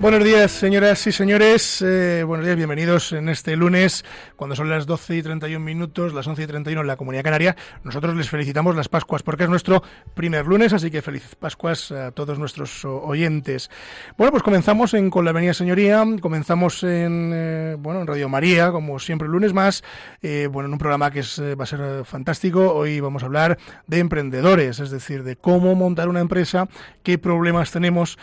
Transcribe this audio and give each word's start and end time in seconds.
Buenos 0.00 0.22
días, 0.22 0.52
señoras 0.52 1.04
y 1.08 1.10
señores. 1.10 1.82
Eh, 1.82 2.22
buenos 2.22 2.46
días, 2.46 2.56
bienvenidos 2.56 3.10
en 3.10 3.28
este 3.28 3.56
lunes, 3.56 4.04
cuando 4.36 4.54
son 4.54 4.70
las 4.70 4.86
12 4.86 5.16
y 5.16 5.22
31 5.24 5.58
minutos, 5.58 6.14
las 6.14 6.24
11 6.24 6.44
y 6.44 6.46
31 6.46 6.82
en 6.82 6.86
la 6.86 6.96
Comunidad 6.96 7.24
Canaria. 7.24 7.56
Nosotros 7.82 8.14
les 8.14 8.30
felicitamos 8.30 8.76
las 8.76 8.88
Pascuas 8.88 9.24
porque 9.24 9.42
es 9.42 9.50
nuestro 9.50 9.82
primer 10.14 10.46
lunes, 10.46 10.72
así 10.72 10.92
que 10.92 11.02
felices 11.02 11.34
Pascuas 11.34 11.90
a 11.90 12.12
todos 12.12 12.38
nuestros 12.38 12.84
oyentes. 12.84 13.70
Bueno, 14.16 14.30
pues 14.30 14.44
comenzamos 14.44 14.94
en 14.94 15.10
Con 15.10 15.24
la 15.24 15.32
Avenida 15.32 15.52
Señoría, 15.52 16.04
comenzamos 16.20 16.84
en, 16.84 17.32
eh, 17.34 17.76
bueno, 17.76 18.02
en 18.02 18.06
Radio 18.06 18.28
María, 18.28 18.70
como 18.70 19.00
siempre, 19.00 19.26
lunes 19.26 19.52
más. 19.52 19.82
Eh, 20.22 20.48
bueno, 20.48 20.68
en 20.68 20.74
un 20.74 20.78
programa 20.78 21.10
que 21.10 21.20
es, 21.20 21.42
va 21.42 21.64
a 21.64 21.66
ser 21.66 22.04
fantástico. 22.04 22.72
Hoy 22.72 23.00
vamos 23.00 23.24
a 23.24 23.26
hablar 23.26 23.58
de 23.88 23.98
emprendedores, 23.98 24.78
es 24.78 24.92
decir, 24.92 25.24
de 25.24 25.34
cómo 25.34 25.74
montar 25.74 26.08
una 26.08 26.20
empresa, 26.20 26.68
qué 27.02 27.18
problemas 27.18 27.72
tenemos, 27.72 28.16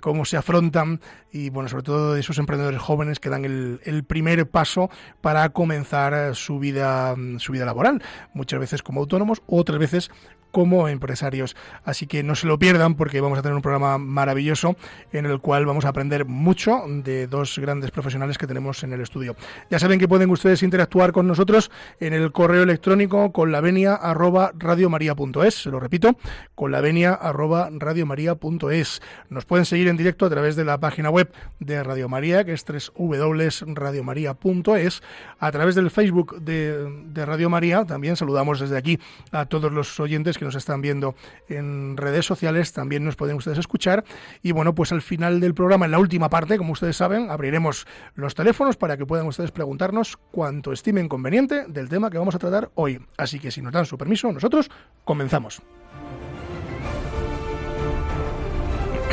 cómo 0.00 0.24
se 0.24 0.36
afrontan 0.36 0.85
y, 1.32 1.50
bueno, 1.50 1.68
sobre 1.68 1.82
todo 1.82 2.14
de 2.14 2.20
esos 2.20 2.38
emprendedores 2.38 2.80
jóvenes 2.80 3.20
que 3.20 3.30
dan 3.30 3.44
el, 3.44 3.80
el 3.84 4.04
primer 4.04 4.48
paso 4.48 4.90
para 5.20 5.48
comenzar 5.50 6.34
su 6.34 6.58
vida, 6.58 7.14
su 7.38 7.52
vida 7.52 7.64
laboral, 7.64 8.02
muchas 8.34 8.60
veces 8.60 8.82
como 8.82 9.00
autónomos, 9.00 9.42
otras 9.46 9.78
veces 9.78 10.10
como 10.50 10.88
empresarios. 10.88 11.56
Así 11.84 12.06
que 12.06 12.22
no 12.22 12.34
se 12.34 12.46
lo 12.46 12.58
pierdan 12.58 12.94
porque 12.94 13.20
vamos 13.20 13.38
a 13.38 13.42
tener 13.42 13.54
un 13.54 13.62
programa 13.62 13.98
maravilloso 13.98 14.76
en 15.12 15.26
el 15.26 15.40
cual 15.40 15.66
vamos 15.66 15.84
a 15.84 15.90
aprender 15.90 16.24
mucho 16.24 16.82
de 16.86 17.26
dos 17.26 17.58
grandes 17.58 17.90
profesionales 17.90 18.38
que 18.38 18.46
tenemos 18.46 18.82
en 18.82 18.92
el 18.92 19.00
estudio. 19.00 19.36
Ya 19.70 19.78
saben 19.78 19.98
que 19.98 20.08
pueden 20.08 20.30
ustedes 20.30 20.62
interactuar 20.62 21.12
con 21.12 21.26
nosotros 21.26 21.70
en 22.00 22.14
el 22.14 22.32
correo 22.32 22.62
electrónico 22.62 23.32
con 23.32 23.52
la 23.52 23.60
arroba 24.00 24.52
radiomaria.es, 24.56 25.62
se 25.62 25.70
lo 25.70 25.80
repito, 25.80 26.16
con 26.54 26.72
la 26.72 26.78
arroba 27.20 27.68
radiomaria.es. 27.72 29.02
Nos 29.28 29.44
pueden 29.44 29.66
seguir 29.66 29.88
en 29.88 29.96
directo 29.96 30.26
a 30.26 30.30
través 30.30 30.54
de 30.56 30.64
la 30.64 30.78
página 30.78 31.10
web 31.10 31.32
de 31.58 31.82
Radio 31.82 32.08
María, 32.08 32.44
que 32.44 32.52
es 32.52 32.64
www.radiomaria.es, 32.64 35.02
a 35.38 35.52
través 35.52 35.74
del 35.74 35.90
Facebook 35.90 36.40
de, 36.40 37.02
de 37.12 37.26
Radio 37.26 37.50
María. 37.50 37.84
También 37.84 38.14
saludamos 38.16 38.60
desde 38.60 38.76
aquí 38.76 39.00
a 39.32 39.46
todos 39.46 39.72
los 39.72 39.98
oyentes 40.00 40.35
que 40.38 40.44
nos 40.44 40.54
están 40.54 40.80
viendo 40.80 41.14
en 41.48 41.96
redes 41.96 42.26
sociales, 42.26 42.72
también 42.72 43.04
nos 43.04 43.16
pueden 43.16 43.36
ustedes 43.36 43.58
escuchar. 43.58 44.04
Y 44.42 44.52
bueno, 44.52 44.74
pues 44.74 44.92
al 44.92 45.02
final 45.02 45.40
del 45.40 45.54
programa, 45.54 45.84
en 45.86 45.92
la 45.92 45.98
última 45.98 46.28
parte, 46.28 46.58
como 46.58 46.72
ustedes 46.72 46.96
saben, 46.96 47.30
abriremos 47.30 47.86
los 48.14 48.34
teléfonos 48.34 48.76
para 48.76 48.96
que 48.96 49.06
puedan 49.06 49.26
ustedes 49.26 49.50
preguntarnos 49.50 50.16
cuanto 50.30 50.72
estimen 50.72 51.08
conveniente 51.08 51.64
del 51.68 51.88
tema 51.88 52.10
que 52.10 52.18
vamos 52.18 52.34
a 52.34 52.38
tratar 52.38 52.70
hoy. 52.74 53.00
Así 53.16 53.38
que 53.38 53.50
si 53.50 53.62
nos 53.62 53.72
dan 53.72 53.86
su 53.86 53.96
permiso, 53.98 54.30
nosotros 54.32 54.70
comenzamos. 55.04 55.62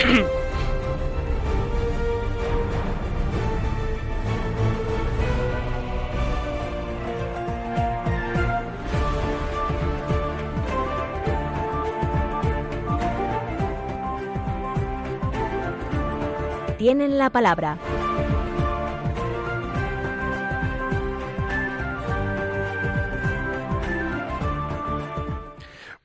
tienen 16.84 17.18
la 17.18 17.30
palabra. 17.30 17.78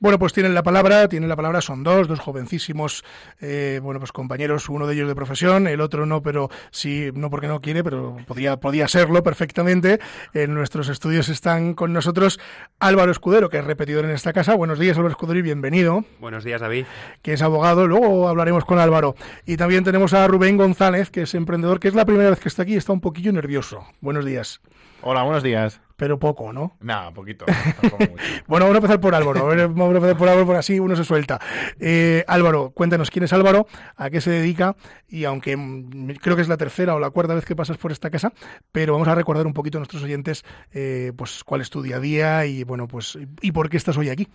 Bueno, 0.01 0.17
pues 0.17 0.31
tienen 0.31 0.53
la 0.53 0.63
palabra, 0.63 1.09
tienen 1.09 1.27
la 1.27 1.35
palabra, 1.35 1.59
son 1.59 1.83
dos, 1.83 2.07
dos 2.07 2.19
jovencísimos, 2.19 3.03
eh, 3.41 3.81
bueno, 3.83 3.99
pues 3.99 4.13
compañeros, 4.13 4.69
uno 4.69 4.87
de 4.87 4.93
ellos 4.93 5.09
de 5.09 5.15
profesión, 5.15 5.67
el 5.67 5.81
otro 5.81 6.05
no, 6.05 6.21
pero 6.21 6.49
sí, 6.71 7.09
no 7.15 7.29
porque 7.29 7.49
no 7.49 7.59
quiere, 7.59 7.83
pero 7.83 8.15
podía, 8.25 8.57
podía 8.61 8.87
serlo 8.87 9.23
perfectamente. 9.23 9.99
En 10.33 10.53
nuestros 10.53 10.87
estudios 10.87 11.27
están 11.27 11.73
con 11.73 11.91
nosotros 11.91 12.39
Álvaro 12.79 13.11
Escudero, 13.11 13.49
que 13.49 13.57
es 13.57 13.65
repetidor 13.65 14.05
en 14.05 14.11
esta 14.11 14.31
casa. 14.31 14.55
Buenos 14.55 14.79
días, 14.79 14.95
Álvaro 14.95 15.11
Escudero, 15.11 15.39
y 15.39 15.41
bienvenido. 15.41 16.05
Buenos 16.21 16.45
días, 16.45 16.61
David. 16.61 16.85
Que 17.21 17.33
es 17.33 17.41
abogado, 17.41 17.85
luego 17.85 18.29
hablaremos 18.29 18.63
con 18.63 18.79
Álvaro. 18.79 19.15
Y 19.45 19.57
también 19.57 19.83
tenemos 19.83 20.13
a 20.13 20.25
Rubén 20.27 20.55
González, 20.55 21.11
que 21.11 21.23
es 21.23 21.35
emprendedor, 21.35 21.81
que 21.81 21.89
es 21.89 21.93
la 21.93 22.05
primera 22.05 22.29
vez 22.29 22.39
que 22.39 22.47
está 22.47 22.63
aquí 22.63 22.75
y 22.75 22.77
está 22.77 22.93
un 22.93 23.01
poquillo 23.01 23.33
nervioso. 23.33 23.85
Buenos 23.99 24.23
días. 24.23 24.61
Hola, 25.01 25.23
buenos 25.23 25.43
días. 25.43 25.81
Pero 25.99 26.17
poco, 26.17 26.53
¿no? 26.53 26.77
Nada, 26.79 27.11
poquito. 27.11 27.45
bueno, 28.47 28.65
vamos 28.65 28.75
a 28.75 28.77
empezar 28.77 29.01
por 29.01 29.13
Álvaro. 29.13 29.45
Vamos 29.47 29.93
a 29.93 29.97
empezar 29.97 30.17
por 30.17 30.29
Álvaro, 30.29 30.45
porque 30.45 30.59
así 30.59 30.79
uno 30.79 30.95
se 30.95 31.03
suelta. 31.03 31.41
Eh, 31.77 32.23
Álvaro, 32.25 32.71
cuéntanos 32.71 33.11
quién 33.11 33.25
es 33.25 33.33
Álvaro, 33.33 33.67
a 33.97 34.09
qué 34.09 34.21
se 34.21 34.31
dedica 34.31 34.77
y 35.09 35.25
aunque 35.25 35.57
mm, 35.57 36.11
creo 36.21 36.37
que 36.37 36.41
es 36.41 36.47
la 36.47 36.55
tercera 36.55 36.95
o 36.95 36.99
la 36.99 37.09
cuarta 37.09 37.33
vez 37.33 37.43
que 37.43 37.53
pasas 37.53 37.77
por 37.77 37.91
esta 37.91 38.09
casa, 38.09 38.31
pero 38.71 38.93
vamos 38.93 39.09
a 39.09 39.15
recordar 39.15 39.45
un 39.45 39.53
poquito 39.53 39.77
a 39.77 39.81
nuestros 39.81 40.01
oyentes 40.01 40.45
eh, 40.71 41.11
pues 41.17 41.43
cuál 41.43 41.59
es 41.59 41.69
tu 41.69 41.81
día 41.81 41.97
a 41.97 41.99
día 41.99 42.45
y 42.45 42.63
bueno, 42.63 42.87
pues 42.87 43.17
y 43.41 43.51
por 43.51 43.69
qué 43.69 43.75
estás 43.75 43.97
hoy 43.97 44.07
aquí. 44.07 44.29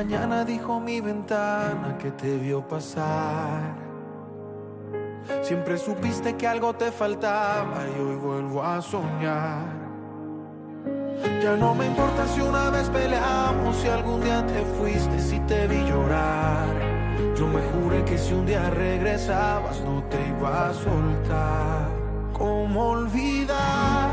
Mañana 0.02 0.46
dijo 0.46 0.80
mi 0.80 0.98
ventana 1.02 1.98
que 1.98 2.10
te 2.12 2.38
vio 2.38 2.66
pasar. 2.66 3.74
Siempre 5.42 5.76
supiste 5.76 6.36
que 6.38 6.46
algo 6.46 6.72
te 6.72 6.90
faltaba 6.90 7.84
y 7.86 8.00
hoy 8.00 8.16
vuelvo 8.16 8.62
a 8.62 8.80
soñar. 8.80 9.60
Ya 11.42 11.54
no 11.54 11.74
me 11.74 11.84
importa 11.84 12.26
si 12.28 12.40
una 12.40 12.70
vez 12.70 12.88
peleamos, 12.88 13.76
si 13.76 13.88
algún 13.88 14.22
día 14.22 14.42
te 14.46 14.62
fuiste, 14.78 15.20
si 15.20 15.38
te 15.40 15.66
vi 15.66 15.80
llorar. 15.90 16.68
Yo 17.36 17.46
me 17.46 17.60
juré 17.70 18.02
que 18.06 18.16
si 18.16 18.32
un 18.32 18.46
día 18.46 18.70
regresabas 18.70 19.82
no 19.82 20.02
te 20.04 20.18
iba 20.28 20.70
a 20.70 20.72
soltar. 20.72 21.90
¿Cómo 22.32 22.92
olvidar 22.96 24.08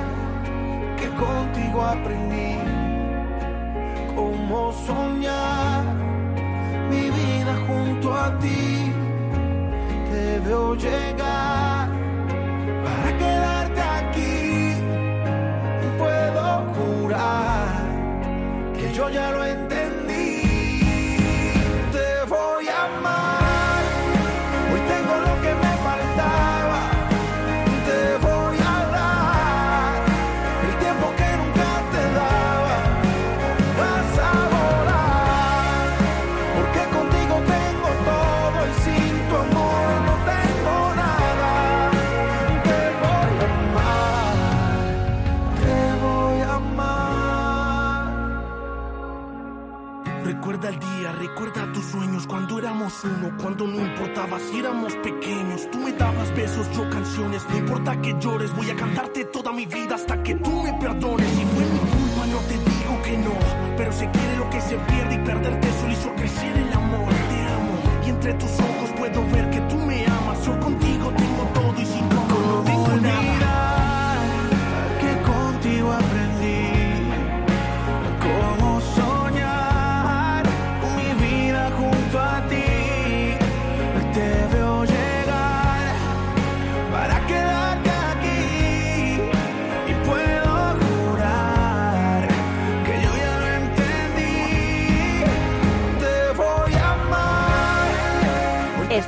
que 0.99 1.07
contigo 1.11 1.81
aprendí? 1.81 2.66
¿Cómo 4.67 4.85
soñar 4.85 5.81
mi 6.89 7.09
vida 7.09 7.55
junto 7.67 8.13
a 8.13 8.37
ti? 8.37 8.91
Te 10.11 10.39
veo 10.39 10.75
llegar 10.75 11.87
para 12.83 13.17
quedarte 13.17 13.81
aquí. 13.81 14.73
Y 15.85 15.97
puedo 15.97 16.65
jurar 16.75 17.67
que 18.77 18.93
yo 18.93 19.09
ya 19.09 19.31
lo 19.31 19.45
entendí. 19.45 19.66
Cuando 52.37 52.59
éramos 52.59 52.93
uno, 53.03 53.35
cuando 53.41 53.65
no 53.65 53.77
importaba 53.77 54.39
si 54.39 54.59
éramos 54.59 54.93
pequeños. 54.97 55.67
Tú 55.71 55.79
me 55.79 55.91
dabas 55.91 56.31
besos, 56.35 56.67
yo 56.71 56.87
canciones, 56.87 57.41
no 57.49 57.57
importa 57.57 57.99
que 57.99 58.15
llores, 58.19 58.55
voy 58.55 58.69
a 58.69 58.75
cantarte 58.75 59.25
toda 59.25 59.51
mi 59.51 59.65
vida 59.65 59.95
hasta 59.95 60.21
que 60.21 60.35
tú 60.35 60.51
me 60.61 60.71
perdones. 60.73 61.27
Si 61.31 61.43
fue 61.45 61.65
mi 61.65 61.79
culpa, 61.79 62.27
no 62.27 62.37
te 62.41 62.53
digo 62.53 63.01
que 63.03 63.17
no, 63.17 63.75
pero 63.75 63.91
se 63.91 64.07
quiere 64.11 64.37
lo 64.37 64.47
que 64.51 64.61
se 64.61 64.77
pierde 64.77 65.15
y 65.15 65.25
perderte 65.25 65.67
solo 65.81 65.93
hizo 65.93 66.13
crecer 66.13 66.26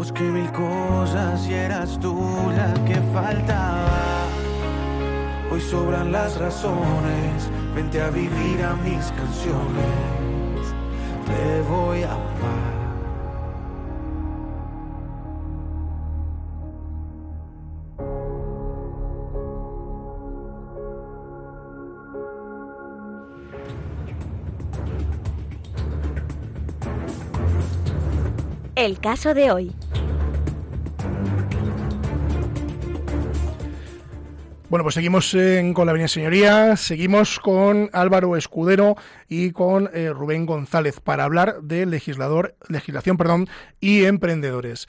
Busqué 0.00 0.22
mil 0.22 0.50
cosas 0.52 1.46
y 1.46 1.52
eras 1.52 2.00
tú 2.00 2.16
la 2.56 2.72
que 2.86 2.94
faltaba. 3.12 4.24
Hoy 5.52 5.60
sobran 5.60 6.10
las 6.10 6.38
razones, 6.38 7.50
vente 7.74 8.00
a 8.00 8.08
vivir 8.08 8.64
a 8.64 8.76
mis 8.76 9.12
canciones. 9.12 10.64
Te 11.26 11.60
voy 11.68 12.02
a 12.02 12.12
amar. 12.12 12.70
El 28.76 28.98
caso 28.98 29.34
de 29.34 29.50
hoy. 29.50 29.74
Bueno, 34.70 34.84
pues 34.84 34.94
seguimos 34.94 35.34
en- 35.34 35.74
con 35.74 35.86
la 35.86 35.90
Avenida 35.90 36.06
Señoría, 36.06 36.76
seguimos 36.76 37.40
con 37.40 37.90
Álvaro 37.92 38.36
Escudero 38.36 38.94
y 39.28 39.50
con 39.50 39.90
eh, 39.92 40.10
Rubén 40.14 40.46
González 40.46 41.00
para 41.00 41.24
hablar 41.24 41.60
de 41.62 41.86
legislador, 41.86 42.54
legislación 42.68 43.16
perdón, 43.16 43.48
y 43.80 44.04
emprendedores. 44.04 44.86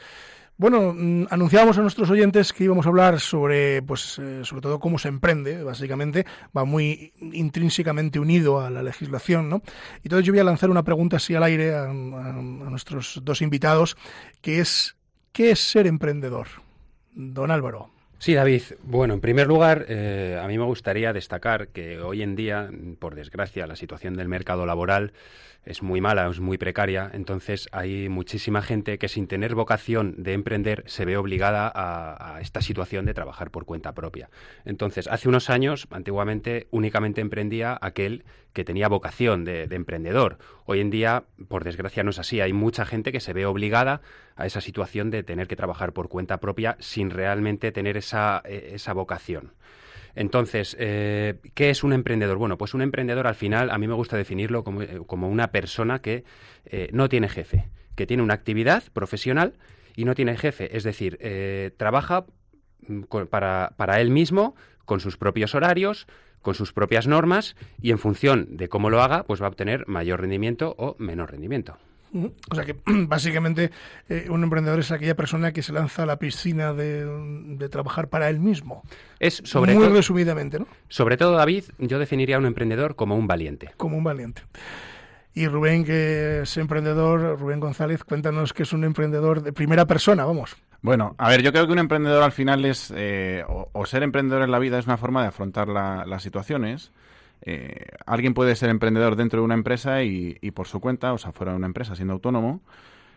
Bueno, 0.57 0.93
mm, 0.95 1.25
anunciábamos 1.31 1.79
a 1.79 1.81
nuestros 1.81 2.11
oyentes 2.11 2.53
que 2.53 2.65
íbamos 2.65 2.85
a 2.85 2.89
hablar 2.89 3.19
sobre, 3.19 3.81
pues, 3.81 4.19
eh, 4.19 4.41
sobre 4.43 4.61
todo 4.61 4.79
cómo 4.79 4.99
se 4.99 5.07
emprende, 5.07 5.63
básicamente, 5.63 6.27
va 6.55 6.63
muy 6.63 7.11
intrínsecamente 7.19 8.19
unido 8.19 8.61
a 8.61 8.69
la 8.69 8.83
legislación, 8.83 9.49
¿no? 9.49 9.63
Y 10.03 10.09
entonces 10.09 10.27
yo 10.27 10.33
voy 10.33 10.41
a 10.41 10.43
lanzar 10.43 10.69
una 10.69 10.83
pregunta 10.83 11.17
así 11.17 11.33
al 11.33 11.41
aire 11.41 11.73
a, 11.73 11.85
a- 11.85 11.87
a 11.87 12.69
nuestros 12.69 13.19
dos 13.23 13.41
invitados, 13.41 13.97
que 14.41 14.59
es, 14.59 14.95
¿qué 15.31 15.49
es 15.49 15.59
ser 15.59 15.87
emprendedor? 15.87 16.47
Don 17.15 17.49
Álvaro. 17.49 17.89
Sí, 18.21 18.35
David. 18.35 18.61
Bueno, 18.83 19.15
en 19.15 19.19
primer 19.19 19.47
lugar, 19.47 19.87
eh, 19.89 20.39
a 20.39 20.47
mí 20.47 20.55
me 20.55 20.63
gustaría 20.63 21.11
destacar 21.11 21.69
que 21.69 21.99
hoy 21.99 22.21
en 22.21 22.35
día, 22.35 22.69
por 22.99 23.15
desgracia, 23.15 23.65
la 23.65 23.75
situación 23.75 24.13
del 24.13 24.27
mercado 24.27 24.67
laboral 24.67 25.13
es 25.65 25.81
muy 25.81 26.01
mala, 26.01 26.29
es 26.29 26.39
muy 26.39 26.59
precaria. 26.59 27.09
Entonces, 27.15 27.67
hay 27.71 28.09
muchísima 28.09 28.61
gente 28.61 28.99
que 28.99 29.07
sin 29.07 29.25
tener 29.25 29.55
vocación 29.55 30.13
de 30.21 30.33
emprender 30.33 30.83
se 30.85 31.03
ve 31.03 31.17
obligada 31.17 31.71
a, 31.73 32.35
a 32.35 32.41
esta 32.41 32.61
situación 32.61 33.07
de 33.07 33.15
trabajar 33.15 33.49
por 33.49 33.65
cuenta 33.65 33.93
propia. 33.93 34.29
Entonces, 34.65 35.07
hace 35.07 35.27
unos 35.27 35.49
años, 35.49 35.87
antiguamente, 35.89 36.67
únicamente 36.69 37.21
emprendía 37.21 37.75
aquel 37.81 38.23
que 38.53 38.63
tenía 38.63 38.87
vocación 38.87 39.45
de, 39.45 39.67
de 39.67 39.75
emprendedor. 39.75 40.37
Hoy 40.65 40.81
en 40.81 40.89
día, 40.89 41.23
por 41.47 41.63
desgracia, 41.63 42.03
no 42.03 42.09
es 42.09 42.19
así. 42.19 42.41
Hay 42.41 42.53
mucha 42.53 42.85
gente 42.85 43.11
que 43.11 43.19
se 43.19 43.33
ve 43.33 43.45
obligada 43.45 44.01
a 44.35 44.45
esa 44.45 44.61
situación 44.61 45.11
de 45.11 45.23
tener 45.23 45.47
que 45.47 45.55
trabajar 45.55 45.93
por 45.93 46.09
cuenta 46.09 46.39
propia 46.39 46.75
sin 46.79 47.09
realmente 47.09 47.71
tener 47.71 47.97
esa, 47.97 48.41
eh, 48.45 48.71
esa 48.73 48.93
vocación. 48.93 49.53
Entonces, 50.15 50.75
eh, 50.79 51.39
¿qué 51.53 51.69
es 51.69 51.83
un 51.83 51.93
emprendedor? 51.93 52.37
Bueno, 52.37 52.57
pues 52.57 52.73
un 52.73 52.81
emprendedor 52.81 53.27
al 53.27 53.35
final 53.35 53.69
a 53.69 53.77
mí 53.77 53.87
me 53.87 53.93
gusta 53.93 54.17
definirlo 54.17 54.63
como, 54.63 54.81
eh, 54.81 54.99
como 55.07 55.29
una 55.29 55.51
persona 55.51 55.99
que 55.99 56.25
no 56.91 57.09
tiene 57.09 57.29
jefe, 57.29 57.69
que 57.95 58.05
tiene 58.05 58.21
una 58.21 58.33
actividad 58.33 58.83
profesional 58.93 59.53
y 59.95 60.05
no 60.05 60.13
tiene 60.13 60.37
jefe, 60.37 60.75
es 60.75 60.83
decir, 60.83 61.17
trabaja 61.77 62.25
mm, 62.87 63.01
para, 63.29 63.73
para 63.77 63.99
él 63.99 64.11
mismo, 64.11 64.55
con 64.85 64.99
sus 64.99 65.17
propios 65.17 65.55
horarios, 65.55 66.07
con 66.41 66.55
sus 66.55 66.73
propias 66.73 67.07
normas 67.07 67.55
y 67.81 67.91
en 67.91 67.99
función 67.99 68.47
de 68.57 68.69
cómo 68.69 68.89
lo 68.89 69.01
haga, 69.01 69.23
pues 69.23 69.41
va 69.41 69.45
a 69.45 69.49
obtener 69.49 69.87
mayor 69.87 70.21
rendimiento 70.21 70.75
o 70.77 70.95
menor 70.99 71.31
rendimiento. 71.31 71.77
O 72.13 72.55
sea 72.55 72.65
que 72.65 72.75
básicamente 72.85 73.71
eh, 74.09 74.27
un 74.29 74.43
emprendedor 74.43 74.79
es 74.79 74.91
aquella 74.91 75.15
persona 75.15 75.51
que 75.53 75.63
se 75.63 75.73
lanza 75.73 76.03
a 76.03 76.05
la 76.05 76.17
piscina 76.17 76.73
de, 76.73 77.05
de 77.05 77.69
trabajar 77.69 78.09
para 78.09 78.29
él 78.29 78.39
mismo. 78.39 78.83
Es 79.19 79.41
sobre, 79.45 79.73
Muy 79.73 79.87
resumidamente, 79.87 80.59
¿no? 80.59 80.67
sobre 80.89 81.17
todo, 81.17 81.33
David, 81.33 81.65
yo 81.77 81.99
definiría 81.99 82.35
a 82.35 82.39
un 82.39 82.45
emprendedor 82.45 82.95
como 82.95 83.15
un 83.15 83.27
valiente. 83.27 83.71
Como 83.77 83.97
un 83.97 84.03
valiente. 84.03 84.41
Y 85.33 85.47
Rubén, 85.47 85.85
que 85.85 86.41
es 86.41 86.57
emprendedor, 86.57 87.39
Rubén 87.39 87.61
González, 87.61 88.03
cuéntanos 88.03 88.51
que 88.51 88.63
es 88.63 88.73
un 88.73 88.83
emprendedor 88.83 89.41
de 89.41 89.53
primera 89.53 89.85
persona, 89.85 90.25
vamos. 90.25 90.57
Bueno, 90.81 91.15
a 91.19 91.29
ver, 91.29 91.43
yo 91.43 91.51
creo 91.51 91.67
que 91.67 91.73
un 91.73 91.79
emprendedor 91.79 92.23
al 92.23 92.31
final 92.31 92.65
es, 92.65 92.91
eh, 92.95 93.43
o, 93.47 93.85
ser 93.85 94.01
emprendedor 94.01 94.41
en 94.43 94.49
la 94.51 94.57
vida 94.59 94.79
es 94.79 94.85
una 94.87 94.97
forma 94.97 95.21
de 95.21 95.27
afrontar 95.27 95.67
la- 95.67 96.05
las 96.05 96.23
situaciones 96.23 96.91
eh, 97.43 97.87
alguien 98.05 98.33
puede 98.35 98.55
ser 98.55 98.69
emprendedor 98.69 99.15
dentro 99.15 99.39
de 99.41 99.45
una 99.45 99.55
empresa 99.55 100.03
y, 100.03 100.37
y 100.41 100.51
por 100.51 100.67
su 100.67 100.79
cuenta, 100.79 101.11
o 101.13 101.17
sea, 101.17 101.31
fuera 101.31 101.51
de 101.53 101.57
una 101.57 101.65
empresa, 101.67 101.95
siendo 101.95 102.13
autónomo. 102.13 102.61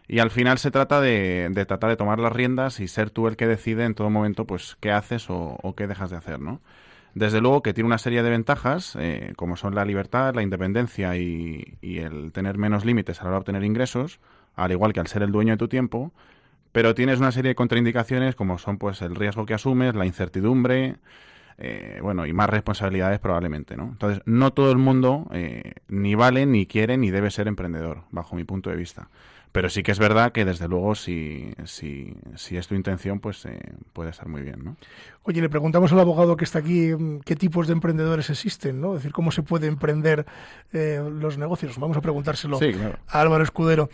Y 0.08 0.20
al 0.20 0.30
final 0.30 0.58
se 0.58 0.70
trata 0.72 1.00
de, 1.00 1.48
de 1.52 1.66
tratar 1.66 1.90
de 1.90 1.96
tomar 1.96 2.20
las 2.20 2.32
riendas 2.32 2.80
y 2.80 2.88
ser 2.88 3.10
tú 3.10 3.28
el 3.28 3.36
que 3.36 3.46
decide 3.48 3.84
en 3.84 3.94
todo 3.94 4.10
momento, 4.10 4.46
pues, 4.46 4.76
qué 4.80 4.92
haces 4.92 5.30
o, 5.30 5.58
o 5.62 5.74
qué 5.76 5.86
dejas 5.88 6.10
de 6.10 6.16
hacer, 6.18 6.40
¿no? 6.40 6.60
Desde 7.14 7.40
luego 7.40 7.62
que 7.62 7.72
tiene 7.74 7.86
una 7.86 7.98
serie 7.98 8.22
de 8.22 8.30
ventajas, 8.30 8.96
eh, 8.98 9.32
como 9.36 9.56
son 9.56 9.74
la 9.74 9.84
libertad, 9.84 10.34
la 10.34 10.42
independencia 10.42 11.16
y, 11.16 11.78
y 11.80 11.98
el 11.98 12.32
tener 12.32 12.58
menos 12.58 12.84
límites 12.84 13.20
a 13.20 13.24
la 13.24 13.28
hora 13.30 13.36
de 13.36 13.40
obtener 13.40 13.64
ingresos, 13.64 14.18
al 14.56 14.72
igual 14.72 14.92
que 14.92 15.00
al 15.00 15.06
ser 15.06 15.22
el 15.22 15.30
dueño 15.32 15.52
de 15.52 15.58
tu 15.58 15.68
tiempo, 15.68 16.12
pero 16.74 16.92
tienes 16.92 17.20
una 17.20 17.30
serie 17.30 17.50
de 17.50 17.54
contraindicaciones 17.54 18.34
como 18.34 18.58
son 18.58 18.78
pues 18.78 19.00
el 19.00 19.14
riesgo 19.14 19.46
que 19.46 19.54
asumes, 19.54 19.94
la 19.94 20.06
incertidumbre, 20.06 20.96
eh, 21.56 22.00
bueno, 22.02 22.26
y 22.26 22.32
más 22.32 22.50
responsabilidades 22.50 23.20
probablemente, 23.20 23.76
¿no? 23.76 23.84
Entonces, 23.84 24.20
no 24.26 24.52
todo 24.52 24.72
el 24.72 24.78
mundo 24.78 25.28
eh, 25.32 25.74
ni 25.86 26.16
vale, 26.16 26.46
ni 26.46 26.66
quiere, 26.66 26.96
ni 26.96 27.12
debe 27.12 27.30
ser 27.30 27.46
emprendedor, 27.46 28.02
bajo 28.10 28.34
mi 28.34 28.42
punto 28.42 28.70
de 28.70 28.76
vista. 28.76 29.08
Pero 29.52 29.68
sí 29.68 29.84
que 29.84 29.92
es 29.92 30.00
verdad 30.00 30.32
que, 30.32 30.44
desde 30.44 30.66
luego, 30.66 30.96
si, 30.96 31.54
si, 31.62 32.12
si 32.34 32.56
es 32.56 32.66
tu 32.66 32.74
intención, 32.74 33.20
pues 33.20 33.46
eh, 33.46 33.60
puede 33.92 34.10
estar 34.10 34.26
muy 34.26 34.42
bien, 34.42 34.64
¿no? 34.64 34.76
Oye, 35.22 35.40
le 35.40 35.48
preguntamos 35.48 35.92
al 35.92 36.00
abogado 36.00 36.36
que 36.36 36.44
está 36.44 36.58
aquí 36.58 36.92
mm, 36.92 37.20
qué 37.20 37.36
tipos 37.36 37.68
de 37.68 37.74
emprendedores 37.74 38.30
existen, 38.30 38.80
¿no? 38.80 38.94
Es 38.94 39.02
decir, 39.02 39.12
cómo 39.12 39.30
se 39.30 39.44
puede 39.44 39.68
emprender 39.68 40.26
eh, 40.72 41.00
los 41.20 41.38
negocios. 41.38 41.78
Vamos 41.78 41.96
a 41.96 42.00
preguntárselo 42.00 42.58
Sí, 42.58 42.72
claro. 42.72 42.98
a 43.06 43.20
Álvaro 43.20 43.44
Escudero. 43.44 43.90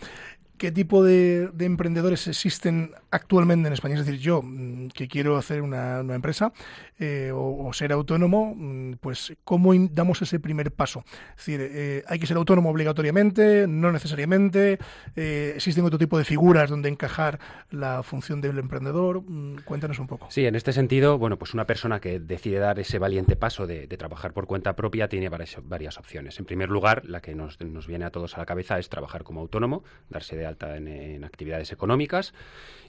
¿Qué 0.61 0.71
tipo 0.71 1.03
de, 1.03 1.47
de 1.47 1.65
emprendedores 1.65 2.27
existen 2.27 2.91
actualmente 3.09 3.65
en 3.65 3.73
España? 3.73 3.95
Es 3.95 4.05
decir, 4.05 4.21
yo 4.21 4.43
mm, 4.43 4.89
que 4.89 5.07
quiero 5.07 5.35
hacer 5.35 5.63
una, 5.63 6.01
una 6.01 6.13
empresa 6.13 6.53
eh, 6.99 7.31
o, 7.33 7.73
ser 7.73 7.91
autónomo, 7.91 8.53
mm, 8.55 8.97
pues 9.01 9.33
¿cómo 9.43 9.73
damos 9.89 10.21
ese 10.21 10.39
primer 10.39 10.71
paso? 10.71 11.03
Es 11.31 11.37
decir, 11.37 11.61
eh, 11.63 12.03
¿hay 12.05 12.19
que 12.19 12.27
ser 12.27 12.37
autónomo 12.37 12.69
obligatoriamente? 12.69 13.65
¿No 13.67 13.91
necesariamente? 13.91 14.77
Eh, 15.15 15.53
¿Existen 15.55 15.83
otro 15.83 15.97
tipo 15.97 16.19
de 16.19 16.25
figuras 16.25 16.69
donde 16.69 16.89
encajar 16.89 17.39
la 17.71 18.03
función 18.03 18.39
del 18.39 18.59
emprendedor? 18.59 19.23
Mm, 19.23 19.61
Cuéntanos 19.65 19.97
un 19.97 20.05
poco. 20.05 20.27
Sí, 20.29 20.45
en 20.45 20.53
este 20.53 20.73
sentido, 20.73 21.17
bueno, 21.17 21.39
pues 21.39 21.55
una 21.55 21.65
persona 21.65 21.99
que 21.99 22.19
decide 22.19 22.59
dar 22.59 22.77
ese 22.77 22.99
valiente 22.99 23.35
paso 23.35 23.65
de, 23.65 23.87
trabajar 23.87 24.33
por 24.33 24.45
cuenta 24.45 24.75
propia 24.75 25.07
tiene 25.09 25.27
varias, 25.27 25.57
varias 25.63 25.97
opciones. 25.97 26.37
En 26.37 26.45
primer 26.45 26.69
lugar, 26.69 27.03
la 27.05 27.19
que 27.19 27.33
nos, 27.33 27.59
nos 27.61 27.87
viene 27.87 28.05
a 28.05 28.11
todos 28.11 28.35
a 28.35 28.41
la 28.41 28.45
cabeza 28.45 28.77
es 28.77 28.89
trabajar 28.89 29.23
como 29.23 29.41
autónomo, 29.41 29.83
darse 30.07 30.35
de 30.37 30.50
en, 30.61 31.23
actividades 31.23 31.71
económicas 31.71 32.33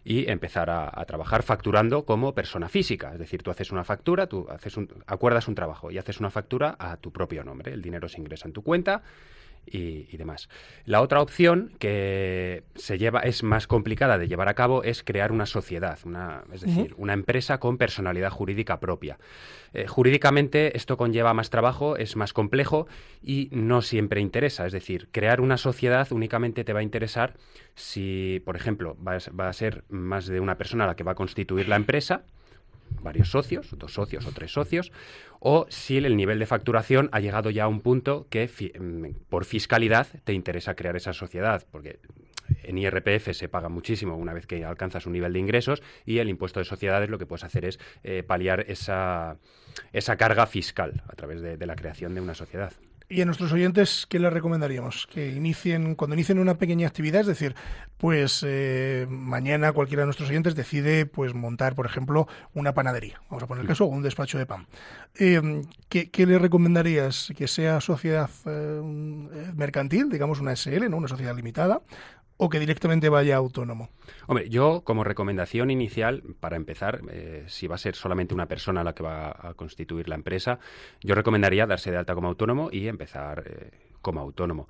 y 0.04 0.30
empezar 0.30 0.70
a, 0.70 0.90
a 0.92 1.04
trabajar 1.04 1.42
facturando 1.42 2.04
como 2.04 2.34
persona 2.34 2.68
física. 2.68 3.12
Es 3.12 3.18
decir, 3.18 3.42
tú 3.42 3.50
haces 3.50 3.70
una 3.70 3.84
factura, 3.84 4.26
tú 4.26 4.46
haces 4.50 4.76
un, 4.76 4.88
acuerdas 5.06 5.48
un 5.48 5.54
trabajo 5.54 5.90
y 5.90 5.98
haces 5.98 6.20
una 6.20 6.30
factura 6.30 6.76
a 6.78 6.96
tu 6.96 7.12
propio 7.12 7.44
nombre. 7.44 7.72
El 7.72 7.82
dinero 7.82 8.08
se 8.08 8.20
ingresa 8.20 8.48
en 8.48 8.52
tu 8.52 8.62
cuenta 8.62 9.02
y, 9.66 10.08
y 10.10 10.16
demás. 10.16 10.48
La 10.84 11.00
otra 11.00 11.20
opción 11.20 11.72
que 11.78 12.64
se 12.74 12.98
lleva 12.98 13.20
es 13.20 13.42
más 13.42 13.66
complicada 13.66 14.18
de 14.18 14.28
llevar 14.28 14.48
a 14.48 14.54
cabo 14.54 14.82
es 14.82 15.02
crear 15.02 15.32
una 15.32 15.46
sociedad, 15.46 15.98
una, 16.04 16.44
es 16.52 16.62
decir, 16.62 16.94
una 16.96 17.12
empresa 17.12 17.58
con 17.58 17.78
personalidad 17.78 18.30
jurídica 18.30 18.80
propia. 18.80 19.18
Eh, 19.74 19.86
jurídicamente 19.86 20.76
esto 20.76 20.96
conlleva 20.96 21.32
más 21.34 21.50
trabajo, 21.50 21.96
es 21.96 22.16
más 22.16 22.32
complejo 22.32 22.86
y 23.22 23.48
no 23.52 23.82
siempre 23.82 24.20
interesa. 24.20 24.66
Es 24.66 24.72
decir, 24.72 25.08
crear 25.12 25.40
una 25.40 25.56
sociedad 25.56 26.10
únicamente 26.12 26.64
te 26.64 26.72
va 26.72 26.80
a 26.80 26.82
interesar 26.82 27.34
si, 27.74 28.42
por 28.44 28.56
ejemplo, 28.56 28.96
va 29.02 29.16
a, 29.16 29.18
va 29.38 29.48
a 29.48 29.52
ser 29.52 29.84
más 29.88 30.26
de 30.26 30.40
una 30.40 30.58
persona 30.58 30.86
la 30.86 30.96
que 30.96 31.04
va 31.04 31.12
a 31.12 31.16
constituir 31.16 31.68
la 31.68 31.76
empresa 31.76 32.24
varios 33.00 33.30
socios, 33.30 33.68
dos 33.78 33.94
socios 33.94 34.26
o 34.26 34.32
tres 34.32 34.52
socios, 34.52 34.92
o 35.40 35.66
si 35.68 35.98
el 35.98 36.16
nivel 36.16 36.38
de 36.38 36.46
facturación 36.46 37.08
ha 37.12 37.20
llegado 37.20 37.50
ya 37.50 37.64
a 37.64 37.68
un 37.68 37.80
punto 37.80 38.26
que 38.30 38.48
mm, 38.48 39.28
por 39.28 39.44
fiscalidad 39.44 40.06
te 40.24 40.32
interesa 40.32 40.74
crear 40.74 40.96
esa 40.96 41.12
sociedad, 41.12 41.66
porque 41.70 42.00
en 42.62 42.78
IRPF 42.78 43.32
se 43.32 43.48
paga 43.48 43.68
muchísimo 43.68 44.16
una 44.16 44.32
vez 44.32 44.46
que 44.46 44.64
alcanzas 44.64 45.06
un 45.06 45.12
nivel 45.12 45.32
de 45.32 45.38
ingresos 45.38 45.82
y 46.04 46.18
el 46.18 46.28
impuesto 46.28 46.60
de 46.60 46.64
sociedades 46.64 47.08
lo 47.08 47.18
que 47.18 47.26
puedes 47.26 47.44
hacer 47.44 47.64
es 47.64 47.78
eh, 48.02 48.22
paliar 48.22 48.64
esa, 48.68 49.38
esa 49.92 50.16
carga 50.16 50.46
fiscal 50.46 51.02
a 51.08 51.14
través 51.14 51.40
de 51.40 51.66
la 51.66 51.76
creación 51.76 52.14
de 52.14 52.20
una 52.20 52.34
sociedad. 52.34 52.72
Y 53.12 53.20
a 53.20 53.26
nuestros 53.26 53.52
oyentes, 53.52 54.06
¿qué 54.08 54.18
les 54.18 54.32
recomendaríamos? 54.32 55.06
Que 55.06 55.28
inicien, 55.28 55.96
cuando 55.96 56.14
inicien 56.14 56.38
una 56.38 56.56
pequeña 56.56 56.88
actividad, 56.88 57.20
es 57.20 57.26
decir, 57.26 57.54
pues 57.98 58.42
eh, 58.48 59.06
mañana 59.10 59.72
cualquiera 59.72 60.00
de 60.00 60.06
nuestros 60.06 60.30
oyentes 60.30 60.54
decide 60.54 61.04
pues 61.04 61.34
montar, 61.34 61.74
por 61.74 61.84
ejemplo, 61.84 62.26
una 62.54 62.72
panadería, 62.72 63.20
vamos 63.28 63.42
a 63.42 63.46
poner 63.46 63.62
el 63.62 63.68
caso, 63.68 63.84
o 63.84 63.88
un 63.88 64.00
despacho 64.00 64.38
de 64.38 64.46
pan. 64.46 64.66
Eh, 65.18 65.62
¿qué, 65.90 66.10
qué 66.10 66.24
le 66.24 66.38
recomendarías? 66.38 67.34
¿Que 67.36 67.48
sea 67.48 67.82
sociedad 67.82 68.30
eh, 68.46 68.80
mercantil, 69.54 70.08
digamos 70.08 70.40
una 70.40 70.56
SL, 70.56 70.88
¿no? 70.88 70.96
una 70.96 71.08
sociedad 71.08 71.36
limitada, 71.36 71.82
o 72.42 72.48
que 72.48 72.58
directamente 72.58 73.08
vaya 73.08 73.36
autónomo? 73.36 73.90
Hombre, 74.26 74.48
yo 74.48 74.82
como 74.82 75.04
recomendación 75.04 75.70
inicial, 75.70 76.24
para 76.40 76.56
empezar, 76.56 77.00
eh, 77.08 77.44
si 77.46 77.68
va 77.68 77.76
a 77.76 77.78
ser 77.78 77.94
solamente 77.94 78.34
una 78.34 78.46
persona 78.46 78.82
la 78.82 78.96
que 78.96 79.04
va 79.04 79.30
a 79.30 79.54
constituir 79.54 80.08
la 80.08 80.16
empresa, 80.16 80.58
yo 81.02 81.14
recomendaría 81.14 81.68
darse 81.68 81.92
de 81.92 81.98
alta 81.98 82.16
como 82.16 82.26
autónomo 82.26 82.68
y 82.72 82.88
empezar 82.88 83.44
eh, 83.46 83.70
como 84.00 84.18
autónomo. 84.18 84.68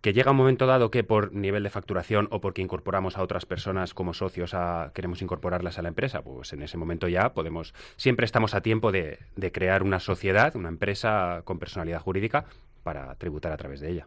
Que 0.00 0.14
llega 0.14 0.30
un 0.30 0.38
momento 0.38 0.66
dado 0.66 0.90
que 0.90 1.04
por 1.04 1.34
nivel 1.34 1.62
de 1.62 1.68
facturación 1.68 2.26
o 2.30 2.40
porque 2.40 2.62
incorporamos 2.62 3.18
a 3.18 3.22
otras 3.22 3.44
personas 3.44 3.92
como 3.92 4.14
socios, 4.14 4.54
a, 4.54 4.90
queremos 4.94 5.20
incorporarlas 5.20 5.78
a 5.78 5.82
la 5.82 5.88
empresa, 5.88 6.22
pues 6.22 6.54
en 6.54 6.62
ese 6.62 6.78
momento 6.78 7.06
ya 7.06 7.34
podemos, 7.34 7.74
siempre 7.96 8.24
estamos 8.24 8.54
a 8.54 8.62
tiempo 8.62 8.92
de, 8.92 9.18
de 9.36 9.52
crear 9.52 9.82
una 9.82 10.00
sociedad, 10.00 10.56
una 10.56 10.70
empresa 10.70 11.42
con 11.44 11.58
personalidad 11.58 12.00
jurídica 12.00 12.46
para 12.82 13.14
tributar 13.16 13.52
a 13.52 13.58
través 13.58 13.80
de 13.80 13.90
ella. 13.90 14.06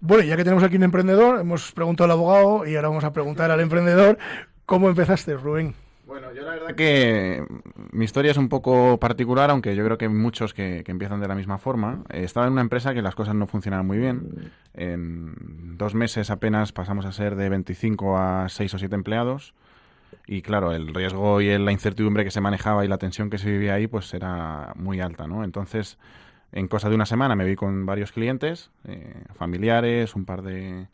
Bueno, 0.00 0.24
ya 0.24 0.36
que 0.36 0.44
tenemos 0.44 0.64
aquí 0.64 0.76
un 0.76 0.82
emprendedor, 0.84 1.40
hemos 1.40 1.72
preguntado 1.72 2.06
al 2.06 2.10
abogado 2.12 2.66
y 2.66 2.76
ahora 2.76 2.88
vamos 2.88 3.04
a 3.04 3.12
preguntar 3.12 3.50
al 3.50 3.60
emprendedor, 3.60 4.18
¿cómo 4.66 4.88
empezaste, 4.88 5.34
Rubén? 5.36 5.74
Bueno, 6.12 6.32
yo 6.34 6.42
la 6.42 6.50
verdad 6.50 6.74
que 6.74 7.42
mi 7.92 8.04
historia 8.04 8.32
es 8.32 8.36
un 8.36 8.48
poco 8.50 8.98
particular, 8.98 9.50
aunque 9.50 9.74
yo 9.74 9.82
creo 9.82 9.96
que 9.96 10.06
hay 10.06 10.10
muchos 10.10 10.52
que, 10.52 10.84
empiezan 10.86 11.20
de 11.20 11.28
la 11.28 11.34
misma 11.34 11.56
forma. 11.56 12.02
Eh, 12.10 12.24
estaba 12.24 12.46
en 12.46 12.52
una 12.52 12.60
empresa 12.60 12.92
que 12.92 13.00
las 13.00 13.14
cosas 13.14 13.34
no 13.34 13.46
funcionaban 13.46 13.86
muy 13.86 13.96
bien. 13.96 14.52
En 14.74 15.78
dos 15.78 15.94
meses 15.94 16.30
apenas 16.30 16.72
pasamos 16.72 17.06
a 17.06 17.12
ser 17.12 17.34
de 17.36 17.48
25 17.48 18.18
a 18.18 18.48
6 18.48 18.74
o 18.74 18.78
7 18.78 18.94
empleados. 18.94 19.54
Y 20.26 20.42
claro, 20.42 20.72
el 20.72 20.92
riesgo 20.92 21.40
y 21.40 21.56
la 21.56 21.72
incertidumbre 21.72 22.24
que 22.24 22.30
se 22.30 22.42
manejaba 22.42 22.84
y 22.84 22.88
la 22.88 22.98
tensión 22.98 23.30
que 23.30 23.38
se 23.38 23.50
vivía 23.50 23.74
ahí, 23.74 23.86
pues 23.86 24.12
era 24.12 24.72
muy 24.76 25.00
alta, 25.00 25.26
¿no? 25.26 25.44
Entonces, 25.44 25.98
en 26.52 26.68
cosa 26.68 26.88
de 26.88 26.94
una 26.94 27.06
semana 27.06 27.34
me 27.34 27.44
vi 27.44 27.56
con 27.56 27.86
varios 27.86 28.12
clientes, 28.12 28.70
eh, 28.86 29.24
familiares, 29.34 30.14
un 30.14 30.24
par 30.24 30.42
de 30.42 30.86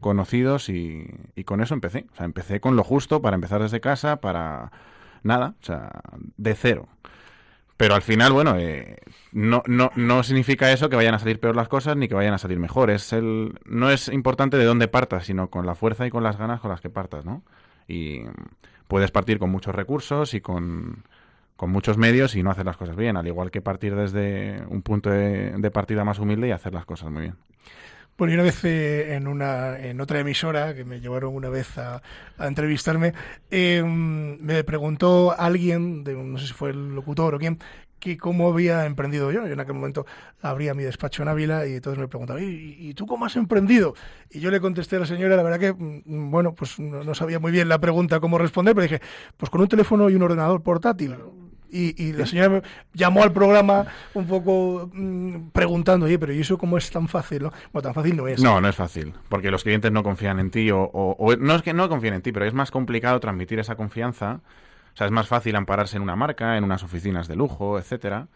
conocidos 0.00 0.68
y, 0.68 1.06
con 1.44 1.62
eso 1.62 1.74
empecé. 1.74 2.06
O 2.12 2.16
sea, 2.16 2.26
empecé 2.26 2.60
con 2.60 2.76
lo 2.76 2.84
justo 2.84 3.22
para 3.22 3.34
empezar 3.34 3.62
desde 3.62 3.80
casa, 3.80 4.20
para 4.20 4.70
nada, 5.22 5.54
o 5.60 5.64
sea, 5.64 5.90
de 6.36 6.54
cero. 6.54 6.88
Pero 7.78 7.94
al 7.94 8.02
final, 8.02 8.32
bueno, 8.32 8.56
eh, 8.56 8.98
no, 9.32 9.62
no, 9.66 9.90
no 9.96 10.22
significa 10.22 10.72
eso 10.72 10.88
que 10.88 10.96
vayan 10.96 11.14
a 11.14 11.18
salir 11.18 11.40
peor 11.40 11.56
las 11.56 11.68
cosas 11.68 11.96
ni 11.96 12.08
que 12.08 12.14
vayan 12.14 12.34
a 12.34 12.38
salir 12.38 12.58
mejor. 12.58 12.90
Es 12.90 13.12
el, 13.12 13.58
no 13.64 13.90
es 13.90 14.08
importante 14.08 14.56
de 14.56 14.64
dónde 14.64 14.88
partas, 14.88 15.26
sino 15.26 15.48
con 15.50 15.66
la 15.66 15.74
fuerza 15.74 16.06
y 16.06 16.10
con 16.10 16.22
las 16.22 16.38
ganas 16.38 16.60
con 16.60 16.70
las 16.70 16.80
que 16.80 16.90
partas, 16.90 17.24
¿no? 17.24 17.42
Y 17.88 18.22
puedes 18.88 19.10
partir 19.10 19.38
con 19.38 19.50
muchos 19.50 19.74
recursos 19.74 20.32
y 20.34 20.40
con, 20.40 21.04
con 21.56 21.70
muchos 21.70 21.96
medios 21.98 22.36
y 22.36 22.42
no 22.42 22.50
hacer 22.50 22.66
las 22.66 22.76
cosas 22.76 22.96
bien, 22.96 23.16
al 23.16 23.26
igual 23.26 23.50
que 23.50 23.62
partir 23.62 23.94
desde 23.94 24.62
un 24.68 24.82
punto 24.82 25.10
de, 25.10 25.52
de 25.56 25.70
partida 25.70 26.04
más 26.04 26.18
humilde 26.18 26.48
y 26.48 26.50
hacer 26.52 26.74
las 26.74 26.84
cosas 26.84 27.10
muy 27.10 27.22
bien. 27.22 27.34
Bueno, 28.18 28.32
y 28.32 28.34
una 28.34 28.44
vez 28.44 28.64
eh, 28.64 29.14
en 29.14 29.26
una 29.26 29.78
en 29.78 30.00
otra 30.00 30.20
emisora 30.20 30.74
que 30.74 30.86
me 30.86 31.00
llevaron 31.00 31.34
una 31.34 31.50
vez 31.50 31.76
a, 31.76 32.00
a 32.38 32.46
entrevistarme, 32.46 33.12
eh, 33.50 33.82
me 33.84 34.64
preguntó 34.64 35.34
alguien, 35.38 36.02
de, 36.02 36.14
no 36.14 36.38
sé 36.38 36.46
si 36.46 36.54
fue 36.54 36.70
el 36.70 36.94
locutor 36.94 37.34
o 37.34 37.38
quién, 37.38 37.58
que 37.98 38.16
cómo 38.16 38.48
había 38.48 38.86
emprendido 38.86 39.30
yo. 39.32 39.46
Yo 39.46 39.52
en 39.52 39.60
aquel 39.60 39.74
momento 39.74 40.06
abría 40.40 40.72
mi 40.72 40.82
despacho 40.82 41.22
en 41.22 41.28
Ávila 41.28 41.66
y 41.66 41.74
entonces 41.74 42.00
me 42.00 42.08
preguntaba, 42.08 42.40
¿y, 42.40 42.76
y 42.78 42.94
tú 42.94 43.06
cómo 43.06 43.26
has 43.26 43.36
emprendido? 43.36 43.94
Y 44.30 44.40
yo 44.40 44.50
le 44.50 44.60
contesté 44.60 44.96
a 44.96 45.00
la 45.00 45.06
señora, 45.06 45.36
la 45.36 45.42
verdad 45.42 45.60
que, 45.60 45.72
mm, 45.74 46.30
bueno, 46.30 46.54
pues 46.54 46.78
no, 46.78 47.04
no 47.04 47.14
sabía 47.14 47.38
muy 47.38 47.52
bien 47.52 47.68
la 47.68 47.78
pregunta 47.80 48.18
cómo 48.20 48.38
responder, 48.38 48.74
pero 48.74 48.84
dije, 48.84 49.00
pues 49.36 49.50
con 49.50 49.60
un 49.60 49.68
teléfono 49.68 50.08
y 50.08 50.14
un 50.14 50.22
ordenador 50.22 50.62
portátil. 50.62 51.16
Y, 51.70 52.02
y 52.02 52.12
la 52.12 52.26
señora 52.26 52.62
llamó 52.94 53.22
al 53.22 53.32
programa 53.32 53.86
un 54.14 54.26
poco 54.26 54.88
mm, 54.92 55.48
preguntando, 55.52 56.06
oye, 56.06 56.18
pero 56.18 56.32
¿y 56.32 56.40
eso 56.40 56.56
cómo 56.58 56.76
es 56.78 56.90
tan 56.90 57.08
fácil? 57.08 57.42
No? 57.44 57.52
Bueno, 57.72 57.82
tan 57.84 57.94
fácil 57.94 58.16
no 58.16 58.28
es. 58.28 58.42
No, 58.42 58.60
no 58.60 58.68
es 58.68 58.76
fácil, 58.76 59.12
porque 59.28 59.50
los 59.50 59.62
clientes 59.62 59.90
no 59.92 60.02
confían 60.02 60.38
en 60.38 60.50
ti 60.50 60.70
o, 60.70 60.80
o- 60.82 61.16
o 61.18 61.36
no 61.36 61.54
es 61.54 61.62
que 61.62 61.72
no 61.72 61.88
confíen 61.88 62.14
en 62.14 62.22
ti, 62.22 62.32
pero 62.32 62.46
es 62.46 62.54
más 62.54 62.70
complicado 62.70 63.18
transmitir 63.20 63.58
esa 63.58 63.74
confianza. 63.76 64.40
O 64.94 64.96
sea, 64.96 65.06
es 65.06 65.12
más 65.12 65.28
fácil 65.28 65.54
ampararse 65.56 65.96
en 65.96 66.02
una 66.02 66.16
marca, 66.16 66.56
en 66.56 66.64
unas 66.64 66.82
oficinas 66.82 67.28
de 67.28 67.36
lujo, 67.36 67.78
etcétera. 67.78 68.28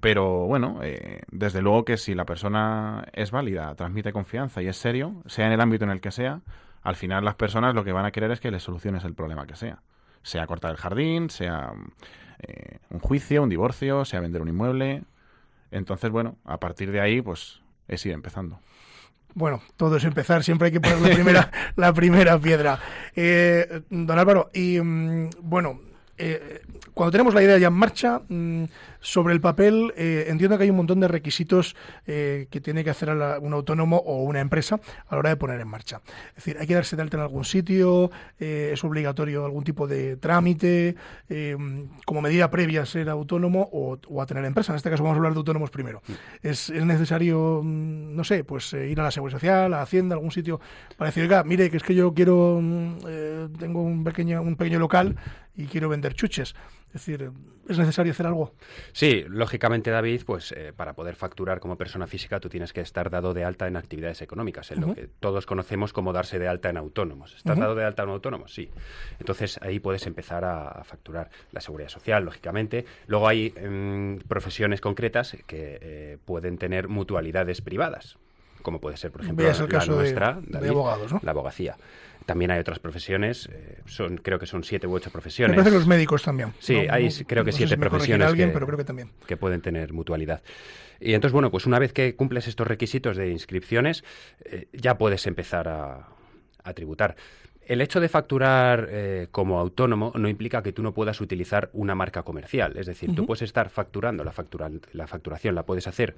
Pero 0.00 0.46
bueno, 0.46 0.78
eh, 0.82 1.22
desde 1.32 1.60
luego 1.62 1.84
que 1.84 1.96
si 1.96 2.14
la 2.14 2.24
persona 2.24 3.06
es 3.12 3.32
válida, 3.32 3.74
transmite 3.74 4.12
confianza 4.12 4.62
y 4.62 4.68
es 4.68 4.76
serio, 4.76 5.22
sea 5.26 5.46
en 5.46 5.52
el 5.52 5.60
ámbito 5.60 5.84
en 5.84 5.90
el 5.90 6.00
que 6.00 6.12
sea, 6.12 6.40
al 6.82 6.94
final 6.96 7.24
las 7.24 7.34
personas 7.34 7.74
lo 7.74 7.82
que 7.84 7.92
van 7.92 8.06
a 8.06 8.12
querer 8.12 8.30
es 8.30 8.38
que 8.40 8.50
le 8.52 8.60
soluciones 8.60 9.04
el 9.04 9.14
problema 9.14 9.46
que 9.46 9.56
sea. 9.56 9.80
Sea 10.22 10.46
cortar 10.46 10.70
el 10.70 10.76
jardín, 10.76 11.28
sea 11.28 11.72
eh, 12.42 12.78
un 12.90 13.00
juicio, 13.00 13.42
un 13.42 13.48
divorcio, 13.48 14.04
sea 14.04 14.20
vender 14.20 14.42
un 14.42 14.48
inmueble. 14.48 15.02
Entonces, 15.70 16.10
bueno, 16.10 16.36
a 16.44 16.58
partir 16.58 16.90
de 16.90 17.00
ahí, 17.00 17.22
pues 17.22 17.60
es 17.88 18.04
ir 18.06 18.12
empezando. 18.12 18.58
Bueno, 19.34 19.62
todo 19.76 19.96
es 19.96 20.04
empezar, 20.04 20.42
siempre 20.42 20.66
hay 20.66 20.72
que 20.72 20.80
poner 20.80 21.00
la 21.00 21.08
primera, 21.14 21.50
la 21.76 21.92
primera 21.92 22.38
piedra. 22.38 22.78
Eh, 23.14 23.82
don 23.88 24.18
Álvaro, 24.18 24.50
y 24.52 24.80
mm, 24.80 25.30
bueno, 25.42 25.80
eh, 26.18 26.62
cuando 26.92 27.12
tenemos 27.12 27.32
la 27.34 27.42
idea 27.42 27.58
ya 27.58 27.68
en 27.68 27.74
marcha, 27.74 28.20
mm, 28.28 28.64
sobre 29.00 29.34
el 29.34 29.40
papel, 29.40 29.92
eh, 29.96 30.26
entiendo 30.28 30.56
que 30.58 30.64
hay 30.64 30.70
un 30.70 30.76
montón 30.76 31.00
de 31.00 31.08
requisitos 31.08 31.74
eh, 32.06 32.46
que 32.50 32.60
tiene 32.60 32.84
que 32.84 32.90
hacer 32.90 33.08
la- 33.10 33.38
un 33.38 33.52
autónomo 33.52 33.96
o 33.98 34.22
una 34.24 34.40
empresa 34.40 34.80
a 35.08 35.14
la 35.14 35.18
hora 35.18 35.30
de 35.30 35.36
poner 35.36 35.60
en 35.60 35.68
marcha. 35.68 36.00
Es 36.30 36.36
decir, 36.36 36.56
hay 36.60 36.66
que 36.66 36.74
darse 36.74 36.96
de 36.96 37.02
alta 37.02 37.16
en 37.16 37.22
algún 37.22 37.44
sitio, 37.44 38.10
eh, 38.38 38.70
es 38.72 38.84
obligatorio 38.84 39.44
algún 39.44 39.64
tipo 39.64 39.86
de 39.86 40.16
trámite, 40.16 40.96
eh, 41.28 41.56
como 42.04 42.20
medida 42.20 42.50
previa 42.50 42.82
a 42.82 42.86
ser 42.86 43.08
autónomo 43.08 43.68
o, 43.72 43.98
o 44.08 44.22
a 44.22 44.26
tener 44.26 44.44
empresa. 44.44 44.72
En 44.72 44.76
este 44.76 44.90
caso 44.90 45.02
vamos 45.02 45.16
a 45.16 45.18
hablar 45.18 45.32
de 45.32 45.38
autónomos 45.38 45.70
primero. 45.70 46.02
Es, 46.42 46.70
es 46.70 46.84
necesario, 46.84 47.62
mm, 47.64 48.14
no 48.14 48.24
sé, 48.24 48.44
pues 48.44 48.72
eh, 48.74 48.88
ir 48.88 49.00
a 49.00 49.04
la 49.04 49.10
Seguridad 49.10 49.38
Social, 49.38 49.74
a 49.74 49.82
Hacienda, 49.82 50.14
a 50.14 50.18
algún 50.18 50.30
sitio, 50.30 50.60
para 50.96 51.08
decir, 51.10 51.22
oiga, 51.22 51.42
mire, 51.44 51.70
que 51.70 51.76
es 51.78 51.82
que 51.82 51.94
yo 51.94 52.12
quiero, 52.12 52.60
mm, 52.62 52.96
tengo 53.58 53.82
un 53.82 54.04
pequeño, 54.04 54.42
un 54.42 54.56
pequeño 54.56 54.78
local 54.78 55.16
y 55.56 55.66
quiero 55.66 55.88
vender 55.88 56.14
chuches. 56.14 56.54
Es 56.88 56.94
decir, 57.06 57.30
¿es 57.68 57.78
necesario 57.78 58.10
hacer 58.12 58.26
algo? 58.26 58.52
Sí, 58.92 59.24
lógicamente, 59.28 59.90
David, 59.90 60.22
pues 60.26 60.52
eh, 60.52 60.72
para 60.74 60.94
poder 60.94 61.16
facturar 61.16 61.60
como 61.60 61.76
persona 61.76 62.06
física 62.06 62.40
tú 62.40 62.48
tienes 62.48 62.72
que 62.72 62.80
estar 62.80 63.10
dado 63.10 63.34
de 63.34 63.44
alta 63.44 63.66
en 63.66 63.76
actividades 63.76 64.22
económicas, 64.22 64.70
en 64.70 64.80
lo 64.80 64.94
que 64.94 65.08
todos 65.20 65.46
conocemos 65.46 65.92
como 65.92 66.12
darse 66.12 66.38
de 66.38 66.48
alta 66.48 66.70
en 66.70 66.76
autónomos. 66.76 67.34
¿Estás 67.34 67.58
dado 67.58 67.74
de 67.74 67.84
alta 67.84 68.02
en 68.02 68.10
autónomos? 68.10 68.52
Sí. 68.52 68.70
Entonces 69.18 69.58
ahí 69.62 69.80
puedes 69.80 70.06
empezar 70.06 70.44
a, 70.44 70.68
a 70.68 70.84
facturar 70.84 71.30
la 71.52 71.60
seguridad 71.60 71.88
social, 71.88 72.24
lógicamente. 72.24 72.84
Luego 73.06 73.28
hay 73.28 73.52
em, 73.56 74.18
profesiones 74.18 74.80
concretas 74.80 75.36
que 75.46 75.78
eh, 75.80 76.18
pueden 76.24 76.58
tener 76.58 76.88
mutualidades 76.88 77.60
privadas, 77.60 78.18
como 78.62 78.80
puede 78.80 78.96
ser, 78.96 79.10
por 79.10 79.22
ejemplo, 79.22 79.48
el 79.48 79.58
la 79.58 79.68
caso 79.68 79.92
nuestra, 79.92 80.38
de 80.40 80.46
David, 80.48 80.70
abogados, 80.70 81.12
¿no? 81.12 81.20
la 81.22 81.30
abogacía. 81.30 81.76
También 82.30 82.52
hay 82.52 82.60
otras 82.60 82.78
profesiones, 82.78 83.48
eh, 83.52 83.80
son 83.86 84.16
creo 84.18 84.38
que 84.38 84.46
son 84.46 84.62
siete 84.62 84.86
u 84.86 84.92
ocho 84.94 85.10
Me 85.10 85.12
profesiones. 85.14 85.56
parece 85.56 85.70
que 85.72 85.78
los 85.78 85.88
médicos 85.88 86.22
también. 86.22 86.52
Sí, 86.60 86.74
No- 86.86 86.92
hay 86.94 87.06
no- 87.08 87.10
creo 87.26 87.42
que 87.44 87.50
no 87.50 87.52
sé 87.52 87.58
siete 87.58 87.74
si 87.74 87.80
profesiones 87.80 88.28
alguien, 88.28 88.50
que, 88.50 88.54
pero 88.54 88.66
creo 88.66 88.78
que 88.78 88.84
también. 88.84 89.10
que 89.26 89.36
pueden 89.36 89.60
tener 89.60 89.92
mutualidad. 89.92 90.40
Y 91.00 91.14
entonces, 91.14 91.32
bueno, 91.32 91.50
pues 91.50 91.66
una 91.66 91.80
vez 91.80 91.92
que 91.92 92.14
cumples 92.14 92.46
estos 92.46 92.68
requisitos 92.68 93.16
de 93.16 93.30
inscripciones, 93.30 94.04
eh, 94.44 94.68
ya 94.72 94.96
puedes 94.96 95.26
empezar 95.26 95.66
a, 95.66 96.06
a 96.62 96.72
tributar. 96.72 97.16
El 97.66 97.80
hecho 97.80 97.98
de 97.98 98.08
facturar 98.08 98.86
eh, 98.92 99.26
como 99.32 99.58
autónomo 99.58 100.12
no 100.14 100.28
implica 100.28 100.62
que 100.62 100.72
tú 100.72 100.84
no 100.84 100.92
puedas 100.94 101.20
utilizar 101.20 101.68
una 101.72 101.96
marca 101.96 102.22
comercial. 102.22 102.76
Es 102.76 102.86
decir, 102.86 103.12
tú 103.16 103.26
puedes 103.26 103.42
estar 103.42 103.70
facturando, 103.70 104.22
la, 104.22 104.30
factura- 104.30 104.70
la 104.92 105.08
facturación 105.08 105.56
la 105.56 105.64
puedes 105.64 105.88
hacer 105.88 106.14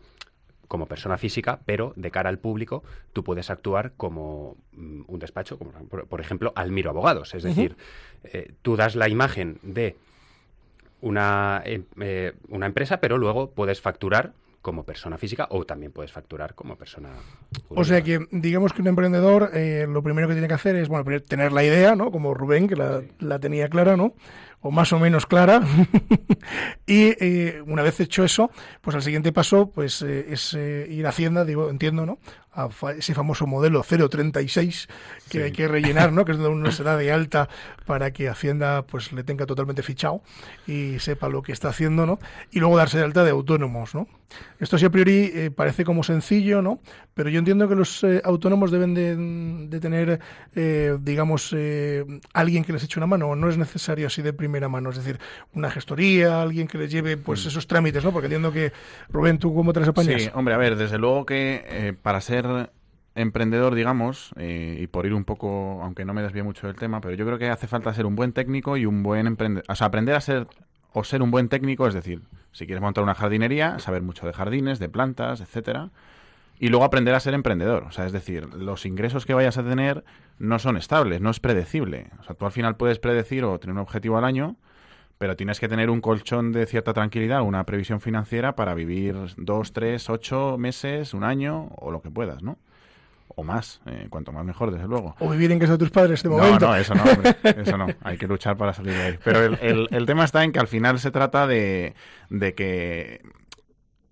como 0.73 0.87
persona 0.87 1.19
física, 1.19 1.61
pero 1.67 1.93
de 1.97 2.11
cara 2.11 2.31
al 2.31 2.39
público 2.39 2.83
tú 3.13 3.23
puedes 3.23 3.51
actuar 3.51 3.93
como 3.99 4.57
mm, 4.73 5.03
un 5.07 5.19
despacho, 5.19 5.59
como 5.59 5.71
por, 5.73 6.07
por 6.07 6.19
ejemplo 6.23 6.51
Almiro 6.57 6.89
Abogados. 6.89 7.35
Es 7.35 7.43
decir, 7.43 7.77
eh, 8.25 8.53
tú 8.63 8.75
das 8.75 8.97
la 8.97 9.07
imagen 9.11 9.59
de 9.61 9.97
una, 11.03 11.61
em- 11.67 11.85
eh, 12.01 12.33
una 12.49 12.65
empresa, 12.65 13.01
pero 13.01 13.19
luego 13.19 13.51
puedes 13.51 13.83
facturar 13.83 14.33
como 14.63 14.85
persona 14.85 15.19
física 15.19 15.47
o 15.51 15.67
también 15.67 15.93
puedes 15.93 16.11
facturar 16.11 16.55
como 16.55 16.77
persona 16.77 17.11
O 17.69 17.85
sea 17.85 18.01
que, 18.03 18.27
digamos 18.31 18.73
que 18.73 18.81
un 18.81 18.89
emprendedor 18.89 19.51
eh, 19.53 19.87
lo 19.87 20.03
primero 20.03 20.27
que 20.27 20.35
tiene 20.35 20.49
que 20.49 20.55
hacer 20.55 20.77
es, 20.77 20.89
bueno, 20.89 21.05
tener 21.21 21.53
la 21.53 21.65
idea, 21.65 21.95
¿no? 21.97 22.11
Como 22.11 22.33
Rubén, 22.33 22.67
que 22.67 22.77
la, 22.77 23.03
la 23.19 23.39
tenía 23.41 23.69
clara, 23.69 23.95
¿no? 23.99 24.15
O 24.63 24.71
más 24.71 24.93
o 24.93 24.99
menos 24.99 25.27
clara. 25.27 25.61
y 26.87 27.15
eh, 27.21 27.63
una 27.67 27.83
vez 27.83 28.01
hecho 28.01 28.25
eso, 28.25 28.51
pues 28.81 28.97
al 28.97 29.03
siguiente 29.03 29.33
paso, 29.33 29.71
pues 29.71 30.03
eh, 30.03 30.27
es 30.31 30.55
eh, 30.55 30.87
ir 30.89 31.05
a 31.05 31.11
Hacienda, 31.11 31.45
digo, 31.45 31.69
entiendo, 31.69 32.07
¿no? 32.07 32.19
A 32.55 32.69
fa- 32.69 32.93
ese 32.93 33.15
famoso 33.15 33.47
modelo 33.47 33.83
036 33.83 34.89
que 35.31 35.39
Sí. 35.39 35.45
hay 35.45 35.53
que 35.53 35.69
rellenar, 35.69 36.13
¿no? 36.13 36.25
Que 36.25 36.33
es 36.33 36.39
donde 36.39 36.53
uno 36.53 36.71
se 36.71 36.83
da 36.83 36.97
de 36.97 37.11
alta 37.11 37.49
para 37.87 38.13
que 38.13 38.29
Hacienda, 38.29 38.83
pues 38.83 39.13
le 39.13 39.25
tenga 39.25 39.47
totalmente 39.47 39.83
fichado 39.83 40.23
y 40.67 40.99
sepa 40.99 41.29
lo 41.29 41.43
que 41.43 41.53
está 41.53 41.69
haciendo, 41.71 42.05
¿no? 42.07 42.19
Y 42.51 42.61
luego 42.61 42.77
darse 42.77 42.99
de 42.99 43.05
alta 43.05 43.25
de 43.25 43.31
autónomos, 43.31 43.95
¿no? 43.95 44.07
Esto 44.61 44.79
sí 44.79 44.87
a 44.87 44.91
priori 44.91 45.31
eh, 45.35 45.51
parece 45.55 45.85
como 45.85 46.03
sencillo, 46.03 46.63
¿no? 46.63 46.81
Pero 47.13 47.29
yo 47.29 47.39
entiendo 47.39 47.69
que 47.69 47.75
los 47.75 48.03
eh, 48.05 48.23
autónomos 48.25 48.71
deben 48.71 48.95
de, 48.95 49.15
de 49.69 49.81
tener, 49.81 50.21
eh, 50.55 50.97
digamos, 51.03 51.55
eh, 51.55 52.05
alguien 52.33 52.65
que 52.65 52.73
les 52.73 52.83
eche 52.85 52.99
una 52.99 53.07
mano. 53.07 53.37
No 53.37 53.51
es 53.51 53.59
necesario 53.59 54.07
así 54.07 54.23
de 54.23 54.33
primera 54.33 54.71
mano, 54.71 54.89
es 54.89 54.97
decir, 54.97 55.19
una 55.53 55.71
gestoría, 55.71 56.41
alguien 56.41 56.67
que 56.67 56.79
les 56.79 56.91
lleve, 56.91 57.19
pues, 57.19 57.45
esos 57.45 57.67
trámites, 57.67 58.03
¿no? 58.05 58.13
Porque 58.13 58.27
entiendo 58.27 58.53
que, 58.53 58.73
Rubén, 59.11 59.39
¿tú 59.39 59.55
cómo 59.55 59.75
te 59.75 59.81
las 59.81 59.91
apañas? 59.91 60.23
Sí, 60.23 60.31
hombre, 60.33 60.55
a 60.55 60.59
ver, 60.59 60.77
desde 60.77 60.97
luego 60.97 61.27
que 61.27 61.65
eh, 61.69 61.93
para 62.01 62.23
ser 62.23 62.42
emprendedor, 63.15 63.75
digamos, 63.75 64.33
eh, 64.37 64.79
y 64.81 64.87
por 64.87 65.07
ir 65.07 65.15
un 65.15 65.25
poco, 65.25 65.81
aunque 65.83 66.05
no 66.05 66.15
me 66.15 66.23
desvíe 66.23 66.43
mucho 66.43 66.67
del 66.67 66.77
tema, 66.77 67.01
pero 67.01 67.15
yo 67.15 67.27
creo 67.27 67.39
que 67.39 67.51
hace 67.51 67.67
falta 67.67 67.93
ser 67.93 68.07
un 68.07 68.17
buen 68.17 68.33
técnico 68.33 68.77
y 68.77 68.87
un 68.87 69.03
buen 69.03 69.27
emprendedor. 69.27 69.65
O 69.69 69.75
sea, 69.75 69.89
aprender 69.89 70.15
a 70.15 70.21
ser 70.21 70.47
o 70.93 71.05
ser 71.05 71.23
un 71.23 71.31
buen 71.31 71.49
técnico, 71.49 71.87
es 71.87 71.95
decir, 71.95 72.23
si 72.53 72.67
quieres 72.67 72.83
montar 72.83 73.03
una 73.03 73.15
jardinería, 73.15 73.79
saber 73.79 74.03
mucho 74.03 74.27
de 74.27 74.33
jardines, 74.33 74.79
de 74.79 74.89
plantas, 74.89 75.41
etcétera. 75.41 75.91
Y 76.59 76.69
luego 76.69 76.85
aprender 76.85 77.15
a 77.15 77.21
ser 77.21 77.35
emprendedor. 77.35 77.85
O 77.85 77.93
sea, 77.93 78.07
es 78.07 78.13
decir, 78.13 78.55
los 78.55 78.87
ingresos 78.87 79.27
que 79.27 79.35
vayas 79.35 79.59
a 79.59 79.65
tener 79.65 80.05
no 80.39 80.59
son 80.59 80.77
estables, 80.77 81.21
no 81.21 81.31
es 81.31 81.41
predecible. 81.41 82.11
O 82.21 82.25
sea, 82.25 82.35
tú 82.35 82.45
al 82.45 82.53
final 82.53 82.77
puedes 82.77 82.99
predecir 82.99 83.45
o 83.45 83.59
tener 83.59 83.75
un 83.75 83.81
objetivo 83.81 84.19
al 84.19 84.25
año, 84.25 84.57
pero 85.23 85.37
tienes 85.37 85.61
que 85.61 85.69
tener 85.69 85.89
un 85.89 86.01
colchón 86.01 86.51
de 86.51 86.67
cierta 86.67 86.93
tranquilidad, 86.93 87.43
una 87.43 87.63
previsión 87.63 88.01
financiera 88.01 88.57
para 88.57 88.75
vivir 88.75 89.15
dos, 89.37 89.73
tres, 89.73 90.11
ocho 90.11 90.57
meses, 90.59 91.15
un 91.15 91.23
año 91.23 91.69
o 91.77 91.93
lo 91.93 92.03
que 92.03 92.11
puedas, 92.11 92.43
¿no? 92.43 92.59
O 93.37 93.45
más, 93.45 93.81
eh, 93.87 94.09
cuanto 94.11 94.33
más 94.33 94.45
mejor, 94.45 94.73
desde 94.73 94.89
luego. 94.89 95.15
O 95.21 95.29
vivir 95.31 95.53
en 95.53 95.61
casa 95.61 95.75
de 95.75 95.79
tus 95.79 95.91
padres 95.93 96.25
de 96.25 96.29
No, 96.29 96.39
momento. 96.39 96.67
no, 96.67 96.75
eso 96.75 96.93
no, 96.97 97.05
hombre, 97.05 97.37
eso 97.63 97.79
no. 97.79 97.87
Hay 98.03 98.19
que 98.19 98.27
luchar 98.27 98.57
para 98.57 98.73
salir 98.73 98.95
de 98.95 99.01
ahí. 99.01 99.19
Pero 99.23 99.45
el, 99.45 99.59
el- 99.63 99.89
el 99.93 100.07
tema 100.07 100.25
está 100.25 100.43
en 100.43 100.51
que 100.51 100.59
al 100.59 100.67
final 100.67 100.99
se 100.99 101.13
trata 101.13 101.47
de, 101.47 101.95
de 102.29 102.55
que 102.57 103.21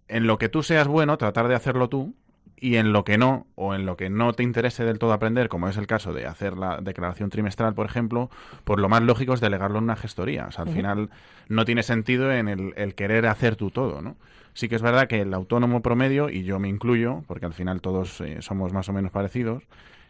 en 0.06 0.28
lo 0.28 0.38
que 0.38 0.48
tú 0.48 0.62
seas 0.62 0.86
bueno, 0.86 1.18
tratar 1.18 1.48
de 1.48 1.56
hacerlo 1.56 1.88
tú, 1.88 2.14
y 2.60 2.76
en 2.76 2.92
lo 2.92 3.04
que 3.04 3.16
no, 3.16 3.46
o 3.54 3.74
en 3.74 3.86
lo 3.86 3.96
que 3.96 4.10
no 4.10 4.34
te 4.34 4.42
interese 4.42 4.84
del 4.84 4.98
todo 4.98 5.12
aprender, 5.12 5.48
como 5.48 5.68
es 5.68 5.78
el 5.78 5.86
caso 5.86 6.12
de 6.12 6.26
hacer 6.26 6.58
la 6.58 6.78
declaración 6.80 7.30
trimestral, 7.30 7.74
por 7.74 7.86
ejemplo, 7.86 8.30
pues 8.64 8.78
lo 8.78 8.88
más 8.88 9.02
lógico 9.02 9.32
es 9.32 9.40
delegarlo 9.40 9.78
en 9.78 9.84
una 9.84 9.96
gestoría. 9.96 10.46
O 10.46 10.52
sea, 10.52 10.64
al 10.64 10.70
final 10.70 11.10
no 11.48 11.64
tiene 11.64 11.82
sentido 11.82 12.30
en 12.30 12.48
el, 12.48 12.74
el 12.76 12.94
querer 12.94 13.26
hacer 13.26 13.56
tú 13.56 13.70
todo, 13.70 14.02
¿no? 14.02 14.16
Sí 14.52 14.68
que 14.68 14.76
es 14.76 14.82
verdad 14.82 15.08
que 15.08 15.22
el 15.22 15.32
autónomo 15.32 15.80
promedio, 15.80 16.28
y 16.28 16.42
yo 16.42 16.58
me 16.58 16.68
incluyo, 16.68 17.24
porque 17.26 17.46
al 17.46 17.54
final 17.54 17.80
todos 17.80 18.20
eh, 18.20 18.42
somos 18.42 18.72
más 18.72 18.88
o 18.88 18.92
menos 18.92 19.10
parecidos, 19.10 19.62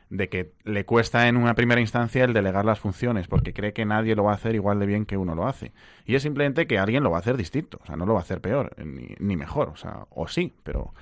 de 0.08 0.28
que 0.28 0.50
le 0.64 0.84
cuesta 0.84 1.28
en 1.28 1.36
una 1.36 1.54
primera 1.54 1.80
instancia 1.80 2.24
el 2.24 2.32
delegar 2.32 2.64
las 2.64 2.80
funciones, 2.80 3.28
porque 3.28 3.52
cree 3.52 3.72
que 3.72 3.84
nadie 3.84 4.16
lo 4.16 4.24
va 4.24 4.32
a 4.32 4.34
hacer 4.34 4.56
igual 4.56 4.80
de 4.80 4.86
bien 4.86 5.06
que 5.06 5.16
uno 5.16 5.36
lo 5.36 5.46
hace. 5.46 5.70
Y 6.04 6.16
es 6.16 6.22
simplemente 6.22 6.66
que 6.66 6.80
alguien 6.80 7.04
lo 7.04 7.12
va 7.12 7.18
a 7.18 7.20
hacer 7.20 7.36
distinto, 7.36 7.78
o 7.80 7.86
sea, 7.86 7.94
no 7.94 8.06
lo 8.06 8.14
va 8.14 8.20
a 8.20 8.22
hacer 8.22 8.40
peor, 8.40 8.74
eh, 8.76 8.84
ni, 8.84 9.14
ni 9.20 9.36
mejor, 9.36 9.68
o 9.68 9.76
sea, 9.76 10.06
o 10.10 10.26
sí, 10.26 10.52
pero 10.64 10.92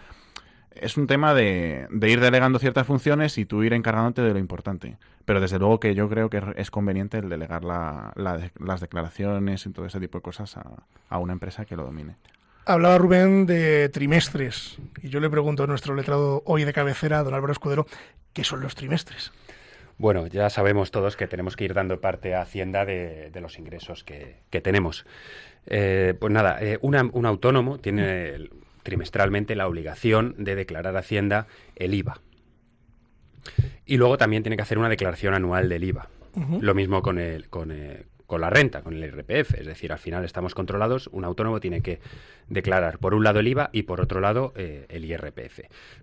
es 0.83 0.97
un 0.97 1.07
tema 1.07 1.35
de, 1.35 1.87
de 1.91 2.11
ir 2.11 2.21
delegando 2.21 2.59
ciertas 2.59 2.87
funciones 2.87 3.37
y 3.39 3.45
tú 3.45 3.63
ir 3.63 3.73
encargándote 3.73 4.23
de 4.23 4.33
lo 4.33 4.39
importante. 4.39 4.97
Pero 5.25 5.41
desde 5.41 5.59
luego 5.59 5.79
que 5.81 5.95
yo 5.95 6.09
creo 6.09 6.31
que 6.31 6.43
es 6.57 6.71
conveniente 6.71 7.19
el 7.19 7.29
delegar 7.29 7.65
la- 7.65 8.13
la- 8.17 8.51
las 8.59 8.81
declaraciones 8.81 9.67
y 9.67 9.71
todo 9.71 9.87
ese 9.87 10.01
tipo 10.01 10.19
de 10.19 10.23
cosas 10.23 10.57
a, 10.57 10.65
a 11.09 11.19
una 11.19 11.33
empresa 11.35 11.65
que 11.65 11.77
lo 11.77 11.85
domine. 11.85 12.17
Hablaba 12.65 12.99
Rubén 12.99 13.47
de 13.47 13.89
trimestres. 13.89 14.79
Y 15.03 15.09
yo 15.09 15.21
le 15.21 15.31
pregunto 15.31 15.65
a 15.65 15.67
nuestro 15.67 15.95
letrado 15.95 16.43
hoy 16.47 16.65
de 16.65 16.73
cabecera, 16.73 17.23
don 17.23 17.35
Álvaro 17.35 17.53
Escudero, 17.53 17.87
¿qué 18.33 18.45
son 18.45 18.61
los 18.61 18.75
trimestres? 18.75 19.33
Bueno, 19.97 20.27
ya 20.29 20.49
sabemos 20.49 20.91
todos 20.91 21.17
que 21.17 21.27
tenemos 21.27 21.57
que 21.57 21.65
ir 21.65 21.75
dando 21.75 22.01
parte 22.01 22.35
a 22.35 22.43
Hacienda 22.43 22.85
de, 22.85 23.31
de 23.31 23.41
los 23.41 23.59
ingresos 23.59 24.05
que, 24.05 24.37
que 24.51 24.61
tenemos. 24.61 25.07
Eh, 25.67 26.15
pues 26.21 26.33
nada, 26.33 26.59
eh, 26.63 26.79
una- 26.83 27.09
un 27.13 27.27
autónomo 27.27 27.79
tiene 27.79 28.29
el- 28.31 28.51
trimestralmente 28.89 29.55
la 29.55 29.69
obligación 29.69 30.35
de 30.39 30.55
declarar 30.55 30.97
a 30.97 31.01
Hacienda 31.01 31.47
el 31.77 31.93
IVA. 31.93 32.23
Y 33.85 33.99
luego 33.99 34.17
también 34.17 34.43
tiene 34.43 34.57
que 34.57 34.63
hacer 34.63 34.79
una 34.79 34.89
declaración 34.89 35.35
anual 35.35 35.69
del 35.69 35.85
IVA. 35.85 36.09
Lo 36.61 36.75
mismo 36.75 37.03
con, 37.03 37.19
el, 37.19 37.51
con, 37.51 37.71
eh, 37.71 38.05
con 38.29 38.43
la 38.43 38.51
renta, 38.51 38.83
con 38.83 38.93
el 38.93 39.03
IRPF. 39.03 39.55
Es 39.55 39.67
decir, 39.67 39.91
al 39.91 39.99
final 39.99 40.23
estamos 40.23 40.55
controlados. 40.55 41.09
Un 41.13 41.25
autónomo 41.25 41.61
tiene 41.61 41.81
que 41.81 41.99
declarar 42.49 42.99
por 42.99 43.15
un 43.15 43.25
lado 43.25 43.41
el 43.41 43.49
IVA 43.49 43.71
y 43.73 43.85
por 43.85 44.03
otro 44.03 44.21
lado 44.21 44.53
eh, 44.55 44.85
el 44.91 45.07
IRPF. 45.07 45.61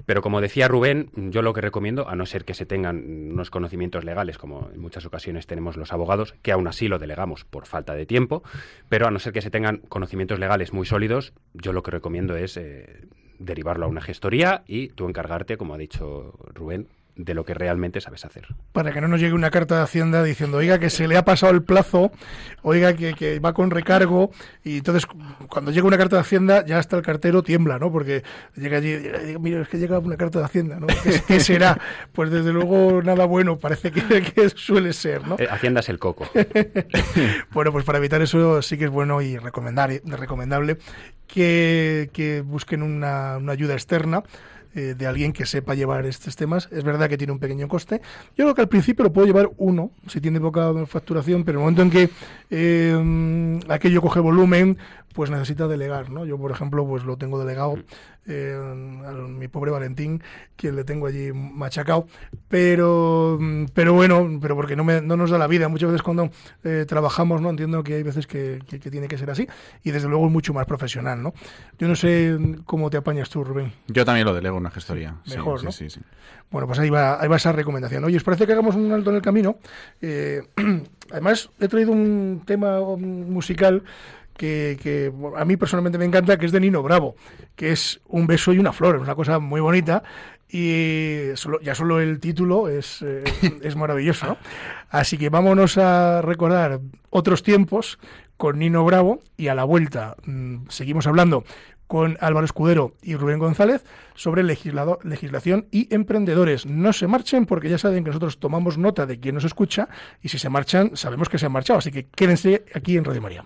Pero 0.08 0.24
como 0.24 0.42
decía 0.42 0.68
Rubén, 0.68 1.12
yo 1.16 1.44
lo 1.44 1.54
que 1.54 1.62
recomiendo, 1.62 2.10
a 2.10 2.16
no 2.16 2.26
ser 2.26 2.44
que 2.44 2.56
se 2.56 2.66
tengan 2.66 3.32
unos 3.32 3.52
conocimientos 3.52 4.04
legales, 4.04 4.40
como 4.40 4.72
en 4.74 4.80
muchas 4.80 5.06
ocasiones 5.06 5.46
tenemos 5.46 5.78
los 5.78 5.94
abogados, 5.94 6.34
que 6.42 6.52
aún 6.52 6.68
así 6.68 6.88
lo 6.88 6.98
delegamos 6.98 7.46
por 7.46 7.68
falta 7.68 7.94
de 7.94 8.08
tiempo, 8.08 8.42
pero 8.90 9.06
a 9.06 9.12
no 9.12 9.20
ser 9.20 9.32
que 9.32 9.44
se 9.44 9.52
tengan 9.52 9.78
conocimientos 9.88 10.40
legales 10.40 10.74
muy 10.74 10.88
sólidos, 10.88 11.32
yo 11.54 11.74
lo 11.74 11.84
que 11.84 11.92
recomiendo 11.92 12.36
es 12.36 12.58
eh, 12.58 13.02
derivarlo 13.38 13.86
a 13.86 13.90
una 13.90 14.02
gestoría 14.02 14.64
y 14.66 14.88
tú 14.88 15.08
encargarte, 15.08 15.58
como 15.58 15.76
ha 15.76 15.78
dicho 15.78 16.34
Rubén, 16.56 16.88
de 17.16 17.34
lo 17.34 17.46
que 17.46 17.54
realmente 17.54 18.02
sabes 18.02 18.26
hacer. 18.26 18.48
Para 18.74 18.92
que 18.92 19.00
no 19.00 19.08
nos 19.08 19.20
llegue 19.20 19.34
una 19.34 19.52
carta 19.52 19.78
de 19.78 19.84
Hacienda 19.84 20.24
diciendo, 20.24 20.58
oiga, 20.58 20.80
que 20.80 20.90
se 20.90 21.08
le 21.08 21.18
ha 21.18 21.24
pasado 21.24 21.54
el 21.54 21.64
plazo, 21.64 22.12
oiga, 22.62 22.94
que, 22.94 23.14
que 23.14 23.40
va 23.40 23.54
con 23.54 23.72
recargo, 23.72 24.32
y 24.64 24.78
entonces 24.78 25.06
cuando 25.50 25.72
llega 25.72 25.88
una 25.88 25.98
carta 25.98 26.18
de 26.18 26.22
Hacienda 26.22 26.66
ya 26.66 26.78
hasta 26.78 26.98
el 26.98 27.04
cartero 27.04 27.42
tiembla, 27.42 27.80
¿no? 27.80 27.92
Porque 27.92 28.24
llega 28.56 28.78
allí 28.78 28.98
mira, 29.40 29.62
es 29.62 29.70
que 29.70 29.78
llega 29.78 30.00
una 30.00 30.18
carta 30.18 30.40
de 30.40 30.46
Hacienda, 30.46 30.80
¿no? 30.80 30.88
¿Qué, 30.88 31.22
qué 31.26 31.40
será? 31.40 31.80
Pues 32.12 32.32
desde 32.32 32.52
luego 32.52 33.02
nada 33.02 33.26
bueno, 33.26 33.58
parece 33.58 33.92
que, 33.92 34.22
que 34.36 34.50
suele 34.50 34.92
ser, 34.92 35.26
¿no? 35.26 35.38
Eh, 35.40 35.48
Hacienda 35.50 35.80
es 35.80 35.90
el 35.90 36.00
coco. 36.00 36.28
Bueno, 37.52 37.72
pues 37.72 37.86
para 37.86 38.00
evitar 38.00 38.22
eso 38.22 38.62
sí 38.62 38.78
que 38.78 38.86
es 38.86 38.90
bueno 38.90 39.22
y 39.22 39.38
recomendar, 39.38 39.90
recomendable 40.06 40.78
que, 41.28 42.10
que 42.14 42.42
busquen 42.42 42.84
una, 42.84 43.38
una 43.38 43.54
ayuda 43.54 43.74
externa 43.74 44.24
eh, 44.76 44.94
de 44.98 45.08
alguien 45.08 45.34
que 45.34 45.46
sepa 45.46 45.74
llevar 45.74 46.06
estos 46.06 46.36
temas. 46.36 46.68
Es 46.72 46.84
verdad 46.84 47.10
que 47.10 47.18
tiene 47.18 47.34
un 47.34 47.40
pequeño 47.40 47.68
coste. 47.68 48.02
Yo 48.38 48.44
creo 48.46 48.56
que 48.56 48.62
al 48.62 48.68
principio 48.68 49.04
lo 49.04 49.14
puedo 49.14 49.26
llevar 49.26 49.50
uno, 49.58 49.92
si 50.08 50.20
tiene 50.20 50.40
poca 50.40 50.86
facturación, 50.86 51.44
pero 51.44 51.60
en 51.60 51.62
el 51.62 51.78
momento 51.78 51.82
en 51.82 51.90
que 51.92 52.10
eh, 52.50 53.60
aquello 53.70 54.02
coge 54.02 54.20
volumen, 54.20 54.78
pues 55.16 55.30
necesita 55.32 55.68
delegar, 55.68 56.10
¿no? 56.12 56.26
Yo, 56.26 56.38
por 56.38 56.52
ejemplo, 56.52 56.86
pues 56.86 57.04
lo 57.06 57.18
tengo 57.18 57.40
delegado 57.40 57.78
eh, 58.28 58.56
a 59.08 59.12
mi 59.14 59.48
pobre 59.48 59.72
Valentín, 59.72 60.22
quien 60.56 60.76
le 60.76 60.84
tengo 60.84 61.08
allí 61.08 61.32
machacado, 61.34 62.06
pero 62.50 63.40
pero 63.74 63.94
bueno, 63.94 64.40
pero 64.42 64.56
porque 64.56 64.76
no, 64.76 64.84
me, 64.84 65.02
no 65.02 65.16
nos 65.18 65.30
da 65.30 65.38
la 65.38 65.48
vida. 65.48 65.68
Muchas 65.68 65.90
veces 65.90 66.02
cuando 66.04 66.30
eh, 66.64 66.86
trabajamos, 66.88 67.42
¿no? 67.42 67.50
Entiendo 67.50 67.84
que 67.84 67.96
hay 67.96 68.04
veces 68.04 68.28
que, 68.28 68.60
que- 68.68 68.80
que 68.80 68.92
tiene 68.92 69.08
que 69.08 69.18
ser 69.18 69.30
así 69.32 69.48
y 69.84 69.92
desde 69.92 70.08
luego 70.10 70.26
es 70.28 70.32
mucho 70.32 70.54
más 70.54 70.66
profesional, 70.66 71.22
¿no? 71.24 71.34
Yo 71.80 71.88
no 71.88 71.96
sé 71.96 72.38
cómo 72.66 72.90
te 72.90 72.98
apañas 72.98 73.30
tú, 73.30 73.44
Rubén. 73.44 73.72
Yo 73.88 74.04
también 74.06 74.26
lo 74.26 74.34
delego 74.34 74.58
en 74.58 74.62
una 74.62 74.72
gestoría. 74.72 75.16
Mejor, 75.28 75.60
sí, 75.60 75.66
¿no? 75.66 75.72
sí, 75.72 75.90
sí. 75.90 76.02
Bueno, 76.52 76.68
pues 76.68 76.80
ahí 76.80 76.90
va, 76.90 77.22
ahí 77.22 77.28
va 77.28 77.38
esa 77.38 77.52
recomendación. 77.52 78.04
Oye, 78.04 78.18
¿os 78.18 78.24
parece 78.24 78.46
que 78.46 78.54
hagamos 78.54 78.76
un 78.76 78.92
alto 78.92 79.10
en 79.10 79.16
el 79.18 79.22
camino? 79.22 79.58
Eh, 80.02 80.42
además, 81.12 81.50
he 81.60 81.68
traído 81.68 81.92
un 81.92 82.44
tema 82.46 82.80
um, 82.80 83.02
musical 83.32 83.84
que, 84.38 85.12
a 85.38 85.46
mí 85.46 85.58
personalmente 85.58 85.98
me 85.98 86.06
encanta, 86.06 86.38
que 86.38 86.46
es 86.46 86.52
de 86.52 86.60
Nino 86.60 86.84
Bravo, 86.84 87.16
que 87.56 87.72
es 87.72 88.02
Un 88.08 88.28
beso 88.28 88.54
y 88.54 88.60
una 88.60 88.74
flor, 88.74 88.96
es 88.96 89.02
una 89.02 89.16
cosa 89.16 89.40
muy 89.40 89.62
bonita 89.62 90.04
y 90.50 91.30
solo, 91.36 91.60
ya 91.62 91.74
solo 91.76 92.00
el 92.00 92.20
título 92.20 92.70
es, 92.70 93.02
eh, 93.02 93.24
es 93.62 93.76
maravilloso. 93.76 94.38
Así 94.90 95.18
que 95.18 95.30
vámonos 95.30 95.78
a 95.78 96.22
recordar 96.22 96.80
otros 97.10 97.44
tiempos 97.44 98.00
con 98.38 98.60
Nino 98.60 98.84
Bravo 98.86 99.20
y 99.38 99.48
a 99.48 99.56
la 99.56 99.64
vuelta 99.64 100.16
mm, 100.26 100.68
seguimos 100.70 101.08
hablando 101.08 101.44
con 101.88 102.18
Álvaro 102.20 102.46
Escudero 102.46 102.94
y 103.04 103.16
Rubén 103.16 103.38
González 103.40 103.86
sobre 104.16 104.44
legislado- 104.44 105.00
legislación 105.04 105.68
y 105.72 105.94
emprendedores. 105.94 106.66
No 106.66 106.94
se 106.94 107.08
marchen 107.08 107.46
porque 107.46 107.70
ya 107.70 107.78
saben 107.78 108.04
que 108.04 108.10
nosotros 108.10 108.40
tomamos 108.40 108.78
nota 108.78 109.06
de 109.06 109.20
quién 109.20 109.36
nos 109.36 109.44
escucha 109.46 109.88
y 110.22 110.30
si 110.30 110.40
se 110.40 110.50
marchan 110.50 110.92
sabemos 110.96 111.30
que 111.30 111.38
se 111.38 111.46
han 111.46 111.52
marchado. 111.52 111.80
Así 111.80 111.92
que 111.92 112.08
quédense 112.08 112.66
aquí 112.74 112.98
en 112.98 113.06
Radio 113.06 113.22
María. 113.22 113.46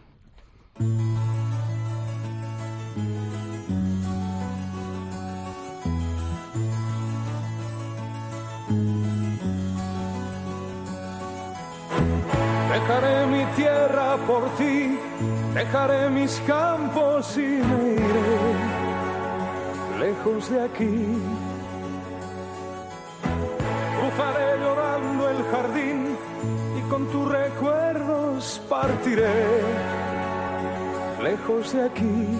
Dejaré 12.70 13.28
mi 13.28 13.44
tierra 13.58 14.16
por 14.26 14.50
ti, 14.56 14.98
dejaré 15.54 16.10
mis 16.12 16.40
campos 16.48 17.36
y 17.36 17.42
me 17.42 17.94
iré 17.96 18.40
lejos 20.00 20.50
de 20.50 20.64
aquí. 20.64 21.22
Cruzaré 24.00 24.60
llorando 24.62 25.30
el 25.30 25.44
jardín 25.52 26.16
y 26.78 26.82
con 26.90 27.06
tus 27.08 27.28
recuerdos 27.30 28.62
partiré 28.70 30.09
lejos 31.22 31.74
de 31.74 31.84
aquí. 31.84 32.40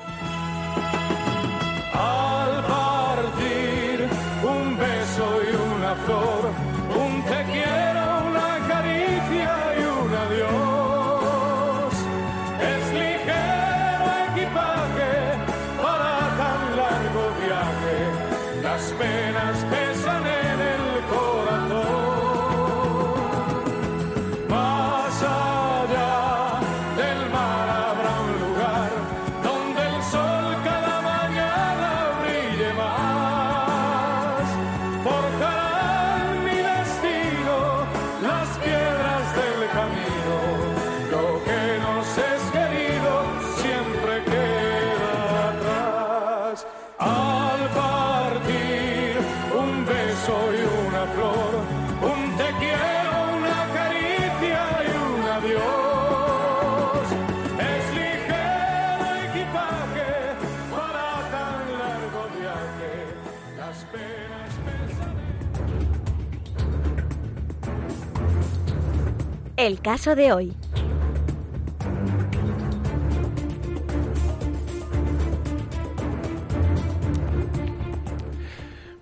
El 69.61 69.79
caso 69.79 70.15
de 70.15 70.33
hoy. 70.33 70.53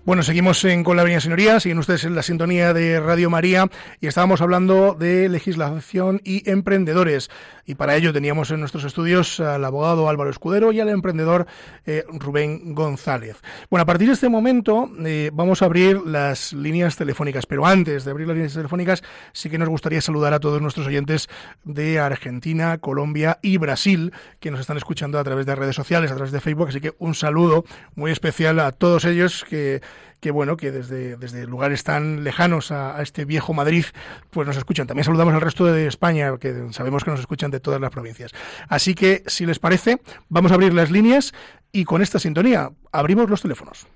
Bueno, 0.09 0.23
seguimos 0.23 0.65
Con 0.83 0.95
la 0.95 1.03
Avenida 1.03 1.21
Señoría, 1.21 1.59
siguen 1.59 1.77
ustedes 1.77 2.03
en 2.03 2.15
la 2.15 2.23
sintonía 2.23 2.73
de 2.73 2.99
Radio 2.99 3.29
María 3.29 3.69
y 4.01 4.07
estábamos 4.07 4.41
hablando 4.41 4.95
de 4.95 5.29
legislación 5.29 6.19
y 6.23 6.49
emprendedores. 6.49 7.29
Y 7.67 7.75
para 7.75 7.95
ello 7.95 8.11
teníamos 8.11 8.49
en 8.49 8.59
nuestros 8.59 8.85
estudios 8.85 9.39
al 9.39 9.63
abogado 9.63 10.09
Álvaro 10.09 10.31
Escudero 10.31 10.71
y 10.71 10.79
al 10.79 10.89
emprendedor 10.89 11.45
eh, 11.85 12.03
Rubén 12.11 12.73
González. 12.73 13.37
Bueno, 13.69 13.83
a 13.83 13.85
partir 13.85 14.07
de 14.07 14.15
este 14.15 14.29
momento 14.29 14.89
eh, 15.05 15.29
vamos 15.31 15.61
a 15.61 15.65
abrir 15.65 16.01
las 16.03 16.53
líneas 16.53 16.95
telefónicas, 16.95 17.45
pero 17.45 17.67
antes 17.67 18.03
de 18.03 18.09
abrir 18.09 18.27
las 18.27 18.35
líneas 18.35 18.55
telefónicas 18.55 19.03
sí 19.31 19.51
que 19.51 19.59
nos 19.59 19.69
gustaría 19.69 20.01
saludar 20.01 20.33
a 20.33 20.39
todos 20.39 20.59
nuestros 20.59 20.87
oyentes 20.87 21.29
de 21.63 21.99
Argentina, 21.99 22.79
Colombia 22.79 23.37
y 23.43 23.57
Brasil 23.57 24.11
que 24.39 24.49
nos 24.49 24.59
están 24.59 24.77
escuchando 24.77 25.19
a 25.19 25.23
través 25.23 25.45
de 25.45 25.53
redes 25.53 25.75
sociales, 25.75 26.09
a 26.09 26.15
través 26.15 26.31
de 26.31 26.41
Facebook, 26.41 26.69
así 26.69 26.81
que 26.81 26.95
un 26.97 27.13
saludo 27.13 27.63
muy 27.93 28.09
especial 28.09 28.59
a 28.59 28.71
todos 28.71 29.05
ellos 29.05 29.45
que 29.47 29.81
que 30.19 30.31
bueno, 30.31 30.57
que 30.57 30.71
desde, 30.71 31.17
desde 31.17 31.45
lugares 31.45 31.83
tan 31.83 32.23
lejanos 32.23 32.71
a, 32.71 33.01
este 33.01 33.25
viejo 33.25 33.53
Madrid, 33.53 33.85
pues 34.31 34.47
nos 34.47 34.57
escuchan. 34.57 34.87
También 34.87 35.05
saludamos 35.05 35.33
al 35.33 35.41
resto 35.41 35.65
de 35.65 35.87
España, 35.87 36.37
que 36.37 36.67
sabemos 36.71 37.03
que 37.03 37.11
nos 37.11 37.19
escuchan 37.19 37.51
de 37.51 37.59
todas 37.59 37.79
las 37.79 37.91
provincias. 37.91 38.31
Así 38.67 38.95
que, 38.95 39.23
si 39.27 39.45
les 39.45 39.59
parece, 39.59 40.01
vamos 40.27 40.51
a 40.51 40.55
abrir 40.55 40.73
las 40.73 40.91
líneas 40.91 41.33
y 41.71 41.85
con 41.85 42.01
esta 42.01 42.19
sintonía 42.19 42.71
abrimos 42.91 43.29
los 43.29 43.41
teléfonos. 43.41 43.87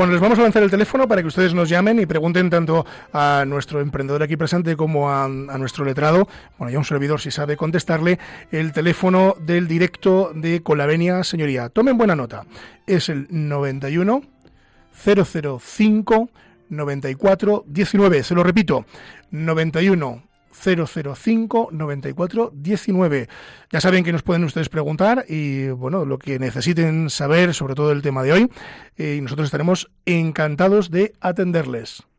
Bueno, 0.00 0.14
les 0.14 0.22
vamos 0.22 0.38
a 0.38 0.42
lanzar 0.42 0.62
el 0.62 0.70
teléfono 0.70 1.06
para 1.06 1.20
que 1.20 1.28
ustedes 1.28 1.52
nos 1.52 1.68
llamen 1.68 2.00
y 2.00 2.06
pregunten 2.06 2.48
tanto 2.48 2.86
a 3.12 3.44
nuestro 3.46 3.82
emprendedor 3.82 4.22
aquí 4.22 4.34
presente 4.34 4.74
como 4.74 5.10
a, 5.10 5.28
nuestro 5.28 5.84
letrado, 5.84 6.26
bueno, 6.56 6.72
ya 6.72 6.78
un 6.78 6.86
servidor 6.86 7.20
si 7.20 7.30
sabe 7.30 7.54
contestarle, 7.54 8.18
el 8.50 8.72
teléfono 8.72 9.34
del 9.38 9.68
directo 9.68 10.32
de 10.34 10.62
Colavenia 10.62 11.22
Señoría. 11.22 11.68
Tomen 11.68 11.98
buena 11.98 12.16
nota. 12.16 12.46
Es 12.86 13.10
el 13.10 13.26
91 13.28 14.22
005 15.04 16.30
94 16.70 17.64
19. 17.66 18.22
Se 18.22 18.34
lo 18.34 18.42
repito, 18.42 18.86
91 19.32 20.29
005 20.62 21.70
94 21.72 22.52
19. 22.54 23.28
Ya 23.70 23.80
saben 23.80 24.04
que 24.04 24.12
nos 24.12 24.22
pueden 24.22 24.44
ustedes 24.44 24.68
preguntar 24.68 25.24
y 25.28 25.68
bueno, 25.68 26.04
lo 26.04 26.18
que 26.18 26.38
necesiten 26.38 27.10
saber 27.10 27.54
sobre 27.54 27.74
todo 27.74 27.92
el 27.92 28.02
tema 28.02 28.22
de 28.22 28.32
hoy 28.32 28.50
eh, 28.96 29.16
y 29.18 29.20
nosotros 29.20 29.46
estaremos 29.46 29.90
encantados 30.04 30.90
de 30.90 31.12
atenderles. 31.20 32.09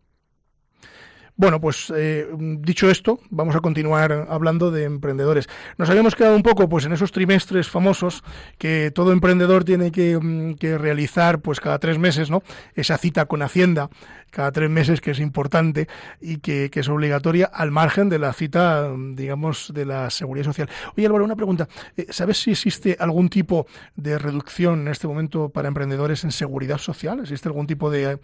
Bueno, 1.36 1.60
pues 1.60 1.92
eh, 1.96 2.28
dicho 2.60 2.90
esto, 2.90 3.20
vamos 3.30 3.56
a 3.56 3.62
continuar 3.62 4.28
hablando 4.30 4.70
de 4.70 4.84
emprendedores. 4.84 5.48
Nos 5.78 5.90
habíamos 5.90 6.16
quedado 6.16 6.36
un 6.36 6.44
poco 6.44 6.70
pues 6.70 6.86
en 6.86 6.94
esos 6.94 7.12
trimestres 7.12 7.70
famosos 7.70 8.24
que 8.58 8.92
todo 8.92 9.12
emprendedor 9.12 9.64
tiene 9.64 9.92
que, 9.92 10.56
que, 10.60 10.78
realizar 10.78 11.40
pues 11.40 11.60
cada 11.60 11.80
tres 11.80 11.98
meses, 11.98 12.30
¿no? 12.30 12.44
Esa 12.76 12.98
cita 12.98 13.26
con 13.26 13.42
Hacienda 13.42 13.90
cada 14.32 14.52
tres 14.52 14.70
meses 14.70 15.02
que 15.02 15.12
es 15.12 15.20
importante 15.20 15.88
y 16.20 16.38
que, 16.38 16.72
es 16.74 16.90
obligatoria 16.90 17.46
al 17.46 17.70
margen 17.70 18.10
de 18.10 18.18
la 18.18 18.34
cita, 18.34 18.92
digamos, 19.14 19.72
de 19.74 19.86
la 19.86 20.10
seguridad 20.10 20.46
social. 20.46 20.70
Oye 20.98 21.06
Álvaro, 21.06 21.26
una 21.26 21.36
pregunta. 21.36 21.68
Eh, 21.96 22.08
¿Sabes 22.10 22.42
si 22.42 22.52
existe 22.52 22.98
algún 23.00 23.30
tipo 23.30 23.68
de 23.96 24.18
reducción 24.18 24.82
en 24.82 24.88
este 24.88 25.08
momento 25.08 25.50
para 25.50 25.68
emprendedores 25.68 26.24
en 26.24 26.32
seguridad 26.32 26.80
social? 26.80 27.20
¿Existe 27.20 27.50
algún 27.50 27.68
tipo 27.68 27.92
de 27.92 28.20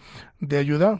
ayuda? 0.58 1.00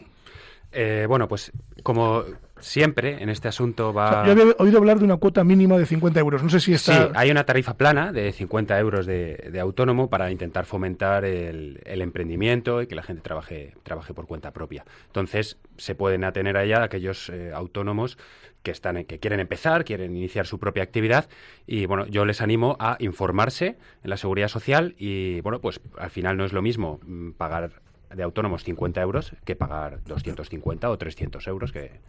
Eh, 0.70 1.06
bueno, 1.08 1.28
pues 1.28 1.50
como 1.82 2.24
siempre 2.60 3.22
en 3.22 3.28
este 3.28 3.48
asunto 3.48 3.92
va... 3.92 4.26
Yo 4.26 4.32
había 4.32 4.44
oído 4.58 4.78
hablar 4.78 4.98
de 4.98 5.04
una 5.04 5.16
cuota 5.16 5.44
mínima 5.44 5.78
de 5.78 5.86
50 5.86 6.20
euros. 6.20 6.42
No 6.42 6.50
sé 6.50 6.60
si 6.60 6.74
está... 6.74 7.06
Sí, 7.06 7.12
hay 7.14 7.30
una 7.30 7.44
tarifa 7.44 7.74
plana 7.74 8.12
de 8.12 8.32
50 8.32 8.78
euros 8.78 9.06
de, 9.06 9.48
de 9.50 9.60
autónomo 9.60 10.10
para 10.10 10.30
intentar 10.30 10.66
fomentar 10.66 11.24
el, 11.24 11.80
el, 11.84 12.02
emprendimiento 12.02 12.82
y 12.82 12.86
que 12.86 12.94
la 12.94 13.02
gente 13.02 13.22
trabaje, 13.22 13.74
trabaje 13.82 14.12
por 14.12 14.26
cuenta 14.26 14.52
propia. 14.52 14.84
Entonces, 15.06 15.58
se 15.76 15.94
pueden 15.94 16.24
atener 16.24 16.56
allá 16.56 16.82
aquellos 16.82 17.30
eh, 17.30 17.52
autónomos 17.54 18.18
que, 18.62 18.70
están, 18.70 19.04
que 19.04 19.18
quieren 19.18 19.40
empezar, 19.40 19.84
quieren 19.84 20.14
iniciar 20.16 20.46
su 20.46 20.58
propia 20.58 20.82
actividad 20.82 21.28
y, 21.66 21.86
bueno, 21.86 22.06
yo 22.06 22.24
les 22.24 22.42
animo 22.42 22.76
a 22.80 22.96
informarse 22.98 23.78
en 24.02 24.10
la 24.10 24.16
seguridad 24.16 24.48
social 24.48 24.94
y, 24.98 25.40
bueno, 25.40 25.60
pues 25.60 25.80
al 25.96 26.10
final 26.10 26.36
no 26.36 26.44
es 26.44 26.52
lo 26.52 26.60
mismo 26.60 27.00
mm, 27.04 27.30
pagar 27.32 27.80
de 28.14 28.22
autónomos 28.22 28.64
50 28.64 29.00
euros 29.00 29.32
que 29.44 29.56
pagar 29.56 30.00
250 30.04 30.90
o 30.90 30.98
300 30.98 31.46
euros 31.46 31.72
que... 31.72 32.00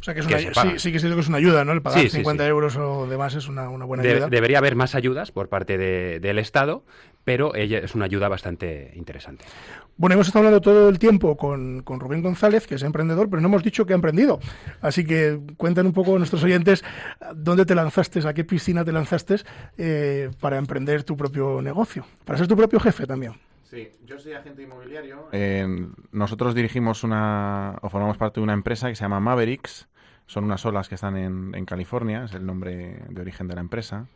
O 0.00 0.04
sea 0.04 0.14
que, 0.14 0.20
es 0.20 0.26
una, 0.26 0.36
que 0.36 0.42
sí, 0.42 0.50
sí, 0.78 0.90
que 0.90 0.96
es 0.96 1.04
que 1.04 1.20
es 1.20 1.28
una 1.28 1.38
ayuda, 1.38 1.64
¿no? 1.64 1.70
El 1.70 1.80
pagar 1.80 2.00
sí, 2.00 2.08
50 2.08 2.42
sí, 2.42 2.48
euros 2.48 2.76
o 2.76 3.06
demás 3.06 3.36
es 3.36 3.48
una, 3.48 3.68
una 3.68 3.84
buena 3.84 4.02
de, 4.02 4.10
ayuda. 4.10 4.28
Debería 4.28 4.58
haber 4.58 4.74
más 4.74 4.96
ayudas 4.96 5.30
por 5.30 5.48
parte 5.48 5.78
de, 5.78 6.18
del 6.18 6.40
Estado, 6.40 6.84
pero 7.22 7.54
ella 7.54 7.78
es 7.78 7.94
una 7.94 8.06
ayuda 8.06 8.28
bastante 8.28 8.92
interesante. 8.96 9.44
Bueno, 9.96 10.14
hemos 10.14 10.26
estado 10.26 10.46
hablando 10.46 10.60
todo 10.60 10.88
el 10.88 10.98
tiempo 10.98 11.36
con, 11.36 11.82
con, 11.82 12.00
Rubén 12.00 12.22
González, 12.22 12.66
que 12.66 12.74
es 12.74 12.82
emprendedor, 12.82 13.30
pero 13.30 13.40
no 13.40 13.48
hemos 13.48 13.62
dicho 13.62 13.86
que 13.86 13.92
ha 13.92 13.94
emprendido. 13.94 14.40
Así 14.80 15.04
que 15.04 15.38
cuentan 15.56 15.86
un 15.86 15.92
poco 15.92 16.16
a 16.16 16.18
nuestros 16.18 16.42
oyentes 16.42 16.82
dónde 17.36 17.64
te 17.64 17.76
lanzaste, 17.76 18.26
a 18.26 18.34
qué 18.34 18.42
piscina 18.42 18.84
te 18.84 18.90
lanzaste 18.90 19.36
eh, 19.78 20.30
para 20.40 20.58
emprender 20.58 21.04
tu 21.04 21.16
propio 21.16 21.62
negocio, 21.62 22.04
para 22.24 22.38
ser 22.38 22.48
tu 22.48 22.56
propio 22.56 22.80
jefe 22.80 23.06
también. 23.06 23.34
Sí, 23.72 23.88
yo 24.04 24.18
soy 24.18 24.34
agente 24.34 24.62
inmobiliario. 24.62 25.30
Eh, 25.32 25.66
nosotros 26.10 26.54
dirigimos 26.54 27.04
una, 27.04 27.78
o 27.80 27.88
formamos 27.88 28.18
parte 28.18 28.38
de 28.38 28.44
una 28.44 28.52
empresa 28.52 28.90
que 28.90 28.94
se 28.94 29.00
llama 29.00 29.18
Mavericks. 29.18 29.88
Son 30.26 30.44
unas 30.44 30.66
olas 30.66 30.90
que 30.90 30.94
están 30.94 31.16
en, 31.16 31.54
en 31.54 31.64
California, 31.64 32.24
es 32.24 32.34
el 32.34 32.44
nombre 32.44 32.98
de 33.08 33.20
origen 33.22 33.48
de 33.48 33.54
la 33.54 33.62
empresa. 33.62 34.08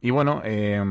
Y 0.00 0.12
bueno, 0.12 0.40
eh, 0.44 0.82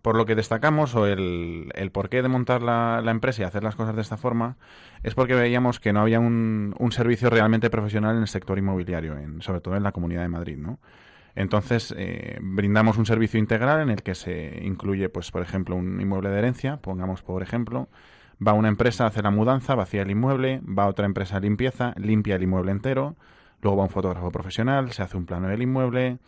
por 0.00 0.16
lo 0.16 0.24
que 0.24 0.34
destacamos, 0.34 0.94
o 0.94 1.06
el, 1.06 1.70
porqué 1.92 2.22
de 2.22 2.28
montar 2.28 2.62
la, 2.62 3.02
la, 3.04 3.10
empresa 3.10 3.42
y 3.42 3.44
hacer 3.44 3.62
las 3.62 3.76
cosas 3.76 3.94
de 3.94 4.00
esta 4.00 4.16
forma, 4.16 4.56
es 5.02 5.14
porque 5.14 5.34
veíamos 5.34 5.80
que 5.80 5.92
no 5.92 6.00
había 6.00 6.20
un, 6.20 6.74
un 6.78 6.92
servicio 6.92 7.28
realmente 7.28 7.68
profesional 7.68 8.16
en 8.16 8.22
el 8.22 8.28
sector 8.28 8.56
inmobiliario, 8.56 9.18
en, 9.18 9.42
sobre 9.42 9.60
todo 9.60 9.76
en 9.76 9.82
la 9.82 9.92
Comunidad 9.92 10.22
de 10.22 10.28
Madrid, 10.28 10.56
¿no? 10.56 10.78
Entonces, 11.36 11.92
eh, 11.96 12.38
brindamos 12.40 12.96
un 12.96 13.06
servicio 13.06 13.40
integral 13.40 13.80
en 13.80 13.90
el 13.90 14.02
que 14.02 14.14
se 14.14 14.60
incluye, 14.62 15.08
pues, 15.08 15.30
por 15.30 15.42
ejemplo, 15.42 15.74
un 15.76 16.00
inmueble 16.00 16.30
de 16.30 16.38
herencia, 16.38 16.76
pongamos 16.76 17.22
por 17.22 17.42
ejemplo, 17.42 17.88
va 18.46 18.52
una 18.52 18.68
empresa 18.68 19.04
a 19.04 19.08
hacer 19.08 19.24
la 19.24 19.30
mudanza, 19.30 19.74
vacía 19.74 20.02
el 20.02 20.10
inmueble, 20.10 20.60
va 20.62 20.86
otra 20.86 21.06
empresa 21.06 21.36
a 21.36 21.40
limpieza, 21.40 21.92
limpia 21.96 22.36
el 22.36 22.44
inmueble 22.44 22.72
entero, 22.72 23.16
luego 23.62 23.78
va 23.78 23.84
un 23.84 23.90
fotógrafo 23.90 24.30
profesional, 24.30 24.92
se 24.92 25.02
hace 25.02 25.16
un 25.16 25.26
plano 25.26 25.48
del 25.48 25.62
inmueble, 25.62 26.18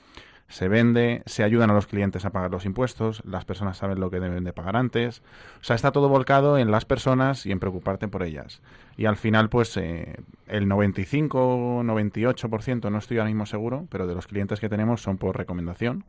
se 0.48 0.68
vende, 0.68 1.22
se 1.26 1.42
ayudan 1.42 1.70
a 1.70 1.74
los 1.74 1.86
clientes 1.86 2.24
a 2.24 2.30
pagar 2.30 2.50
los 2.50 2.64
impuestos, 2.66 3.22
las 3.24 3.44
personas 3.44 3.78
saben 3.78 3.98
lo 3.98 4.10
que 4.10 4.20
deben 4.20 4.44
de 4.44 4.52
pagar 4.52 4.76
antes. 4.76 5.22
O 5.60 5.64
sea, 5.64 5.74
está 5.74 5.90
todo 5.90 6.08
volcado 6.08 6.58
en 6.58 6.70
las 6.70 6.84
personas 6.84 7.46
y 7.46 7.52
en 7.52 7.58
preocuparte 7.58 8.08
por 8.08 8.22
ellas. 8.22 8.62
Y 8.96 9.06
al 9.06 9.16
final, 9.16 9.48
pues 9.48 9.76
eh, 9.76 10.16
el 10.46 10.68
95, 10.68 11.82
98%, 11.82 12.90
no 12.90 12.98
estoy 12.98 13.18
ahora 13.18 13.28
mismo 13.28 13.46
seguro, 13.46 13.86
pero 13.90 14.06
de 14.06 14.14
los 14.14 14.26
clientes 14.26 14.60
que 14.60 14.68
tenemos 14.68 15.02
son 15.02 15.18
por 15.18 15.36
recomendación, 15.36 16.04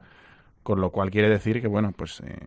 con 0.64 0.82
lo 0.82 0.92
cual 0.92 1.10
quiere 1.10 1.30
decir 1.30 1.60
que, 1.62 1.68
bueno, 1.68 1.94
pues 1.96 2.22
eh, 2.22 2.38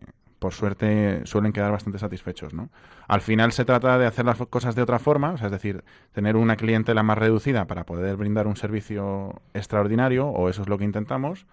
por 0.41 0.53
suerte 0.53 1.21
suelen 1.25 1.53
quedar 1.53 1.71
bastante 1.71 1.99
satisfechos, 1.99 2.51
¿no? 2.53 2.69
Al 3.07 3.21
final 3.21 3.51
se 3.51 3.63
trata 3.63 3.99
de 3.99 4.07
hacer 4.07 4.25
las 4.25 4.37
cosas 4.37 4.73
de 4.73 4.81
otra 4.81 4.97
forma, 4.97 5.33
o 5.33 5.37
sea, 5.37 5.47
es 5.47 5.51
decir, 5.51 5.83
tener 6.13 6.35
una 6.35 6.55
clientela 6.55 7.03
más 7.03 7.19
reducida 7.19 7.67
para 7.67 7.85
poder 7.85 8.15
brindar 8.15 8.47
un 8.47 8.55
servicio 8.55 9.39
extraordinario, 9.53 10.27
o 10.29 10.49
eso 10.49 10.63
es 10.63 10.67
lo 10.67 10.79
que 10.79 10.83
intentamos, 10.83 11.45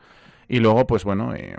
y 0.48 0.60
luego, 0.60 0.86
pues 0.86 1.04
bueno, 1.04 1.34
eh, 1.34 1.54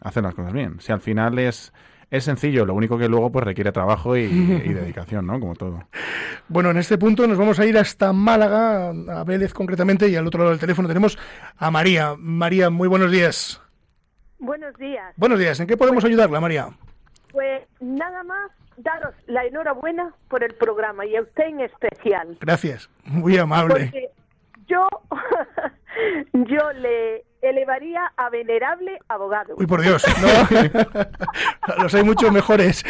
hacer 0.00 0.22
las 0.22 0.34
cosas 0.34 0.52
bien. 0.52 0.80
Si 0.80 0.92
al 0.92 1.00
final 1.00 1.38
es, 1.38 1.72
es 2.10 2.24
sencillo, 2.24 2.64
lo 2.64 2.74
único 2.74 2.96
que 2.96 3.08
luego 3.08 3.30
pues 3.30 3.44
requiere 3.44 3.72
trabajo 3.72 4.16
y, 4.16 4.22
y, 4.22 4.72
dedicación, 4.74 5.26
¿no? 5.26 5.40
Como 5.40 5.54
todo. 5.54 5.84
Bueno, 6.48 6.70
en 6.70 6.78
este 6.78 6.98
punto 6.98 7.26
nos 7.26 7.36
vamos 7.36 7.58
a 7.58 7.66
ir 7.66 7.76
hasta 7.76 8.12
Málaga, 8.12 8.90
a 8.90 9.24
Vélez 9.24 9.52
concretamente, 9.52 10.08
y 10.08 10.16
al 10.16 10.26
otro 10.26 10.40
lado 10.40 10.50
del 10.50 10.60
teléfono 10.60 10.88
tenemos 10.88 11.18
a 11.56 11.70
María. 11.70 12.14
María, 12.16 12.70
muy 12.70 12.88
buenos 12.88 13.10
días. 13.10 13.60
Buenos 14.38 14.76
días. 14.76 15.12
Buenos 15.16 15.38
días. 15.38 15.58
¿En 15.58 15.66
qué 15.66 15.76
podemos 15.76 16.04
ayudarla, 16.04 16.40
María? 16.40 16.68
Pues 17.32 17.62
nada 17.80 18.22
más 18.22 18.50
daros 18.76 19.14
la 19.26 19.44
enhorabuena 19.44 20.14
por 20.28 20.44
el 20.44 20.54
programa 20.54 21.04
y 21.04 21.16
a 21.16 21.22
usted 21.22 21.44
en 21.44 21.60
especial. 21.60 22.38
Gracias, 22.40 22.88
muy 23.04 23.36
amable. 23.36 23.90
Porque 23.90 24.10
yo, 24.68 24.88
yo 26.32 26.72
le 26.74 27.24
elevaría 27.42 28.12
a 28.16 28.30
venerable 28.30 28.98
abogado. 29.08 29.54
Uy, 29.56 29.66
por 29.66 29.80
Dios, 29.82 30.04
no. 30.20 30.28
Los 31.82 31.94
hay 31.94 32.02
muchos 32.04 32.32
mejores. 32.32 32.84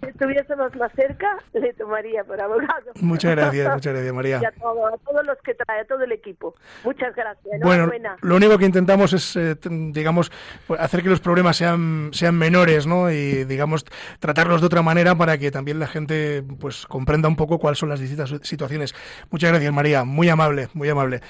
si 0.00 0.08
estuviésemos 0.08 0.74
más 0.76 0.92
cerca, 0.94 1.36
le 1.52 1.72
tomaría 1.74 2.24
por 2.24 2.40
abogado. 2.40 2.92
Muchas 3.00 3.32
gracias, 3.36 3.72
muchas 3.72 3.92
gracias, 3.94 4.12
María. 4.14 4.40
Y 4.42 4.44
a, 4.44 4.50
todo- 4.52 4.86
a 4.86 4.96
todos 4.98 5.24
los 5.24 5.38
que 5.42 5.54
trae, 5.54 5.80
a 5.80 5.84
todo 5.84 6.02
el 6.02 6.12
equipo. 6.12 6.54
Muchas 6.84 7.14
gracias. 7.14 7.60
Bueno, 7.62 7.90
lo 8.20 8.36
único 8.36 8.58
que 8.58 8.64
intentamos 8.66 9.12
es, 9.12 9.36
eh, 9.36 9.56
digamos, 9.62 10.30
pues, 10.66 10.80
hacer 10.80 11.02
que 11.02 11.08
los 11.08 11.20
problemas 11.20 11.56
sean, 11.56 12.10
sean 12.12 12.36
menores, 12.36 12.86
¿no? 12.86 13.10
Y, 13.10 13.44
digamos, 13.44 13.84
tratarlos 14.18 14.60
de 14.60 14.66
otra 14.66 14.82
manera 14.82 15.14
para 15.14 15.38
que 15.38 15.50
también 15.50 15.78
la 15.78 15.86
gente, 15.86 16.42
pues, 16.60 16.86
comprenda 16.86 17.28
un 17.28 17.36
poco 17.36 17.58
cuáles 17.58 17.78
son 17.78 17.88
las 17.88 18.00
distintas 18.00 18.30
situaciones. 18.42 18.94
Muchas 19.30 19.50
gracias, 19.50 19.72
María. 19.72 20.04
Muy 20.04 20.28
amable, 20.28 20.68
muy 20.74 20.88
amable. 20.88 21.20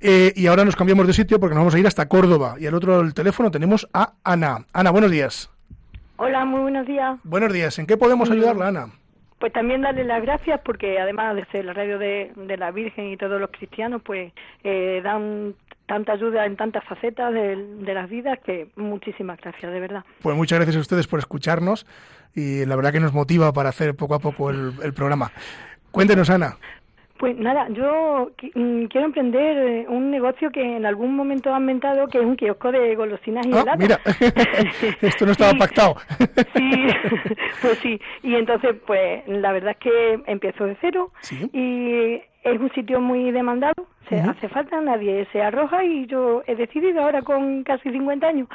Eh, 0.00 0.32
y 0.36 0.46
ahora 0.46 0.64
nos 0.64 0.76
cambiamos 0.76 1.06
de 1.06 1.12
sitio 1.12 1.40
porque 1.40 1.54
nos 1.54 1.62
vamos 1.62 1.74
a 1.74 1.78
ir 1.78 1.86
hasta 1.86 2.08
Córdoba. 2.08 2.56
Y 2.58 2.66
al 2.66 2.74
otro 2.74 2.92
lado 2.92 3.02
del 3.02 3.14
teléfono 3.14 3.50
tenemos 3.50 3.88
a 3.92 4.14
Ana. 4.24 4.66
Ana, 4.72 4.90
buenos 4.90 5.10
días. 5.10 5.50
Hola, 6.16 6.44
muy 6.44 6.60
buenos 6.60 6.86
días. 6.86 7.18
Buenos 7.24 7.52
días. 7.52 7.78
¿En 7.78 7.86
qué 7.86 7.96
podemos 7.96 8.30
ayudarla, 8.30 8.68
Ana? 8.68 8.86
Pues 9.38 9.52
también 9.52 9.82
darle 9.82 10.04
las 10.04 10.22
gracias 10.22 10.60
porque 10.64 10.98
además 10.98 11.36
de 11.36 11.44
ser 11.46 11.64
la 11.64 11.72
radio 11.72 11.98
de, 11.98 12.32
de 12.36 12.56
la 12.56 12.70
Virgen 12.70 13.08
y 13.08 13.16
todos 13.16 13.40
los 13.40 13.50
cristianos, 13.50 14.00
pues 14.02 14.32
eh, 14.62 15.00
dan 15.02 15.54
tanta 15.86 16.12
ayuda 16.12 16.46
en 16.46 16.56
tantas 16.56 16.84
facetas 16.84 17.34
de, 17.34 17.56
de 17.56 17.94
las 17.94 18.08
vidas 18.08 18.38
que 18.44 18.68
muchísimas 18.76 19.38
gracias, 19.40 19.70
de 19.70 19.80
verdad. 19.80 20.04
Pues 20.22 20.36
muchas 20.36 20.58
gracias 20.58 20.76
a 20.76 20.80
ustedes 20.80 21.06
por 21.06 21.18
escucharnos 21.18 21.86
y 22.34 22.64
la 22.64 22.76
verdad 22.76 22.92
que 22.92 23.00
nos 23.00 23.12
motiva 23.12 23.52
para 23.52 23.68
hacer 23.68 23.94
poco 23.94 24.14
a 24.14 24.18
poco 24.18 24.50
el, 24.50 24.72
el 24.82 24.94
programa. 24.94 25.30
Cuéntenos, 25.90 26.30
Ana. 26.30 26.56
Pues 27.18 27.36
nada, 27.38 27.68
yo 27.68 28.32
mm, 28.54 28.86
quiero 28.86 29.06
emprender 29.06 29.56
eh, 29.56 29.86
un 29.88 30.10
negocio 30.10 30.50
que 30.50 30.76
en 30.76 30.84
algún 30.84 31.14
momento 31.14 31.54
han 31.54 31.64
mentado 31.64 32.08
que 32.08 32.18
es 32.18 32.24
un 32.24 32.34
kiosco 32.36 32.72
de 32.72 32.94
golosinas 32.96 33.46
y 33.46 33.52
Ah, 33.52 33.60
helados. 33.60 33.78
mira, 33.78 34.00
esto 35.00 35.24
no 35.24 35.32
estaba 35.32 35.50
Sí. 35.52 35.58
pactado. 35.58 35.94
Sí, 36.56 36.86
pues 37.62 37.78
sí. 37.78 38.00
Y 38.24 38.34
entonces, 38.34 38.74
pues 38.86 39.22
la 39.28 39.52
verdad 39.52 39.70
es 39.72 39.76
que 39.78 40.20
empiezo 40.26 40.66
de 40.66 40.76
cero 40.80 41.12
Sí. 41.20 41.48
y 41.52 42.14
es 42.42 42.60
un 42.60 42.70
sitio 42.72 43.00
muy 43.00 43.30
demandado. 43.30 43.74
Se 44.08 44.20
hace 44.20 44.48
falta, 44.50 44.78
nadie 44.82 45.26
se 45.32 45.40
arroja 45.40 45.82
y 45.82 46.04
yo 46.06 46.42
he 46.46 46.54
decidido 46.56 47.00
ahora 47.02 47.22
con 47.22 47.62
casi 47.62 47.90
50 47.90 48.26
años. 48.26 48.48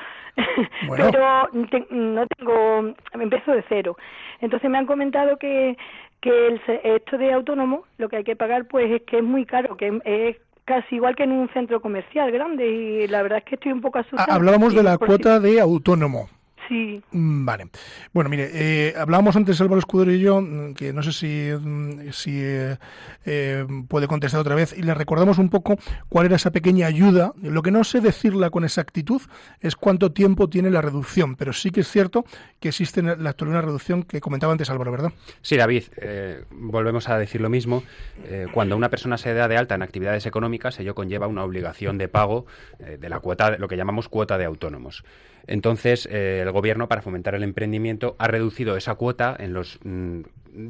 Bueno. 0.86 1.10
Pero 1.12 1.68
te- 1.72 1.88
no 1.90 2.28
tengo, 2.28 2.94
empiezo 3.14 3.54
de 3.54 3.64
cero. 3.68 3.98
Entonces 4.42 4.70
me 4.70 4.78
han 4.78 4.86
comentado 4.86 5.38
que, 5.38 5.76
que 6.22 6.48
el, 6.48 6.62
esto 6.84 7.18
de 7.18 7.34
autónomo, 7.34 7.84
lo 7.98 8.10
que 8.10 8.18
hay 8.18 8.24
que 8.24 8.36
pagar, 8.36 8.66
pues 8.68 8.92
es 8.92 9.02
que 9.04 9.18
es 9.20 9.24
muy 9.24 9.46
caro, 9.46 9.78
que 9.78 10.00
es 10.06 10.38
casi 10.66 10.96
igual 10.96 11.16
que 11.16 11.24
en 11.24 11.32
un 11.32 11.50
centro 11.50 11.82
comercial 11.82 12.32
grande 12.32 12.68
y 12.68 13.08
la 13.08 13.24
verdad 13.24 13.40
es 13.40 13.46
que 13.46 13.56
estoy 13.56 13.72
un 13.72 13.82
poco 13.82 13.98
Ah, 13.98 14.02
asustada. 14.02 14.36
Hablábamos 14.36 14.76
de 14.76 14.84
la 14.84 14.98
cuota 14.98 15.40
de 15.40 15.60
autónomo. 15.60 16.30
Sí, 16.70 17.02
Mm, 17.12 17.46
Vale. 17.46 17.70
Bueno, 18.14 18.30
mire, 18.30 18.50
eh, 18.54 18.94
hablábamos 18.96 19.36
antes 19.36 19.60
Álvaro 19.60 19.80
Escudero 19.80 20.14
y 20.14 20.20
yo, 20.20 20.40
mm, 20.40 20.74
que 20.76 20.94
no 20.94 21.02
sé 21.02 21.12
si, 21.12 21.50
mm, 21.60 22.12
si 22.12 22.32
eh, 22.36 22.78
eh, 23.26 23.66
puede 23.88 24.08
contestar 24.08 24.40
otra 24.40 24.54
vez, 24.54 24.76
y 24.78 24.84
le 24.84 24.94
recordamos 24.94 25.40
un 25.40 25.50
poco 25.50 25.78
cuál 26.10 26.28
era 26.28 26.36
esa 26.36 26.52
pequeña 26.52 26.86
ayuda. 26.86 27.34
Lo 27.42 27.64
que 27.64 27.72
no 27.72 27.84
sé 27.84 28.02
decirla 28.02 28.52
con 28.52 28.64
exactitud 28.64 29.22
es 29.62 29.76
cuánto 29.76 30.12
tiempo 30.12 30.48
tiene 30.48 30.70
la 30.70 30.82
reducción, 30.82 31.36
pero 31.36 31.54
sí 31.54 31.72
que 31.72 31.82
es 31.82 31.88
cierto 31.88 32.24
que 32.60 32.70
existe 32.70 33.00
en 33.00 33.24
la 33.24 33.32
actualidad 33.32 33.60
una 33.60 33.66
reducción 33.66 34.04
que 34.04 34.22
comentaba 34.22 34.52
antes 34.52 34.70
Álvaro, 34.70 34.92
¿verdad? 34.92 35.12
Sí, 35.42 35.58
David, 35.58 35.84
eh, 35.98 36.44
volvemos 36.52 37.10
a 37.10 37.18
decir 37.18 37.42
lo 37.42 37.50
mismo. 37.50 37.84
Eh, 38.26 38.46
cuando 38.54 38.78
una 38.78 38.90
persona 38.90 39.18
se 39.18 39.34
da 39.34 39.48
de 39.48 39.58
alta 39.58 39.76
en 39.76 39.82
actividades 39.82 40.26
económicas, 40.28 40.80
ello 40.80 40.94
conlleva 40.94 41.28
una 41.28 41.44
obligación 41.44 41.98
de 41.98 42.08
pago 42.08 42.46
eh, 42.80 42.98
de 43.00 43.10
la 43.10 43.20
cuota, 43.20 43.58
lo 43.58 43.68
que 43.68 43.76
llamamos 43.78 44.08
cuota 44.08 44.38
de 44.38 44.46
autónomos. 44.46 45.04
Entonces, 45.48 46.08
eh, 46.12 46.42
el 46.42 46.52
gobierno, 46.52 46.88
para 46.88 47.02
fomentar 47.02 47.36
el 47.36 47.44
emprendimiento, 47.44 48.16
ha 48.20 48.28
reducido 48.28 48.76
esa 48.78 48.96
cuota 48.96 49.36
en 49.40 49.54
los. 49.54 49.80
mm, 49.84 50.22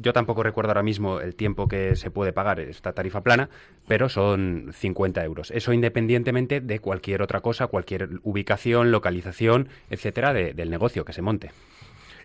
yo 0.02 0.12
tampoco 0.12 0.42
recuerdo 0.42 0.70
ahora 0.70 0.82
mismo 0.82 1.20
el 1.20 1.34
tiempo 1.34 1.66
que 1.66 1.96
se 1.96 2.10
puede 2.10 2.32
pagar 2.34 2.60
esta 2.60 2.92
tarifa 2.92 3.22
plana, 3.22 3.48
pero 3.88 4.08
son 4.10 4.70
50 4.74 5.24
euros. 5.24 5.50
Eso 5.50 5.72
independientemente 5.72 6.60
de 6.60 6.78
cualquier 6.80 7.22
otra 7.22 7.40
cosa, 7.40 7.66
cualquier 7.66 8.08
ubicación, 8.22 8.90
localización, 8.90 9.68
etcétera, 9.88 10.34
de- 10.34 10.52
del 10.52 10.70
negocio 10.70 11.04
que 11.06 11.14
se 11.14 11.22
monte. 11.22 11.50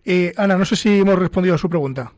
Eh, 0.03 0.34
Ana, 0.38 0.58
no 0.58 0.65
sé 0.65 0.75
si 0.75 0.99
hemos 0.99 1.17
respondido 1.17 1.55
a 1.55 1.58
su 1.58 1.69
pregunta. 1.69 2.12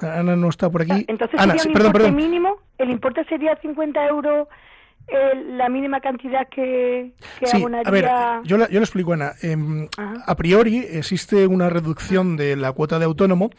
Ana 0.00 0.36
no 0.36 0.48
está 0.48 0.70
por 0.70 0.82
aquí. 0.82 1.04
Entonces 1.08 1.38
Ana, 1.38 1.52
sería 1.54 1.62
sí, 1.62 1.68
un 1.68 1.74
perdón, 1.74 1.92
perdón. 1.92 2.16
mínimo, 2.16 2.56
el 2.78 2.90
importe 2.90 3.24
sería 3.24 3.56
50 3.56 4.06
euros 4.06 4.48
eh, 5.12 5.44
la 5.56 5.68
mínima 5.68 6.00
cantidad 6.00 6.48
que, 6.48 7.12
que 7.38 7.46
Sí, 7.46 7.56
abonaría. 7.56 7.88
a 7.88 7.90
ver, 8.38 8.46
yo, 8.46 8.56
la- 8.58 8.68
yo 8.68 8.78
le 8.80 8.84
explico, 8.84 9.12
Ana. 9.12 9.32
Em, 9.42 9.88
a 9.98 10.36
priori 10.36 10.78
existe 10.78 11.46
una 11.46 11.68
reducción 11.70 12.36
de 12.36 12.56
la 12.56 12.72
cuota 12.72 12.98
de 12.98 13.04
autónomo 13.06 13.50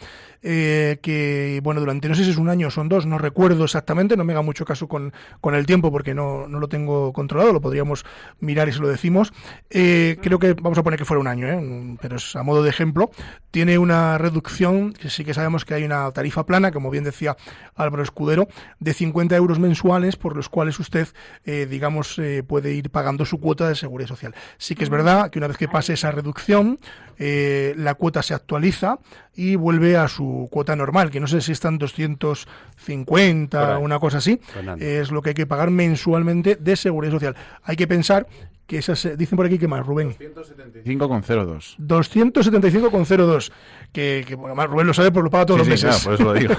eh, 0.44 0.98
que, 1.04 1.60
bueno, 1.64 1.80
durante 1.82 2.08
no 2.10 2.16
sé 2.16 2.24
si 2.24 2.32
es 2.32 2.38
un 2.38 2.50
año 2.50 2.68
o 2.68 2.72
son 2.72 2.90
dos, 2.90 3.06
no 3.06 3.18
recuerdo 3.20 3.64
exactamente, 3.64 4.18
no 4.18 4.24
me 4.24 4.34
haga 4.34 4.42
mucho 4.42 4.66
caso 4.66 4.88
con, 4.88 5.14
con 5.40 5.54
el 5.54 5.66
tiempo 5.68 5.92
porque 5.92 6.16
no, 6.16 6.48
no 6.48 6.60
lo 6.60 6.68
tengo 6.68 7.14
controlado, 7.14 7.54
lo 7.54 7.62
podríamos 7.62 8.06
mirar 8.40 8.68
y 8.68 8.72
se 8.72 8.80
lo 8.80 8.88
decimos. 8.88 9.34
Eh, 9.70 10.18
creo 10.22 10.40
que 10.40 10.54
vamos 10.54 10.78
a 10.80 10.84
poner 10.84 10.98
que 10.98 11.06
fuera 11.06 11.22
un 11.22 11.28
año, 11.28 11.48
¿eh? 11.48 11.96
Pero 12.02 12.16
es 12.16 12.36
a 12.36 12.42
modo 12.44 12.64
de 12.64 12.70
ejemplo. 12.72 13.12
Tiene 13.52 13.78
una 13.78 14.18
reducción, 14.18 14.94
que 14.94 15.10
sí 15.10 15.24
que 15.26 15.34
sabemos 15.34 15.64
que 15.66 15.76
hay 15.76 15.84
una 15.84 16.10
tarifa 16.12 16.46
plana, 16.46 16.72
como 16.72 16.90
bien 16.90 17.04
decía 17.04 17.36
Álvaro 17.76 18.02
Escudero, 18.02 18.48
de 18.80 18.94
50 18.94 19.36
euros 19.36 19.60
mensuales 19.60 20.16
por 20.16 20.36
los 20.36 20.50
cuales 20.50 20.80
usted, 20.80 21.08
eh, 21.46 21.68
digamos, 21.70 22.20
eh, 22.20 22.44
puede 22.44 22.74
ir 22.74 22.90
pagando 22.90 23.26
su 23.26 23.40
cuota 23.40 23.68
de 23.68 23.76
seguridad 23.76 24.08
social. 24.08 24.36
Sí 24.58 24.76
que 24.76 24.84
es 24.84 24.90
verdad 24.90 25.32
que 25.32 25.40
una 25.40 25.48
vez 25.48 25.58
que 25.58 25.68
pase 25.68 25.94
esa 25.94 26.12
reducción, 26.12 26.80
eh, 27.18 27.74
la 27.78 27.96
cuota 27.96 28.22
se 28.22 28.34
actualiza 28.34 29.00
y 29.34 29.56
vuelve 29.56 29.96
a 29.98 30.08
su 30.08 30.48
cuota 30.52 30.76
normal, 30.76 31.10
que 31.10 31.20
no 31.20 31.28
sé 31.28 31.42
si 31.42 31.52
están 31.54 31.78
Por 31.80 31.88
250 31.90 33.76
ahí. 33.78 33.84
una 33.84 34.00
cosa 34.00 34.18
así, 34.18 34.40
Fernando. 34.44 34.84
es 34.86 35.12
lo 35.12 35.22
que 35.22 35.30
hay 35.30 35.36
que 35.36 35.46
pagar 35.48 35.72
mensualmente 35.72 36.56
de 36.56 36.76
seguridad 36.76 37.14
social. 37.14 37.36
Hay 37.64 37.76
que 37.76 37.88
pensar 37.88 38.28
que 38.68 38.78
esas, 38.78 39.04
eh, 39.04 39.18
dicen 39.18 39.36
por 39.36 39.46
aquí 39.46 39.58
que 39.60 39.68
más, 39.68 39.86
Rubén. 39.86 40.16
5,02. 40.86 41.76
275,02. 41.78 43.52
Que, 43.92 44.24
que 44.26 44.36
bueno, 44.36 44.54
además 44.54 44.70
Rubén 44.70 44.88
lo 44.88 44.94
sabe, 44.94 45.12
porque 45.12 45.26
lo 45.26 45.30
paga 45.30 45.46
todos 45.46 45.64
Sí, 45.66 45.70
los 45.72 45.80
sí, 45.82 45.86
meses. 45.86 46.04
claro, 46.04 46.04
por 46.04 46.14
eso 46.14 46.24
lo 46.24 46.40
digo. 46.40 46.54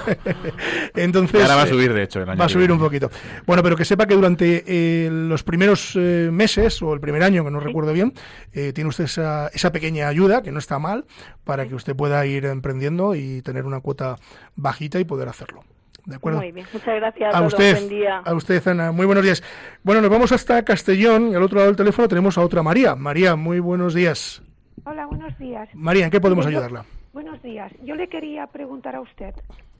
Entonces, 0.95 1.39
Y 1.39 1.41
ahora 1.41 1.55
va 1.55 1.63
a 1.63 1.67
subir, 1.67 1.91
de 1.91 2.03
hecho, 2.03 2.21
el 2.21 2.29
año 2.29 2.39
Va 2.39 2.45
a 2.45 2.49
subir 2.49 2.71
un 2.71 2.77
poquito. 2.77 3.09
Bueno, 3.47 3.63
pero 3.63 3.75
que 3.75 3.83
sepa 3.85 4.05
que 4.05 4.13
durante 4.13 4.63
eh, 4.67 5.09
los 5.11 5.43
primeros 5.43 5.93
eh, 5.95 6.29
meses 6.31 6.79
o 6.83 6.93
el 6.93 6.99
primer 6.99 7.23
año, 7.23 7.43
que 7.43 7.49
no 7.49 7.59
recuerdo 7.59 7.93
bien, 7.93 8.13
eh, 8.51 8.73
tiene 8.73 8.89
usted 8.89 9.05
esa, 9.05 9.47
esa 9.47 9.71
pequeña 9.71 10.07
ayuda, 10.07 10.43
que 10.43 10.51
no 10.51 10.59
está 10.59 10.77
mal, 10.77 11.05
para 11.43 11.67
que 11.67 11.73
usted 11.73 11.95
pueda 11.95 12.23
ir 12.27 12.45
emprendiendo 12.67 13.13
y 13.13 13.41
tener 13.41 13.65
una 13.65 13.81
cuota 13.81 14.15
bajita 14.55 14.97
y 14.99 15.03
poder 15.03 15.27
hacerlo. 15.27 15.63
¿De 16.05 16.15
acuerdo? 16.15 16.39
Muy 16.39 16.51
bien, 16.53 16.65
muchas 16.73 16.95
gracias 16.95 17.33
a, 17.33 17.37
A 17.37 17.39
todos. 17.41 17.53
usted, 17.53 17.73
Buen 17.75 17.89
día. 17.89 18.17
a 18.19 18.33
usted, 18.33 18.67
Ana. 18.67 18.91
Muy 18.93 19.05
buenos 19.05 19.23
días. 19.23 19.43
Bueno, 19.83 20.01
nos 20.01 20.09
vamos 20.09 20.31
hasta 20.31 20.63
Castellón 20.63 21.29
y 21.31 21.35
al 21.35 21.43
otro 21.43 21.57
lado 21.57 21.67
del 21.67 21.75
teléfono 21.77 22.07
tenemos 22.07 22.37
a 22.37 22.41
otra 22.41 22.63
María. 22.63 22.95
María, 22.95 23.35
muy 23.35 23.59
buenos 23.59 23.93
días. 23.93 24.41
Hola, 24.85 25.05
buenos 25.07 25.37
días. 25.37 25.67
María, 25.73 26.05
¿en 26.05 26.11
qué 26.11 26.19
podemos 26.21 26.45
ayudarla? 26.45 26.85
Buenos 27.13 27.41
días. 27.43 27.71
Yo 27.83 27.95
le 27.95 28.07
quería 28.07 28.47
preguntar 28.47 28.95
a 28.95 29.01
usted. 29.01 29.33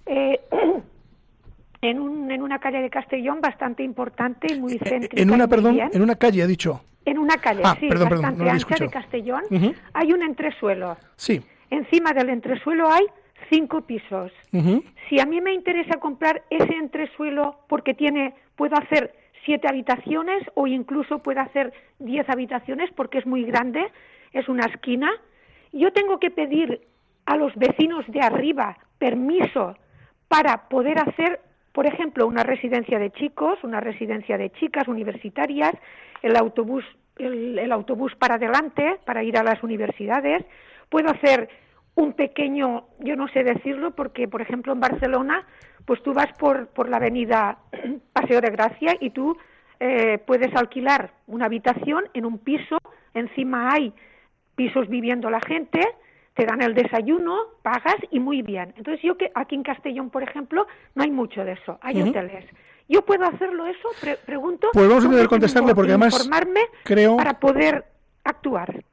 eh, 0.05 0.39
en, 1.82 1.99
un, 1.99 2.32
en 2.32 2.41
una 2.41 2.60
calle 2.60 2.82
de 2.82 2.89
Castellón 2.89 3.39
bastante 3.41 3.84
importante 3.84 4.53
y 4.53 4.60
muy 4.60 4.78
céntrica. 4.78 5.22
En 5.22 5.32
una, 5.32 5.47
perdón, 5.47 5.74
bien. 5.76 5.89
en 5.93 6.01
una 6.01 6.16
calle, 6.16 6.43
ha 6.43 6.47
dicho. 6.47 6.82
En 7.05 7.18
una 7.18 7.36
calle, 7.36 7.62
Ah, 7.66 7.76
sí, 7.78 7.88
perdón, 7.89 8.07
perdón, 8.10 8.22
bastante 8.22 8.38
no 8.39 8.43
lo 8.45 8.51
había 8.51 8.64
ancha 8.64 8.76
de. 8.86 8.89
Castellón. 8.89 9.41
Ujú. 9.51 9.74
Hay 9.93 10.14
un 10.14 10.22
entresuelo. 10.24 10.95
Sí. 11.18 11.41
Encima 11.74 12.13
del 12.13 12.30
entresuelo 12.30 12.88
hay 12.88 13.03
cinco 13.49 13.82
pisos. 13.82 14.32
Si 15.09 15.19
a 15.19 15.26
mí 15.26 15.41
me 15.41 15.55
interesa 15.55 15.99
comprar 15.99 16.43
ese 16.51 16.76
entresuelo 16.76 17.61
porque 17.67 17.95
tiene, 17.95 18.36
puedo 18.55 18.76
hacer 18.78 19.15
siete 19.43 19.67
habitaciones 19.67 20.43
o 20.53 20.67
incluso 20.67 21.24
puedo 21.24 21.41
hacer 21.41 21.74
diez 21.97 22.30
habitaciones 22.30 22.91
porque 22.95 23.17
es 23.17 23.26
muy 23.26 23.43
grande, 23.43 23.91
es 24.34 24.47
una 24.49 24.65
esquina, 24.67 25.09
yo 25.71 25.91
tengo 25.91 26.19
que 26.19 26.30
pedir 26.30 26.82
a 27.26 27.38
los 27.38 27.55
vecinos 27.55 28.05
de 28.07 28.21
arriba 28.21 28.78
permiso 28.99 29.76
para 30.28 30.69
poder 30.69 30.99
hacer, 30.99 31.41
por 31.71 31.88
ejemplo, 31.88 32.28
una 32.28 32.43
residencia 32.43 32.99
de 32.99 33.09
chicos, 33.09 33.57
una 33.63 33.80
residencia 33.80 34.38
de 34.38 34.51
chicas 34.51 34.88
universitarias, 34.88 35.74
el 36.21 36.36
autobús, 36.36 36.86
el, 37.17 37.57
el 37.57 37.71
autobús 37.71 38.13
para 38.15 38.36
adelante 38.36 38.99
para 39.05 39.24
ir 39.24 39.39
a 39.39 39.43
las 39.43 39.63
universidades, 39.63 40.45
puedo 40.89 41.09
hacer 41.09 41.49
un 41.96 42.14
pequeño, 42.14 42.86
yo 43.00 43.16
no 43.16 43.28
sé 43.30 43.44
decirlo, 43.44 43.91
porque 43.91 44.28
por 44.28 44.41
ejemplo 44.41 44.74
en 44.74 44.80
Barcelona, 44.80 45.46
pues 45.86 46.02
tú 46.04 46.14
vas 46.14 46.32
por, 46.39 46.68
por 46.68 46.89
la 46.89 46.98
avenida 46.98 47.58
Paseo 48.14 48.41
de 48.41 48.50
Gracia 48.50 48.96
y 49.00 49.12
tú 49.12 49.38
eh, 49.80 50.18
puedes 50.26 50.56
alquilar 50.56 51.12
una 51.28 51.46
habitación 51.46 52.06
en 52.14 52.26
un 52.26 52.39
piso, 52.39 52.78
encima 53.14 53.72
hay 53.74 53.94
pisos 54.56 54.88
viviendo 54.88 55.30
la 55.30 55.41
gente, 55.41 55.82
te 56.36 56.46
dan 56.46 56.62
el 56.64 56.74
desayuno, 56.74 57.36
pagas 57.62 57.98
y 58.10 58.20
muy 58.20 58.41
bien. 58.41 58.74
Entonces 58.78 59.04
yo 59.04 59.18
que 59.18 59.32
aquí 59.36 59.56
en 59.56 59.64
Castellón, 59.64 60.10
por 60.10 60.24
ejemplo, 60.24 60.66
no 60.96 61.04
hay 61.04 61.12
mucho 61.12 61.44
de 61.46 61.54
eso, 61.54 61.78
hay 61.82 62.02
hoteles. 62.02 62.46
¿Yo 62.89 63.04
puedo 63.04 63.24
hacerlo 63.26 63.66
eso? 63.68 63.89
Pre- 64.02 64.18
pregunto. 64.26 64.68
Pues 64.74 64.88
vamos 64.88 65.04
a 65.04 65.08
¿Dónde 65.08 65.18
intentar 65.24 65.30
contestarle, 65.30 65.76
porque 65.76 65.88
que 65.89 65.94
además 65.94 66.14
informarme 66.14 66.62
creo- 66.84 67.18
para 67.18 67.39
poder 67.39 67.86
actuar. 68.24 68.84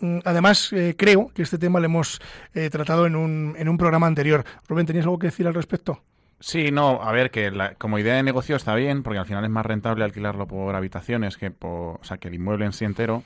Mm, 0.00 0.18
Además, 0.24 0.72
eh, 0.72 0.94
creo 0.96 1.28
que 1.34 1.42
este 1.42 1.58
tema 1.58 1.80
lo 1.80 1.86
hemos 1.86 2.20
eh, 2.54 2.70
tratado 2.70 3.06
en 3.06 3.16
un, 3.16 3.54
en 3.58 3.68
un 3.68 3.76
programa 3.78 4.06
anterior. 4.06 4.44
Rubén, 4.68 4.86
¿tenías 4.86 5.04
algo 5.06 5.18
que 5.18 5.26
decir 5.28 5.46
al 5.46 5.54
respecto? 5.54 6.02
Sí, 6.40 6.70
no, 6.70 7.02
a 7.02 7.10
ver, 7.10 7.30
que 7.32 7.50
la- 7.50 7.74
como 7.74 7.98
idea 7.98 8.14
de 8.14 8.22
negocio 8.22 8.54
está 8.54 8.74
bien, 8.76 9.02
porque 9.02 9.18
al 9.18 9.26
final 9.26 9.44
es 9.44 9.50
más 9.50 9.66
rentable 9.66 10.04
alquilarlo 10.04 10.46
por 10.46 10.74
habitaciones 10.76 11.36
que 11.36 11.50
por, 11.50 11.96
o 12.00 12.04
sea, 12.04 12.18
que 12.18 12.28
el 12.28 12.34
inmueble 12.34 12.64
en 12.66 12.72
sí 12.72 12.84
entero. 12.84 13.24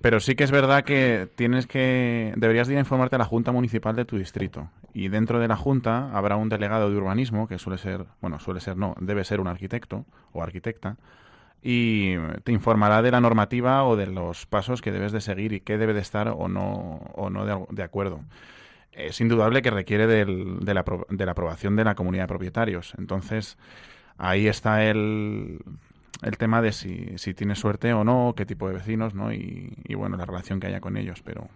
Pero 0.00 0.20
sí 0.20 0.36
que 0.36 0.44
es 0.44 0.50
verdad 0.52 0.84
que 0.84 1.26
tienes 1.34 1.66
que 1.66 2.32
deberías 2.36 2.68
de 2.68 2.74
ir 2.74 2.78
a 2.78 2.80
informarte 2.82 3.16
a 3.16 3.18
la 3.18 3.24
junta 3.24 3.50
municipal 3.50 3.96
de 3.96 4.04
tu 4.04 4.18
distrito 4.18 4.70
y 4.92 5.08
dentro 5.08 5.40
de 5.40 5.48
la 5.48 5.56
junta 5.56 6.10
habrá 6.16 6.36
un 6.36 6.50
delegado 6.50 6.90
de 6.90 6.96
urbanismo 6.96 7.48
que 7.48 7.58
suele 7.58 7.78
ser, 7.78 8.04
bueno, 8.20 8.38
suele 8.38 8.60
ser 8.60 8.76
no, 8.76 8.94
debe 9.00 9.24
ser 9.24 9.40
un 9.40 9.48
arquitecto 9.48 10.04
o 10.32 10.42
arquitecta 10.42 10.96
y 11.68 12.14
te 12.44 12.52
informará 12.52 13.02
de 13.02 13.10
la 13.10 13.20
normativa 13.20 13.82
o 13.84 13.96
de 13.96 14.06
los 14.06 14.46
pasos 14.46 14.82
que 14.82 14.92
debes 14.92 15.10
de 15.10 15.20
seguir 15.20 15.52
y 15.52 15.60
qué 15.60 15.78
debe 15.78 15.94
de 15.94 16.00
estar 16.00 16.28
o 16.28 16.46
no 16.48 17.00
o 17.14 17.28
no 17.28 17.44
de, 17.70 17.82
acuerdo 17.82 18.20
es 18.92 19.20
indudable 19.20 19.62
que 19.62 19.70
requiere 19.70 20.06
del- 20.06 20.60
de, 20.60 20.74
la, 20.74 20.84
de 21.10 21.26
la 21.26 21.32
aprobación 21.32 21.76
de 21.76 21.84
la 21.84 21.94
comunidad 21.94 22.24
de 22.24 22.28
propietarios. 22.28 22.94
Entonces, 22.98 23.58
ahí 24.18 24.48
está 24.48 24.84
el, 24.84 25.58
el 26.22 26.38
tema 26.38 26.62
de 26.62 26.72
si, 26.72 27.18
si 27.18 27.34
tienes 27.34 27.58
suerte 27.58 27.92
o 27.92 28.04
no, 28.04 28.34
qué 28.36 28.46
tipo 28.46 28.68
de 28.68 28.74
vecinos, 28.74 29.14
¿no? 29.14 29.32
Y, 29.32 29.74
y, 29.86 29.94
bueno, 29.94 30.16
la 30.16 30.24
relación 30.24 30.60
que 30.60 30.68
haya 30.68 30.80
con 30.80 30.96
ellos, 30.96 31.22
pero 31.22 31.48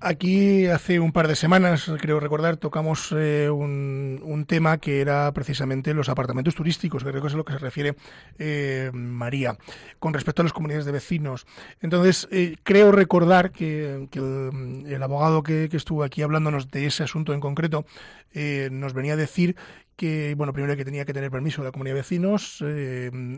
Aquí 0.00 0.66
hace 0.66 1.00
un 1.00 1.12
par 1.12 1.28
de 1.28 1.36
semanas, 1.36 1.90
creo 2.00 2.20
recordar, 2.20 2.56
tocamos 2.56 3.14
eh, 3.16 3.48
un, 3.50 4.20
un 4.22 4.44
tema 4.46 4.78
que 4.78 5.00
era 5.00 5.32
precisamente 5.32 5.94
los 5.94 6.08
apartamentos 6.08 6.54
turísticos, 6.54 7.02
que 7.04 7.10
creo 7.10 7.22
que 7.22 7.28
es 7.28 7.34
a 7.34 7.36
lo 7.36 7.44
que 7.44 7.52
se 7.54 7.58
refiere 7.58 7.94
eh, 8.38 8.90
María, 8.92 9.56
con 9.98 10.12
respecto 10.12 10.42
a 10.42 10.44
las 10.44 10.52
comunidades 10.52 10.86
de 10.86 10.92
vecinos. 10.92 11.46
Entonces, 11.80 12.28
eh, 12.30 12.56
creo 12.62 12.92
recordar 12.92 13.52
que, 13.52 14.08
el, 14.12 14.84
el 14.86 15.02
abogado 15.02 15.42
que, 15.42 15.68
estuvo 15.72 16.02
aquí 16.04 16.22
hablándonos 16.22 16.70
de 16.70 16.86
ese 16.86 17.02
asunto 17.02 17.32
en 17.32 17.40
concreto 17.40 17.86
eh, 18.34 18.68
nos 18.72 18.92
venía 18.92 19.14
a 19.14 19.16
decir 19.16 19.56
que, 19.96 20.34
bueno, 20.36 20.52
primero 20.54 20.74
que 20.74 20.84
tenía 20.86 21.04
que 21.04 21.12
tener 21.12 21.30
permiso 21.30 21.60
de 21.60 21.68
la 21.68 21.72
comunidad 21.72 21.94
de 21.94 22.00
vecinos 22.00 22.64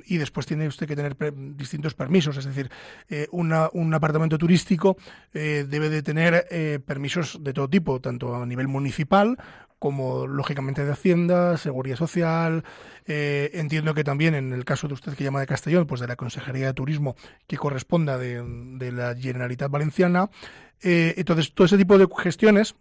y 0.07 0.16
después 0.16 0.47
tiene 0.47 0.68
usted 0.68 0.87
que 0.87 0.95
tener 0.97 1.16
distintos 1.57 1.95
permisos, 1.95 2.37
es 2.39 2.45
decir, 2.45 2.70
una- 3.32 3.68
un 3.72 3.93
apartamento 3.93 4.39
turístico 4.39 4.97
debe 5.74 5.90
de 5.90 6.04
tener 6.04 6.46
eh, 6.52 6.78
permisos 6.86 7.42
de 7.42 7.52
todo 7.52 7.68
tipo, 7.68 8.00
tanto 8.00 8.36
a 8.36 8.46
nivel 8.46 8.68
municipal 8.68 9.36
como 9.80 10.28
lógicamente 10.28 10.84
de 10.84 10.92
Hacienda, 10.92 11.56
Seguridad 11.56 11.96
Social. 11.96 12.62
eh, 13.06 13.50
entiendo 13.54 13.92
que 13.92 14.04
también 14.04 14.36
en 14.36 14.52
el 14.52 14.64
caso 14.64 14.86
de 14.86 14.94
usted 14.94 15.14
que 15.14 15.24
llama 15.24 15.40
de 15.40 15.48
Castellón, 15.48 15.86
pues 15.86 16.00
de 16.00 16.06
la 16.06 16.14
Consejería 16.14 16.68
de 16.68 16.74
Turismo 16.74 17.16
que 17.48 17.56
corresponda 17.56 18.16
de, 18.16 18.92
la 18.92 19.16
Generalitat 19.16 19.70
Valenciana. 19.70 20.30
Eh, 20.80 21.14
entonces, 21.16 21.52
todo 21.52 21.64
ese 21.66 21.76
tipo 21.76 21.98
de 21.98 22.06
gestiones 22.18 22.76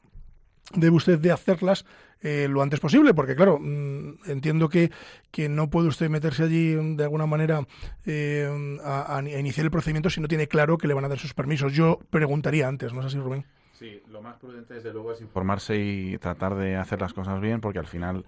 debe 0.76 0.96
usted 0.96 1.20
de 1.20 1.32
hacerlas 1.32 1.86
eh, 2.24 2.48
lo 2.50 2.62
antes 2.62 2.80
posible, 2.80 3.14
porque 3.14 3.36
claro, 3.36 3.60
mm, 3.60 4.20
entiendo 4.28 4.70
que, 4.70 4.92
que 5.30 5.50
no 5.50 5.70
puede 5.70 5.90
usted 5.90 6.10
meterse 6.10 6.44
allí 6.44 6.74
mm, 6.74 6.96
de 6.96 7.04
alguna 7.04 7.26
manera 7.26 7.68
eh, 8.06 8.80
a, 8.82 9.22
iniciar 9.22 9.66
el 9.66 9.72
procedimiento 9.72 10.10
si 10.10 10.22
no 10.22 10.30
tiene 10.30 10.48
claro 10.48 10.78
que 10.78 10.88
le 10.88 10.94
van 10.94 11.04
a 11.04 11.10
dar 11.10 11.20
sus 11.20 11.34
permisos. 11.34 11.74
Yo 11.74 12.00
preguntaría 12.10 12.68
antes, 12.68 12.94
¿no 12.94 13.02
es 13.02 13.08
así, 13.08 13.18
Rubén? 13.18 13.46
Sí, 13.74 14.02
lo 14.10 14.22
más 14.22 14.38
prudente 14.38 14.76
desde 14.76 14.94
luego 14.94 15.12
es 15.12 15.20
informarse 15.20 15.76
y 15.76 16.18
tratar 16.18 16.56
de 16.56 16.78
hacer 16.78 17.02
las 17.02 17.14
cosas 17.14 17.42
bien, 17.42 17.60
porque 17.60 17.80
al 17.80 17.88
final, 17.88 18.24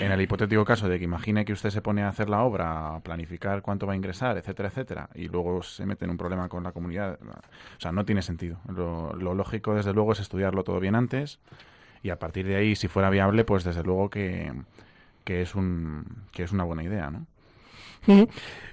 en 0.00 0.10
el 0.12 0.20
hipotético 0.22 0.64
caso 0.64 0.88
de 0.88 0.98
que 0.98 1.04
imagine 1.04 1.44
que 1.44 1.52
usted 1.52 1.68
se 1.68 1.82
pone 1.82 2.04
a 2.04 2.08
hacer 2.08 2.30
la 2.30 2.42
obra, 2.42 2.94
a 2.94 3.00
planificar 3.00 3.60
cuánto 3.60 3.86
va 3.86 3.92
a 3.92 3.96
ingresar, 3.96 4.38
etcétera, 4.38 4.70
etcétera, 4.70 5.10
y 5.14 5.28
luego 5.28 5.62
se 5.62 5.84
mete 5.84 6.06
en 6.06 6.12
un 6.12 6.16
problema 6.16 6.48
con 6.48 6.62
la 6.62 6.72
comunidad, 6.72 7.18
o 7.20 7.80
sea, 7.80 7.92
no 7.92 8.06
tiene 8.06 8.22
sentido. 8.22 8.60
Lo, 8.74 9.12
lo 9.12 9.34
lógico, 9.34 9.74
desde 9.74 9.92
luego, 9.92 10.12
es 10.12 10.20
estudiarlo 10.20 10.64
todo 10.64 10.80
bien 10.80 10.94
antes 10.94 11.38
y 12.06 12.10
a 12.10 12.18
partir 12.20 12.46
de 12.46 12.54
ahí, 12.54 12.76
si 12.76 12.86
fuera 12.86 13.10
viable, 13.10 13.42
pues 13.44 13.64
desde 13.64 13.82
luego 13.82 14.08
que, 14.08 14.52
que 15.24 15.42
es 15.42 15.56
un 15.56 16.04
que 16.30 16.44
es 16.44 16.52
una 16.52 16.62
buena 16.62 16.84
idea, 16.84 17.10
¿no? 17.10 17.26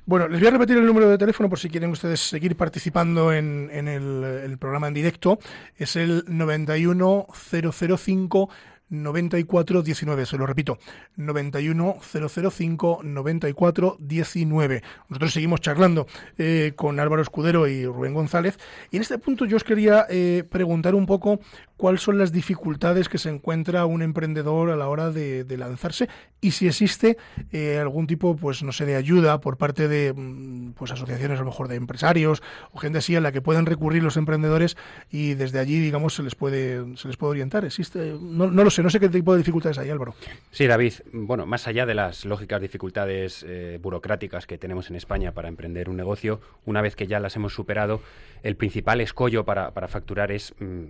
Bueno, 0.05 0.27
les 0.27 0.41
voy 0.41 0.49
a 0.49 0.51
repetir 0.51 0.77
el 0.77 0.85
número 0.85 1.09
de 1.09 1.17
teléfono 1.17 1.49
por 1.49 1.57
si 1.57 1.69
quieren 1.69 1.89
ustedes 1.89 2.19
seguir 2.19 2.57
participando 2.57 3.31
en, 3.31 3.69
en 3.71 3.87
el, 3.87 4.57
programa 4.59 4.89
en 4.89 4.93
directo. 4.93 5.39
Es 5.77 5.95
el 5.95 6.25
91005 6.27 8.49
9419, 8.89 10.25
se 10.25 10.37
lo 10.37 10.45
repito, 10.45 10.77
91005 11.15 13.01
9419. 13.03 14.83
Nosotros 15.09 15.33
seguimos 15.33 15.61
charlando 15.61 16.07
eh, 16.37 16.73
con 16.75 16.99
Álvaro 16.99 17.21
Escudero 17.21 17.67
y 17.67 17.85
Rubén 17.85 18.13
González 18.13 18.57
y 18.91 18.97
en 18.97 19.01
este 19.01 19.17
punto 19.17 19.45
yo 19.45 19.57
os 19.57 19.63
quería 19.63 20.05
eh, 20.09 20.43
preguntar 20.49 20.95
un 20.95 21.05
poco 21.05 21.39
cuáles 21.77 22.01
son 22.01 22.17
las 22.17 22.31
dificultades 22.31 23.09
que 23.09 23.17
se 23.17 23.29
encuentra 23.29 23.85
un 23.85 24.01
emprendedor 24.01 24.69
a 24.69 24.75
la 24.75 24.87
hora 24.87 25.11
de, 25.11 25.45
lanzarse 25.57 26.09
y 26.41 26.51
si 26.51 26.67
existe 26.67 27.17
eh, 27.51 27.77
algún 27.77 28.07
tipo, 28.07 28.35
pues 28.35 28.63
no 28.63 28.71
sé, 28.71 28.85
de 28.85 28.95
ayuda 28.95 29.39
por 29.39 29.57
parte 29.57 29.87
de 29.87 30.13
mm, 30.13 30.73
pues 30.73 30.91
asociaciones 30.91 31.37
a 31.37 31.41
lo 31.41 31.49
mejor 31.49 31.67
de 31.67 31.75
empresarios 31.75 32.41
o 32.71 32.79
gente 32.79 32.99
así 32.99 33.15
a 33.15 33.21
la 33.21 33.31
que 33.31 33.41
pueden 33.41 33.65
recurrir 33.65 34.01
los 34.01 34.17
emprendedores 34.17 34.77
y 35.11 35.35
desde 35.35 35.59
allí, 35.59 35.79
digamos, 35.79 36.15
se 36.15 36.23
les 36.23 36.35
puede 36.35 36.97
se 36.97 37.07
les 37.07 37.17
puede 37.17 37.31
orientar. 37.31 37.65
Existe, 37.65 38.17
no, 38.19 38.49
no 38.49 38.63
lo 38.63 38.69
no 38.81 38.89
sé 38.89 38.99
qué 38.99 39.09
tipo 39.09 39.33
de 39.33 39.39
dificultades 39.39 39.77
hay, 39.77 39.89
Álvaro. 39.89 40.15
Sí, 40.51 40.65
David. 40.65 40.93
Bueno, 41.11 41.45
más 41.45 41.67
allá 41.67 41.85
de 41.85 41.93
las 41.93 42.25
lógicas 42.25 42.61
dificultades 42.61 43.45
eh, 43.47 43.77
burocráticas 43.81 44.47
que 44.47 44.57
tenemos 44.57 44.89
en 44.89 44.95
España 44.95 45.33
para 45.33 45.49
emprender 45.49 45.89
un 45.89 45.97
negocio, 45.97 46.39
una 46.65 46.81
vez 46.81 46.95
que 46.95 47.05
ya 47.07 47.19
las 47.19 47.35
hemos 47.35 47.53
superado, 47.53 48.01
el 48.41 48.55
principal 48.55 49.01
escollo 49.01 49.45
para, 49.45 49.71
facturar 49.87 50.31
es 50.31 50.55
mm, 50.59 50.85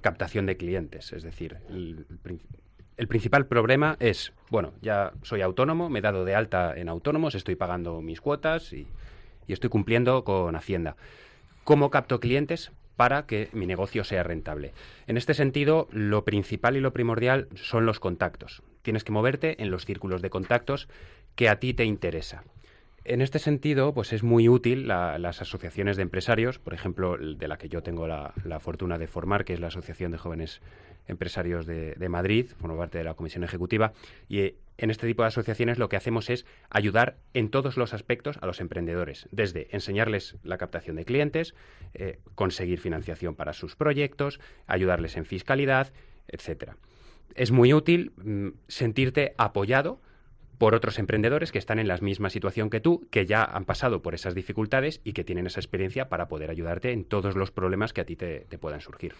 captación 0.00 0.46
de 0.46 0.56
clientes. 0.56 1.12
Es 1.12 1.22
decir, 1.22 1.58
el 1.68 3.08
principal 3.08 3.46
problema 3.46 3.96
es, 4.00 4.32
bueno, 4.50 4.72
ya 4.80 5.12
soy 5.22 5.42
autónomo, 5.42 5.88
me 5.88 6.00
he 6.00 6.02
dado 6.02 6.24
de 6.24 6.34
alta 6.34 6.74
en 6.76 6.88
autónomos, 6.88 7.34
estoy 7.34 7.54
pagando 7.54 8.00
mis 8.00 8.20
cuotas 8.20 8.72
y, 8.72 8.88
y 9.46 9.52
estoy 9.52 9.70
cumpliendo 9.70 10.24
con 10.24 10.56
Hacienda. 10.56 10.96
¿Cómo 11.64 11.90
capto 11.90 12.18
clientes 12.18 12.72
para 12.98 13.26
que 13.26 13.48
mi 13.52 13.64
negocio 13.64 14.02
sea 14.02 14.24
rentable? 14.24 14.72
En 15.06 15.16
este 15.16 15.32
sentido, 15.32 15.86
lo 15.92 16.24
principal 16.24 16.76
y 16.76 16.80
lo 16.80 16.92
primordial 16.92 17.46
son 17.54 17.86
los 17.86 18.00
contactos. 18.00 18.62
Tienes 18.82 19.04
que 19.04 19.12
moverte 19.12 19.62
en 19.62 19.70
los 19.70 19.86
círculos 19.86 20.20
de 20.20 20.30
contactos 20.30 20.88
que 21.36 21.48
a 21.48 21.60
ti 21.60 21.74
te 21.74 21.84
interesa. 21.84 22.42
En 23.04 23.22
este 23.22 23.38
sentido, 23.38 23.94
pues 23.94 24.12
es 24.12 24.22
muy 24.24 24.48
útil 24.48 24.88
la- 24.88 25.16
las 25.18 25.40
asociaciones 25.40 25.96
de 25.96 26.02
empresarios, 26.02 26.58
por 26.58 26.74
ejemplo, 26.74 27.16
de 27.16 27.48
la 27.48 27.56
que 27.56 27.68
yo 27.68 27.82
tengo 27.82 28.08
la, 28.08 28.34
la 28.44 28.58
fortuna 28.58 28.98
de 28.98 29.06
formar, 29.06 29.44
que 29.44 29.54
es 29.54 29.60
la 29.60 29.68
Asociación 29.68 30.10
de 30.10 30.18
Jóvenes 30.18 30.60
Empresarios 31.08 31.66
de, 31.66 31.94
de 31.94 32.08
Madrid, 32.08 32.46
formo 32.58 32.78
parte 32.78 32.98
de 32.98 33.04
la 33.04 33.14
Comisión 33.14 33.42
Ejecutiva, 33.42 33.92
y 34.28 34.40
eh, 34.40 34.56
en 34.78 34.90
este 34.90 35.06
tipo 35.06 35.22
de 35.22 35.28
asociaciones 35.28 35.78
lo 35.78 35.88
que 35.88 35.96
hacemos 35.96 36.30
es 36.30 36.46
ayudar 36.70 37.16
en 37.34 37.50
todos 37.50 37.76
los 37.76 37.92
aspectos 37.94 38.38
a 38.40 38.46
los 38.46 38.60
emprendedores, 38.60 39.28
desde 39.32 39.68
enseñarles 39.72 40.36
la 40.44 40.56
captación 40.56 40.96
de 40.96 41.04
clientes, 41.04 41.54
eh, 41.94 42.20
conseguir 42.36 42.78
financiación 42.78 43.34
para 43.34 43.52
sus 43.52 43.74
proyectos, 43.74 44.38
ayudarles 44.68 45.16
en 45.16 45.24
fiscalidad, 45.24 45.92
etcétera. 46.28 46.76
Es 47.34 47.50
muy 47.50 47.74
útil 47.74 48.12
mm, 48.16 48.48
sentirte 48.68 49.34
apoyado 49.36 50.00
por 50.58 50.74
otros 50.74 50.98
emprendedores 50.98 51.52
que 51.52 51.58
están 51.58 51.78
en 51.78 51.88
la 51.88 51.96
misma 51.98 52.30
situación 52.30 52.68
que 52.68 52.80
tú, 52.80 53.06
que 53.10 53.26
ya 53.26 53.44
han 53.44 53.64
pasado 53.64 54.02
por 54.02 54.14
esas 54.14 54.34
dificultades 54.34 55.00
y 55.04 55.12
que 55.12 55.24
tienen 55.24 55.46
esa 55.46 55.60
experiencia 55.60 56.08
para 56.08 56.28
poder 56.28 56.50
ayudarte 56.50 56.92
en 56.92 57.04
todos 57.04 57.36
los 57.36 57.50
problemas 57.50 57.92
que 57.92 58.00
a 58.00 58.04
ti 58.04 58.16
te, 58.16 58.46
te 58.48 58.58
puedan 58.58 58.80
surgir. 58.80 59.14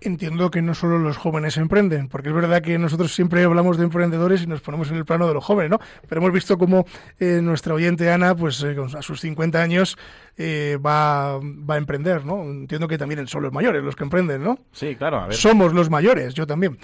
Entiendo 0.00 0.50
que 0.50 0.62
no 0.62 0.74
solo 0.74 0.98
los 0.98 1.16
jóvenes 1.16 1.56
emprenden, 1.56 2.08
porque 2.08 2.28
es 2.28 2.34
verdad 2.34 2.62
que 2.62 2.78
nosotros 2.78 3.14
siempre 3.14 3.42
hablamos 3.44 3.76
de 3.76 3.84
emprendedores 3.84 4.42
y 4.42 4.46
nos 4.46 4.60
ponemos 4.60 4.90
en 4.90 4.96
el 4.96 5.04
plano 5.04 5.28
de 5.28 5.34
los 5.34 5.44
jóvenes, 5.44 5.70
¿no? 5.70 5.80
Pero 6.08 6.20
hemos 6.20 6.32
visto 6.32 6.56
cómo 6.56 6.86
eh, 7.18 7.40
nuestra 7.42 7.74
oyente 7.74 8.10
Ana, 8.10 8.34
pues 8.34 8.62
eh, 8.62 8.76
a 8.96 9.02
sus 9.02 9.20
50 9.20 9.60
años, 9.60 9.98
eh, 10.36 10.78
va, 10.84 11.38
va 11.38 11.74
a 11.74 11.78
emprender, 11.78 12.24
¿no? 12.24 12.42
Entiendo 12.42 12.86
que 12.88 12.96
también 12.96 13.26
son 13.26 13.42
los 13.42 13.52
mayores 13.52 13.82
los 13.82 13.96
que 13.96 14.04
emprenden, 14.04 14.42
¿no? 14.42 14.58
Sí, 14.72 14.94
claro, 14.94 15.18
a 15.18 15.26
ver. 15.26 15.36
Somos 15.36 15.72
los 15.74 15.90
mayores, 15.90 16.34
yo 16.34 16.46
también. 16.46 16.78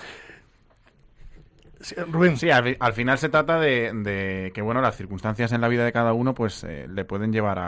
Sí, 2.37 2.51
al, 2.51 2.65
fi- 2.65 2.77
al 2.81 2.93
final 2.95 3.19
se 3.19 3.29
trata 3.29 3.59
de, 3.61 3.93
de 3.93 4.53
que, 4.55 4.63
bueno, 4.63 4.81
las 4.81 4.97
circunstancias 4.97 5.53
en 5.53 5.61
la 5.61 5.69
vida 5.69 5.85
de 5.85 5.93
cada 5.93 6.13
uno, 6.15 6.35
pues, 6.35 6.65
eh, 6.65 6.87
le 6.89 7.05
pueden 7.05 7.33
llevar 7.33 7.59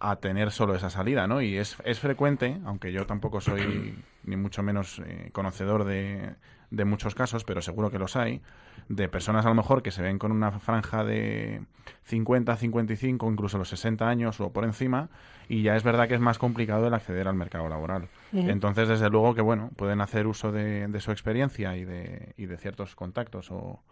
a 0.00 0.16
tener 0.20 0.50
solo 0.50 0.74
esa 0.74 0.90
salida, 0.90 1.26
¿no? 1.26 1.40
Y 1.42 1.56
es, 1.56 1.76
es 1.84 1.98
frecuente, 1.98 2.60
aunque 2.64 2.92
yo 2.92 3.06
tampoco 3.06 3.40
soy 3.40 4.04
ni 4.24 4.36
mucho 4.36 4.62
menos 4.62 5.00
eh, 5.04 5.30
conocedor 5.32 5.84
de, 5.84 6.34
de 6.72 6.86
muchos 6.86 7.14
casos, 7.14 7.44
pero 7.44 7.60
seguro 7.60 7.90
que 7.90 7.98
los 7.98 8.16
hay, 8.16 8.40
de 8.88 9.08
personas 9.08 9.44
a 9.44 9.50
lo 9.50 9.54
mejor 9.54 9.82
que 9.82 9.90
se 9.90 10.02
ven 10.02 10.18
con 10.18 10.32
una 10.32 10.50
franja 10.58 11.04
de 11.04 11.62
50, 12.04 12.56
55, 12.56 13.30
incluso 13.30 13.58
los 13.58 13.68
60 13.68 14.08
años 14.08 14.40
o 14.40 14.52
por 14.52 14.64
encima, 14.64 15.10
y 15.48 15.62
ya 15.62 15.76
es 15.76 15.84
verdad 15.84 16.08
que 16.08 16.14
es 16.14 16.20
más 16.20 16.38
complicado 16.38 16.86
el 16.86 16.94
acceder 16.94 17.28
al 17.28 17.34
mercado 17.34 17.68
laboral. 17.68 18.08
Entonces, 18.32 18.88
desde 18.88 19.10
luego 19.10 19.34
que, 19.34 19.42
bueno, 19.42 19.70
pueden 19.76 20.00
hacer 20.00 20.26
uso 20.26 20.50
de, 20.50 20.88
de 20.88 21.00
su 21.00 21.12
experiencia 21.12 21.76
y 21.76 21.84
de, 21.84 22.32
y 22.38 22.46
de 22.46 22.56
ciertos 22.56 22.96
contactos 22.96 23.50
o, 23.50 23.82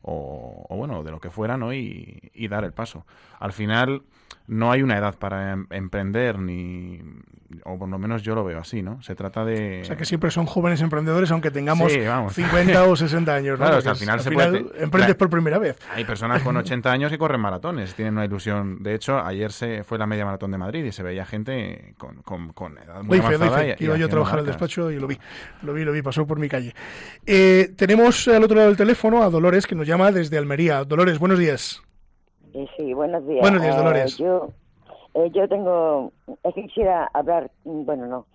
o, 0.00 0.66
o, 0.68 0.76
bueno, 0.76 1.02
de 1.04 1.10
lo 1.10 1.20
que 1.20 1.30
fuera, 1.30 1.58
¿no? 1.58 1.74
Y, 1.74 2.30
y 2.32 2.48
dar 2.48 2.64
el 2.64 2.72
paso. 2.72 3.04
Al 3.38 3.52
final, 3.52 4.02
no 4.46 4.70
hay 4.72 4.82
una 4.82 4.98
edad 4.98 5.16
para 5.18 5.52
em- 5.52 5.66
emprender, 5.70 6.38
ni. 6.38 7.00
O 7.64 7.78
por 7.78 7.86
lo 7.86 7.98
menos 7.98 8.22
yo 8.22 8.34
lo 8.34 8.44
veo 8.44 8.58
así, 8.58 8.80
¿no? 8.82 9.02
Se 9.02 9.14
trata 9.14 9.44
de. 9.44 9.82
O 9.82 9.84
sea 9.84 9.96
que 9.96 10.06
siempre 10.06 10.30
son 10.30 10.46
jóvenes 10.46 10.80
emprendedores, 10.80 11.30
aunque 11.32 11.50
tengamos 11.50 11.92
Sí, 11.92 12.00
vamos. 12.00 12.32
50 12.34 12.84
o 12.84 12.96
60 12.96 13.34
años. 13.34 13.58
¿no? 13.58 13.64
Claro, 13.66 13.76
hasta 13.76 13.90
al 13.90 13.96
final 13.96 14.20
se 14.20 14.30
puede- 14.30 14.58
emprendes 14.58 14.90
Claro. 14.90 15.18
por 15.18 15.28
primera 15.30 15.58
vez. 15.58 15.76
Hay 15.94 16.04
personas 16.04 16.42
con 16.42 16.56
80 16.56 16.90
años 16.90 17.10
que 17.10 17.18
corren 17.18 17.40
maratones, 17.42 17.94
tienen 17.94 18.14
una 18.14 18.24
ilusión. 18.24 18.82
De 18.82 18.94
hecho, 18.94 19.18
ayer 19.22 19.52
se 19.52 19.84
fue 19.84 19.98
la 19.98 20.06
media 20.06 20.24
maratón 20.24 20.50
de 20.50 20.56
Madrid 20.58 20.82
y 20.84 20.92
se 20.92 21.02
veía 21.02 21.26
gente 21.26 21.94
con, 21.98 22.22
con, 22.22 22.52
con 22.54 22.78
edad 22.78 23.02
muy 23.02 23.18
Doy 23.18 23.26
fe, 23.26 23.36
doy 23.38 23.46
avanzada. 23.48 23.62
fe, 23.64 23.76
y- 23.78 23.84
iba 23.84 23.96
yo 23.98 24.06
a 24.06 24.08
trabajar 24.08 24.38
al 24.38 24.46
despacho 24.46 24.90
y 24.90 24.98
lo 24.98 25.06
vi. 25.06 25.18
Lo 25.62 25.74
vi, 25.74 25.84
lo 25.84 25.92
vi, 25.92 26.00
pasó 26.00 26.26
por 26.26 26.38
mi 26.38 26.48
calle. 26.48 26.74
Eh, 27.26 27.70
tenemos 27.76 28.26
al 28.28 28.42
otro 28.44 28.56
lado 28.56 28.68
del 28.68 28.78
teléfono 28.78 29.22
a 29.22 29.28
Dolores, 29.28 29.66
que 29.66 29.74
nos 29.74 29.86
llama 29.86 30.10
desde 30.10 30.38
Almería. 30.38 30.84
Dolores, 30.84 31.18
buenos 31.18 31.38
días. 31.38 31.82
Eh, 32.54 32.66
Sí, 32.76 32.92
buenos 32.94 33.26
días. 33.26 33.40
Buenos 33.40 33.62
días, 33.62 33.74
Eh, 33.74 33.78
Dolores. 33.78 34.18
yo, 34.18 34.48
eh, 35.14 35.30
yo 35.32 35.48
tengo, 35.48 36.12
es 36.42 36.54
que 36.54 36.62
quisiera 36.62 37.08
hablar, 37.14 37.50
bueno, 37.64 38.06
no, 38.06 38.26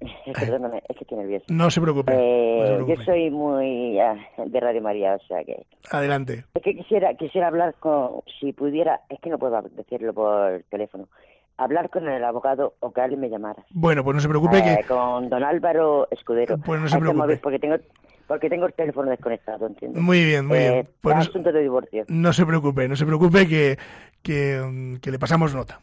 perdóname, 0.38 0.82
es 0.88 0.96
que 0.96 1.04
estoy 1.04 1.18
nerviosa. 1.18 1.44
No 1.48 1.70
se 1.70 1.80
preocupe. 1.80 2.12
Eh, 2.14 2.76
no 2.78 2.86
se 2.86 2.96
yo 2.96 3.02
soy 3.02 3.30
muy 3.30 3.98
ah, 4.00 4.16
de 4.44 4.60
Radio 4.60 4.82
María, 4.82 5.14
o 5.16 5.26
sea 5.26 5.42
que 5.44 5.66
Adelante. 5.90 6.44
es 6.54 6.62
que 6.62 6.74
quisiera 6.76 7.14
quisiera 7.14 7.48
hablar 7.48 7.74
con, 7.80 8.22
si 8.40 8.52
pudiera, 8.52 9.00
es 9.08 9.20
que 9.20 9.30
no 9.30 9.38
puedo 9.38 9.60
decirlo 9.62 10.14
por 10.14 10.62
teléfono, 10.70 11.08
hablar 11.56 11.90
con 11.90 12.08
el 12.08 12.24
abogado 12.24 12.74
o 12.80 12.92
que 12.92 13.00
alguien 13.00 13.20
me 13.20 13.28
llamara. 13.28 13.64
Bueno, 13.70 14.02
pues 14.04 14.14
no 14.14 14.20
se 14.20 14.28
preocupe 14.28 14.58
Eh, 14.58 14.78
que... 14.80 14.86
con 14.86 15.28
don 15.28 15.42
Álvaro 15.44 16.08
Escudero. 16.10 16.56
Pues 16.58 16.80
no 16.80 16.88
se 16.88 16.98
preocupe. 16.98 17.36
porque 17.38 17.58
tengo 17.58 17.76
porque 18.30 18.48
tengo 18.48 18.64
el 18.66 18.72
teléfono 18.74 19.10
desconectado, 19.10 19.66
entiendo. 19.66 20.00
Muy 20.00 20.24
bien, 20.24 20.46
muy 20.46 20.56
Eh, 20.58 20.70
bien. 20.70 20.88
Pues 21.00 21.16
no, 21.16 21.22
asunto 21.22 21.50
de 21.50 21.62
divorcio. 21.62 22.04
no 22.06 22.32
se 22.32 22.46
preocupe, 22.46 22.86
no 22.86 22.94
se 22.94 23.04
preocupe 23.04 23.48
que, 23.48 23.76
que, 24.22 24.98
que 25.02 25.10
le 25.10 25.18
pasamos 25.18 25.52
nota. 25.52 25.80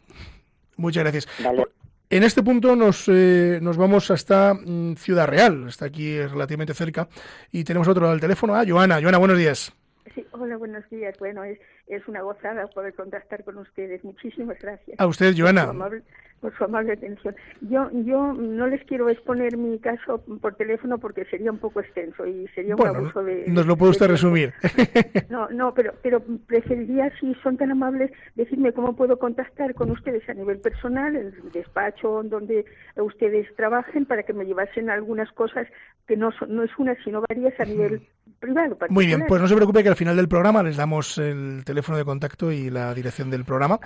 Muchas 0.78 1.02
gracias. 1.04 1.28
Vale. 1.44 1.66
En 2.08 2.22
este 2.22 2.42
punto 2.42 2.74
nos, 2.74 3.06
eh, 3.08 3.58
nos 3.60 3.76
vamos 3.76 4.10
hasta 4.10 4.54
mm, 4.54 4.94
Ciudad 4.96 5.26
Real, 5.28 5.68
está 5.68 5.84
aquí 5.84 6.12
eh, 6.16 6.26
relativamente 6.26 6.72
cerca, 6.72 7.06
y 7.52 7.64
tenemos 7.64 7.86
otro 7.86 8.08
al 8.08 8.18
teléfono. 8.18 8.54
Ah, 8.54 8.64
Joana. 8.66 8.98
Joana, 9.02 9.18
buenos 9.18 9.36
días. 9.36 9.70
Sí, 10.14 10.24
hola, 10.30 10.56
buenos 10.56 10.88
días. 10.88 11.14
Bueno, 11.18 11.44
es, 11.44 11.58
es 11.86 12.08
una 12.08 12.22
gozada 12.22 12.66
poder 12.68 12.94
contactar 12.94 13.44
con 13.44 13.58
ustedes. 13.58 14.02
Muchísimas 14.04 14.58
gracias. 14.58 14.98
A 14.98 15.06
usted, 15.06 15.34
Joana. 15.36 15.64
amable, 15.64 16.02
por 16.40 16.56
su 16.56 16.64
amable 16.64 16.92
atención. 16.92 17.34
Yo, 17.62 17.90
yo 17.92 18.32
no 18.32 18.66
les 18.66 18.84
quiero 18.84 19.08
exponer 19.08 19.56
mi 19.56 19.78
caso 19.78 20.22
por 20.40 20.54
teléfono 20.54 20.98
porque 20.98 21.24
sería 21.26 21.50
un 21.50 21.58
poco 21.58 21.80
extenso 21.80 22.26
y 22.26 22.46
sería 22.54 22.74
un 22.74 22.78
Bueno, 22.78 22.98
abuso 22.98 23.22
de. 23.24 23.44
nos 23.48 23.66
lo 23.66 23.76
puede 23.76 23.88
de 23.90 23.92
usted 23.92 24.08
resumir. 24.08 24.52
No, 25.30 25.48
no, 25.50 25.74
pero, 25.74 25.92
pero 26.02 26.22
preferiría, 26.46 27.12
si 27.20 27.34
son 27.42 27.56
tan 27.56 27.70
amables, 27.70 28.10
decirme 28.34 28.72
cómo 28.72 28.96
puedo 28.96 29.18
contactar 29.18 29.74
con 29.74 29.90
ustedes 29.90 30.26
a 30.28 30.34
nivel 30.34 30.58
personal, 30.58 31.14
el 31.16 31.34
despacho 31.52 32.22
donde 32.24 32.64
ustedes 32.96 33.46
trabajen, 33.56 34.06
para 34.06 34.22
que 34.22 34.32
me 34.32 34.44
llevasen 34.44 34.90
algunas 34.90 35.30
cosas 35.32 35.66
que 36.06 36.16
no, 36.16 36.32
son, 36.32 36.54
no 36.54 36.62
es 36.62 36.70
una, 36.78 36.96
sino 37.04 37.22
varias 37.28 37.58
a 37.60 37.64
nivel 37.64 38.06
privado. 38.40 38.78
Muy 38.88 39.06
bien, 39.06 39.24
pues 39.28 39.40
no 39.42 39.48
se 39.48 39.54
preocupe 39.56 39.82
que 39.82 39.88
al 39.90 39.96
final 39.96 40.16
del 40.16 40.28
programa 40.28 40.62
les 40.62 40.76
damos 40.76 41.18
el 41.18 41.62
teléfono 41.64 41.98
de 41.98 42.04
contacto 42.04 42.50
y 42.52 42.70
la 42.70 42.94
dirección 42.94 43.30
del 43.30 43.44
programa 43.44 43.78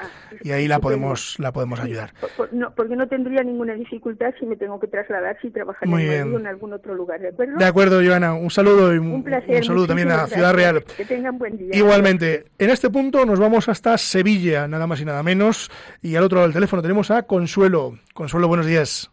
y 0.42 0.50
ahí 0.52 0.68
la 0.68 0.78
podemos 0.78 1.38
la 1.38 1.52
podemos 1.52 1.80
ayudar. 1.80 2.12
Por- 2.36 2.41
por- 2.50 2.52
no, 2.54 2.74
porque 2.74 2.96
no 2.96 3.08
tendría 3.08 3.42
ninguna 3.42 3.74
dificultad 3.74 4.32
si 4.38 4.46
me 4.46 4.56
tengo 4.56 4.78
que 4.80 4.86
trasladar, 4.86 5.36
si 5.40 5.50
trabajar 5.50 5.88
Muy 5.88 6.02
en 6.02 6.08
Madrid 6.08 6.22
bien. 6.24 6.34
o 6.34 6.38
en 6.40 6.46
algún 6.46 6.72
otro 6.72 6.94
lugar, 6.94 7.20
¿de 7.20 7.28
acuerdo? 7.28 7.56
De 7.58 7.64
acuerdo, 7.64 8.00
Joana, 8.04 8.34
un 8.34 8.50
saludo 8.50 8.94
y 8.94 8.98
un, 8.98 9.12
Un 9.12 9.22
placer. 9.24 9.56
un 9.56 9.64
saludo 9.64 9.86
también 9.88 10.10
a 10.10 10.26
Ciudad 10.26 10.54
Real. 10.54 10.84
Que 10.96 11.04
tengan 11.04 11.38
buen 11.38 11.56
día. 11.56 11.70
Igualmente, 11.72 12.46
en 12.58 12.70
este 12.70 12.90
punto 12.90 13.24
nos 13.26 13.38
vamos 13.40 13.68
hasta 13.68 13.96
Sevilla, 13.98 14.68
nada 14.68 14.86
más 14.86 15.00
y 15.00 15.04
nada 15.04 15.22
menos, 15.22 15.70
y 16.02 16.16
al 16.16 16.24
otro 16.24 16.36
lado 16.36 16.48
del 16.48 16.54
teléfono 16.54 16.82
tenemos 16.82 17.10
a 17.10 17.22
Consuelo. 17.22 17.98
Consuelo, 18.14 18.48
buenos 18.48 18.66
días. 18.66 19.10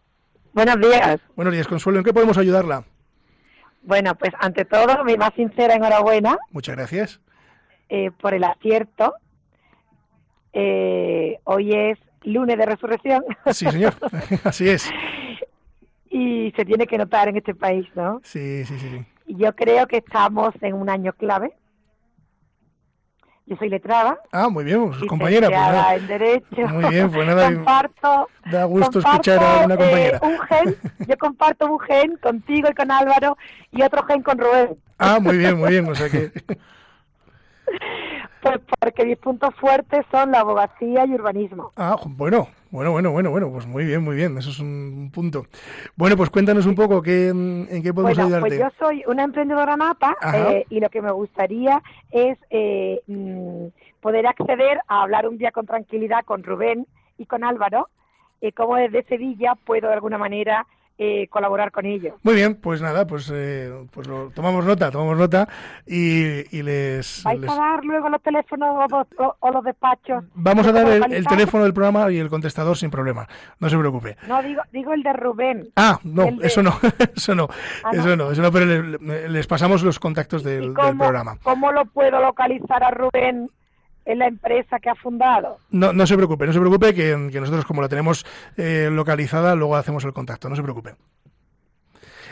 Buenos 0.53 0.80
días. 0.80 1.19
Buenos 1.36 1.53
días, 1.53 1.67
Consuelo, 1.67 1.99
¿en 1.99 2.05
qué 2.05 2.13
podemos 2.13 2.38
ayudarla? 2.38 2.84
Bueno, 3.84 4.13
pues 4.15 4.34
ante 4.39 4.65
todo, 4.65 5.03
mi 5.05 5.15
más 5.15 5.34
sincera 5.36 5.73
enhorabuena 5.75 6.38
Muchas 6.51 6.75
gracias. 6.75 7.21
eh, 7.89 8.11
por 8.21 8.34
el 8.34 8.43
acierto. 8.43 9.13
Eh, 10.53 11.38
hoy 11.43 11.71
es 11.73 11.97
lunes 12.24 12.57
de 12.57 12.65
resurrección 12.65 13.24
Sí, 13.51 13.65
señor, 13.72 13.93
así 14.43 14.70
es. 14.70 14.89
y 16.09 16.51
se 16.55 16.65
tiene 16.65 16.86
que 16.88 16.97
notar 16.97 17.28
en 17.30 17.38
este 17.38 17.55
país, 17.55 17.88
¿no? 17.95 18.20
Sí, 18.24 18.65
sí, 18.65 18.78
sí. 18.80 19.05
Yo 19.28 19.55
creo 19.55 19.86
que 19.88 19.97
estamos 19.97 20.53
en 20.61 20.74
un 20.74 20.89
año 20.89 21.13
clave. 21.13 21.53
Yo 23.45 23.55
soy 23.57 23.70
letrada, 23.70 24.20
Ah, 24.32 24.47
muy 24.47 24.63
bien, 24.63 24.89
pues, 24.89 25.03
compañera. 25.05 25.47
Pues 25.47 25.59
nada. 25.59 25.95
en 25.95 26.05
Derecho. 26.07 26.67
Muy 26.67 26.86
bien, 26.89 27.11
pues 27.11 27.28
nada, 27.28 27.51
comparto, 27.51 28.30
Da 28.51 28.63
gusto 28.65 28.91
comparto, 29.01 29.09
escuchar 29.32 29.43
a 29.43 29.65
una 29.65 29.74
eh, 29.74 29.78
compañera. 29.78 30.20
un 30.22 30.39
gen, 30.41 30.76
yo 31.07 31.17
comparto 31.17 31.65
un 31.65 31.80
gen 31.80 32.17
contigo 32.17 32.70
y 32.72 32.76
con 32.76 32.91
Álvaro 32.91 33.38
y 33.72 33.82
otro 33.82 34.03
gen 34.05 34.22
con 34.22 34.38
Rubén. 34.38 34.78
Ah, 34.99 35.20
muy 35.20 35.38
bien, 35.38 35.57
muy 35.57 35.70
bien. 35.72 35.89
O 35.89 35.95
sea 35.95 36.09
que 36.09 36.32
Pues 38.42 38.60
porque 38.80 39.06
mis 39.06 39.18
puntos 39.18 39.54
fuertes 39.56 40.06
son 40.12 40.32
la 40.32 40.40
abogacía 40.40 41.06
y 41.06 41.14
urbanismo. 41.14 41.74
Ah, 41.76 41.98
bueno, 42.06 42.48
bueno, 42.72 42.92
bueno, 42.92 43.12
bueno, 43.12 43.32
bueno, 43.32 43.52
pues 43.52 43.68
muy 43.68 43.84
bien, 43.84 44.04
muy 44.04 44.16
bien, 44.16 44.38
eso 44.38 44.50
es 44.50 44.60
un 44.60 45.12
punto. 45.14 45.46
Bueno, 45.96 46.16
pues 46.16 46.30
cuéntanos 46.30 46.66
un 46.66 46.76
poco 46.76 47.02
qué, 47.02 47.30
en 47.30 47.84
qué 47.84 47.94
podemos 47.94 48.16
Bueno, 48.16 48.38
ayudarte. 48.38 48.48
pues 48.48 48.60
yo 48.60 48.86
soy 48.86 49.04
una 49.08 49.24
emprendedora 49.24 49.76
nata 49.76 50.16
eh, 50.34 50.66
y 50.70 50.80
lo 50.80 50.90
que 50.90 51.02
me 51.02 51.12
gustaría 51.12 51.82
es 52.12 52.38
eh, 52.50 53.02
mm, 53.08 53.68
poder 54.00 54.28
acceder 54.28 54.80
a 54.88 55.04
hablar 55.04 55.28
un 55.28 55.38
día 55.38 55.52
con 55.52 55.66
tranquilidad 55.66 56.24
con 56.24 56.44
Rubén 56.44 56.88
y 57.18 57.26
con 57.26 57.44
Álvaro, 57.44 57.90
y 58.40 58.54
cómo 58.54 58.78
desde 58.78 59.04
Sevilla 59.04 59.56
puedo 59.66 59.88
de 59.88 59.96
alguna 59.96 60.18
manera 60.18 60.66
eh, 61.02 61.28
colaborar 61.30 61.72
con 61.72 61.86
ellos. 61.86 62.14
Muy 62.24 62.36
bien, 62.36 62.56
pues 62.56 62.82
nada, 62.82 63.08
pues, 63.08 63.32
eh, 63.34 63.72
pues 63.91 64.06
lo, 64.06 64.32
tomamos 64.32 64.66
nota, 64.66 64.91
tomamos 64.91 65.18
nota 65.18 65.47
y, 65.88 66.56
y 66.56 66.62
les, 66.62 67.24
¿Vais 67.24 67.39
les- 67.39 67.50
a 67.50 67.56
dar 67.56 67.86
luego 67.86 68.10
los 68.10 68.22
teléfonos 68.22 68.91
o, 68.91 69.24
o- 69.24 69.36
o 69.39 69.52
los 69.52 69.64
despachos? 69.64 70.26
Vamos 70.36 70.68
a 70.68 70.74
¿Cómo 70.74 70.89
dar 70.89 71.14
el, 71.14 71.26
teléfono 71.26 71.64
del 71.64 71.74
programa 71.74 72.12
y 72.12 72.18
el 72.18 72.30
contestador 72.30 72.76
sin 72.78 72.91
problema, 72.91 73.28
no 73.60 73.70
se 73.70 73.78
preocupe. 73.78 74.18
No, 74.28 74.43
digo, 74.43 74.62
digo 74.74 74.93
el 74.93 75.02
de 75.04 75.14
Rubén. 75.14 75.70
Ah, 75.78 76.00
no, 76.04 76.26
de- 76.26 76.38
eso 76.47 76.62
no, 76.62 76.74
eso 77.16 77.34
no, 77.34 77.47
Ah, 77.84 77.91
¿no? 77.93 78.00
eso 78.02 78.16
no, 78.18 78.32
eso 78.32 78.41
no, 78.41 78.52
pero 78.52 78.66
le- 78.66 78.97
le- 79.00 79.30
les 79.30 79.47
pasamos 79.47 79.82
los 79.84 80.00
contactos 80.00 80.43
del, 80.43 80.62
del 80.62 80.74
¿Cómo, 80.74 80.97
programa. 81.06 81.38
¿Cómo 81.43 81.72
lo 81.72 81.86
puedo 81.86 82.20
localizar 82.22 82.84
a 82.84 82.91
Rubén 82.91 83.50
en 84.10 84.18
la 84.18 84.28
empresa 84.28 84.80
que 84.80 84.89
ha 84.89 84.95
fundado? 84.95 85.60
No, 85.70 85.93
no 85.93 86.07
se 86.07 86.16
preocupe, 86.16 86.47
no 86.47 86.53
se 86.53 86.60
preocupe 86.60 86.95
que, 86.95 87.30
que 87.32 87.39
nosotros 87.39 87.64
como 87.64 87.84
la 87.84 87.88
tenemos 87.88 88.26
eh, 88.57 88.89
localizada, 88.91 89.53
luego 89.53 89.76
hacemos 89.76 90.03
el 90.03 90.14
contacto, 90.14 90.49
no 90.49 90.55
se 90.55 90.64
preocupe. 90.64 90.95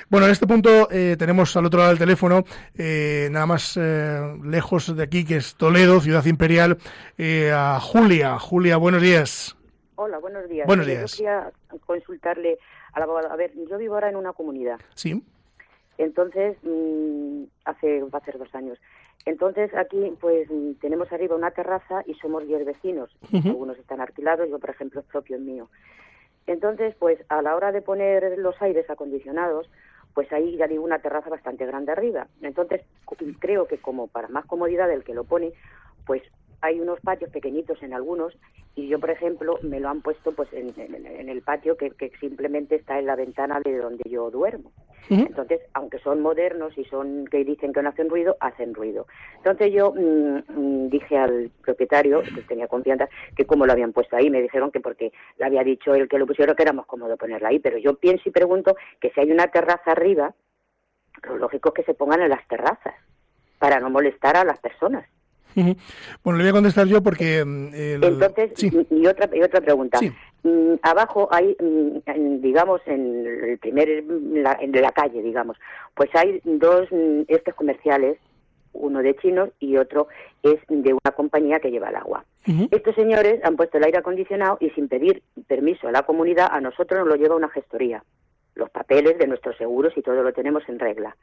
Bueno, 0.10 0.26
en 0.26 0.32
este 0.32 0.48
punto 0.48 0.90
eh, 0.90 1.16
tenemos 1.20 1.56
al 1.56 1.66
otro 1.66 1.80
lado 1.80 1.90
del 1.90 2.00
teléfono, 2.00 2.46
eh, 2.76 3.28
nada 3.32 3.46
más 3.46 3.78
eh, 3.80 4.20
lejos 4.44 4.96
de 4.96 5.04
aquí, 5.04 5.24
que 5.24 5.36
es 5.36 5.56
Toledo, 5.56 6.02
ciudad 6.02 6.26
imperial, 6.26 6.78
eh, 7.18 7.52
a 7.54 7.80
Julia. 7.80 8.40
Julia, 8.40 8.78
buenos 8.78 9.02
días. 9.02 9.56
Hola, 9.96 10.18
buenos 10.18 10.50
días. 10.50 10.66
Buenos 10.66 10.88
días. 10.88 11.12
Yo 11.12 11.18
quería 11.18 11.52
consultarle 11.86 12.58
al 12.94 13.04
abogado. 13.04 13.32
A 13.32 13.36
ver, 13.36 13.52
yo 13.70 13.78
vivo 13.78 13.96
ahora 13.96 14.10
en 14.10 14.16
una 14.16 14.34
comunidad. 14.34 14.80
Sí. 14.96 15.22
Entonces, 16.00 16.58
mm, 16.64 17.44
hace, 17.66 18.02
va 18.04 18.20
a 18.20 18.26
ser 18.26 18.40
dos 18.40 18.54
años. 18.56 18.80
Entonces, 19.28 19.74
aquí, 19.76 20.14
pues, 20.22 20.48
tenemos 20.80 21.12
arriba 21.12 21.36
una 21.36 21.52
terraza 21.52 22.02
y 22.06 22.14
somos 22.14 22.48
diez 22.48 22.66
vecinos. 22.66 23.14
Ujú. 23.34 23.50
Algunos 23.50 23.78
están 23.78 24.00
alquilados, 24.00 24.50
yo, 24.50 24.58
por 24.58 24.70
ejemplo, 24.70 25.02
es 25.02 25.06
propio 25.06 25.36
el 25.36 25.42
mío. 25.42 25.68
Entonces, 26.46 26.96
pues, 26.98 27.20
a 27.28 27.42
la 27.42 27.54
hora 27.54 27.74
de 27.74 27.82
poner 27.82 28.38
los 28.38 28.56
aires 28.62 28.90
acondicionados, 28.90 29.70
pues 30.14 30.32
ahí 30.32 30.56
ya 30.56 30.68
digo 30.68 30.82
una 30.82 31.00
terraza 31.00 31.30
bastante 31.30 31.66
grande 31.66 31.92
arriba. 31.92 32.28
Entonces, 32.42 32.84
creo 33.40 33.68
que 33.68 33.80
como 33.80 34.08
para 34.08 34.30
más 34.30 34.46
comodidad 34.46 34.88
del 34.88 35.04
que 35.04 35.14
lo 35.14 35.26
pone, 35.26 35.52
pues 36.06 36.24
hay 36.62 36.80
unos 36.80 37.00
patios 37.02 37.30
pequeñitos 37.32 37.82
en 37.84 37.94
algunos 37.94 38.34
y 38.76 38.88
yo, 38.88 39.00
por 39.00 39.10
ejemplo, 39.10 39.60
me 39.64 39.80
lo 39.80 39.90
han 39.90 40.02
puesto 40.02 40.32
pues 40.34 40.52
en, 40.54 40.74
en- 40.78 41.06
en 41.06 41.30
el 41.30 41.42
patio 41.42 41.78
que, 41.78 41.92
que 41.92 42.12
simplemente 42.20 42.76
está 42.76 43.00
en 43.00 43.06
la 43.08 43.16
ventana 43.16 43.60
de 43.64 43.78
donde 43.78 44.04
yo 44.10 44.30
duermo. 44.32 44.72
Entonces, 45.10 45.62
aunque 45.74 46.00
son 46.00 46.22
modernos 46.22 46.78
y 46.78 46.84
son 46.86 47.26
que 47.28 47.46
dicen 47.46 47.72
que 47.72 47.82
no 47.82 47.90
hacen 47.90 48.10
ruido, 48.10 48.36
hacen 48.42 48.74
ruido. 48.74 49.08
Entonces 49.38 49.72
yo 49.72 49.94
mm, 49.94 50.38
mm, 50.50 50.90
dije 50.90 51.18
al 51.18 51.50
propietario, 51.64 52.22
que 52.24 52.42
tenía 52.42 52.68
confianza, 52.68 53.08
que 53.34 53.46
cómo 53.46 53.66
lo 53.66 53.72
habían 53.72 53.94
puesto 53.94 54.18
ahí. 54.18 54.30
Me 54.30 54.42
dijeron 54.42 54.70
que 54.70 54.82
porque 54.82 55.14
le 55.38 55.46
había 55.46 55.64
dicho 55.64 55.96
el 55.96 56.10
que 56.10 56.20
lo 56.20 56.28
pusiera 56.28 56.56
que 56.56 56.64
era 56.64 56.74
más 56.74 56.86
cómodo 56.88 57.16
ponerla 57.16 57.50
ahí. 57.50 57.60
Pero 57.60 57.78
yo 57.78 57.96
pienso 57.96 58.28
y 58.28 58.32
pregunto 58.34 58.76
que 59.00 59.10
si 59.12 59.22
hay 59.22 59.32
una 59.32 59.48
terraza 59.48 59.92
arriba, 59.92 60.34
lo 61.24 61.38
lógico 61.38 61.70
es 61.70 61.76
que 61.76 61.84
se 61.84 61.94
pongan 61.94 62.22
en 62.22 62.30
las 62.30 62.46
terrazas 62.48 62.96
para 63.60 63.80
no 63.80 63.90
molestar 63.90 64.36
a 64.38 64.44
las 64.44 64.60
personas. 64.60 65.08
Bueno, 66.24 66.38
le 66.38 66.44
voy 66.44 66.50
a 66.50 66.54
contestar 66.54 66.88
yo 66.88 67.02
porque... 67.02 67.44
mm, 67.46 67.68
el- 67.74 68.04
Entonces, 68.04 68.52
sí. 68.56 68.70
y, 68.90 69.08
otra 69.08 69.30
y 69.34 69.42
otra 69.42 69.62
pregunta. 69.62 69.98
Sí. 70.00 70.12
Mm, 70.44 70.76
abajo 70.82 71.28
hay, 71.32 71.56
mm, 71.60 72.42
digamos, 72.42 72.82
en 72.86 73.26
el 73.26 73.58
primer, 73.58 73.90
en 73.90 74.44
la, 74.44 74.58
en 74.62 74.72
la 74.72 74.92
calle, 74.92 75.22
digamos, 75.22 75.58
pues 75.96 76.10
hay 76.16 76.40
dos 76.44 76.88
mm, 76.92 77.22
estos 77.28 77.56
comerciales, 77.56 78.18
uno 78.74 79.02
de 79.02 79.16
chinos 79.16 79.50
y 79.60 79.78
otro 79.78 80.08
es 80.44 80.58
de 80.70 80.94
una 80.94 81.12
compañía 81.16 81.60
que 81.60 81.72
lleva 81.72 81.90
el 81.90 81.96
agua. 81.96 82.24
Estos 82.72 82.96
señores 82.96 83.44
han 83.44 83.58
puesto 83.58 83.78
el 83.78 83.84
aire 83.84 83.98
acondicionado 83.98 84.58
y 84.62 84.70
sin 84.70 84.88
pedir 84.88 85.22
permiso 85.48 85.88
a 85.88 85.92
la 85.92 86.04
comunidad, 86.04 86.48
a 86.52 86.62
nosotros 86.62 87.00
nos 87.00 87.08
lo 87.10 87.16
lleva 87.16 87.36
una 87.36 87.50
gestoría. 87.50 88.04
Los 88.56 88.70
papeles 88.70 89.18
de 89.18 89.28
nuestros 89.28 89.58
seguros 89.58 89.92
y 89.98 90.02
todo 90.02 90.22
lo 90.24 90.32
tenemos 90.32 90.64
en 90.70 90.80
regla. 90.80 91.18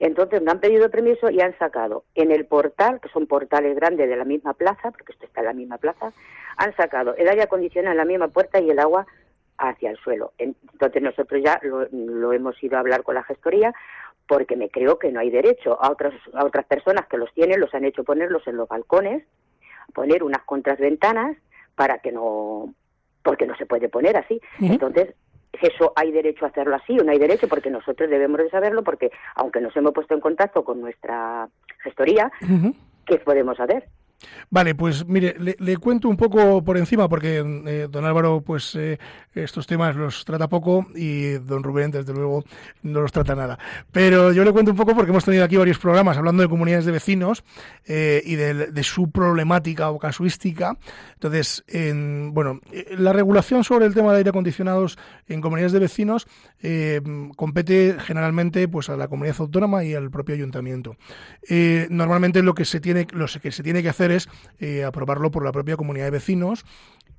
Entonces 0.00 0.42
me 0.42 0.50
han 0.50 0.60
pedido 0.60 0.90
permiso 0.90 1.30
y 1.30 1.40
han 1.40 1.56
sacado 1.58 2.04
en 2.14 2.30
el 2.30 2.46
portal, 2.46 3.00
que 3.00 3.08
son 3.08 3.26
portales 3.26 3.74
grandes 3.74 4.08
de 4.08 4.16
la 4.16 4.24
misma 4.24 4.54
plaza, 4.54 4.90
porque 4.90 5.12
esto 5.12 5.26
está 5.26 5.40
en 5.40 5.46
la 5.46 5.52
misma 5.52 5.78
plaza, 5.78 6.12
han 6.56 6.74
sacado 6.76 7.14
el 7.16 7.28
aire 7.28 7.42
acondicionado 7.42 7.92
en 7.92 7.98
la 7.98 8.04
misma 8.04 8.28
puerta 8.28 8.60
y 8.60 8.70
el 8.70 8.78
agua 8.78 9.06
hacia 9.58 9.90
el 9.90 9.96
suelo. 9.96 10.32
Entonces 10.38 11.02
nosotros 11.02 11.42
ya 11.44 11.60
lo, 11.62 11.88
lo 11.90 12.32
hemos 12.32 12.62
ido 12.62 12.76
a 12.76 12.80
hablar 12.80 13.02
con 13.02 13.16
la 13.16 13.24
gestoría 13.24 13.74
porque 14.28 14.56
me 14.56 14.68
creo 14.68 14.98
que 14.98 15.10
no 15.10 15.20
hay 15.20 15.30
derecho. 15.30 15.82
A 15.82 15.90
otras, 15.90 16.14
a 16.34 16.44
otras 16.44 16.66
personas 16.66 17.06
que 17.08 17.16
los 17.16 17.32
tienen 17.32 17.60
los 17.60 17.74
han 17.74 17.84
hecho 17.84 18.04
ponerlos 18.04 18.46
en 18.46 18.56
los 18.56 18.68
balcones, 18.68 19.24
poner 19.94 20.22
unas 20.22 20.42
contraventanas 20.44 21.36
para 21.74 21.98
que 21.98 22.12
no, 22.12 22.74
porque 23.22 23.46
no 23.46 23.56
se 23.56 23.66
puede 23.66 23.88
poner 23.88 24.16
así. 24.16 24.40
Entonces, 24.60 25.14
eso 25.52 25.92
hay 25.96 26.12
derecho 26.12 26.44
a 26.44 26.48
hacerlo 26.48 26.76
así 26.76 26.98
o 26.98 27.04
no 27.04 27.12
hay 27.12 27.18
derecho 27.18 27.48
porque 27.48 27.70
nosotros 27.70 28.10
debemos 28.10 28.38
de 28.38 28.50
saberlo 28.50 28.82
porque 28.82 29.10
aunque 29.34 29.60
nos 29.60 29.76
hemos 29.76 29.92
puesto 29.92 30.14
en 30.14 30.20
contacto 30.20 30.64
con 30.64 30.80
nuestra 30.80 31.48
gestoría. 31.82 32.30
¿qué 33.08 33.18
podemos 33.18 33.58
hacer? 33.58 33.88
Vale, 34.50 34.74
pues 34.74 35.06
mire, 35.06 35.36
le, 35.38 35.76
cuento 35.76 36.08
un 36.08 36.16
poco 36.16 36.64
por 36.64 36.76
encima, 36.76 37.08
porque 37.08 37.38
eh, 37.66 37.88
don 37.90 38.04
Álvaro, 38.04 38.40
pues 38.40 38.74
eh, 38.74 38.98
estos 39.34 39.66
temas 39.66 39.94
los 39.94 40.24
trata 40.24 40.48
poco 40.48 40.86
y 40.94 41.32
don 41.34 41.62
Rubén, 41.62 41.90
desde 41.90 42.12
luego, 42.12 42.44
no 42.82 43.00
los 43.00 43.12
trata 43.12 43.34
nada. 43.34 43.58
Pero 43.92 44.32
yo 44.32 44.44
le 44.44 44.52
cuento 44.52 44.72
un 44.72 44.76
poco 44.76 44.94
porque 44.94 45.10
hemos 45.10 45.24
tenido 45.24 45.44
aquí 45.44 45.56
varios 45.56 45.78
programas 45.78 46.16
hablando 46.16 46.42
de 46.42 46.48
comunidades 46.48 46.84
de 46.84 46.92
vecinos 46.92 47.44
eh, 47.86 48.22
y 48.24 48.34
de, 48.34 48.54
de 48.72 48.82
su 48.82 49.10
problemática 49.10 49.90
o 49.90 49.98
casuística. 49.98 50.76
Entonces, 51.14 51.64
en, 51.66 52.32
bueno, 52.32 52.60
eh, 52.72 52.94
la 52.98 53.12
regulación 53.12 53.64
sobre 53.64 53.86
el 53.86 53.94
tema 53.94 54.12
de 54.12 54.18
aire 54.18 54.30
acondicionados 54.30 54.98
en 55.26 55.40
comunidades 55.40 55.72
de 55.72 55.78
vecinos 55.78 56.26
eh, 56.62 57.00
compete 57.36 57.96
generalmente 57.98 58.68
pues 58.68 58.88
a 58.88 58.96
la 58.96 59.08
comunidad 59.08 59.36
autónoma 59.40 59.84
y 59.84 59.94
al 59.94 60.10
propio 60.10 60.34
ayuntamiento. 60.34 60.96
Eh, 61.48 61.86
normalmente 61.90 62.42
lo 62.42 62.54
que 62.54 62.64
se 62.64 62.80
tiene, 62.80 63.06
lo 63.12 63.26
que 63.26 63.52
se 63.52 63.62
tiene 63.62 63.82
que 63.82 63.88
hacer 63.88 64.07
eh, 64.58 64.84
aprobarlo 64.84 65.30
por 65.30 65.44
la 65.44 65.52
propia 65.52 65.76
comunidad 65.76 66.06
de 66.06 66.10
vecinos 66.12 66.64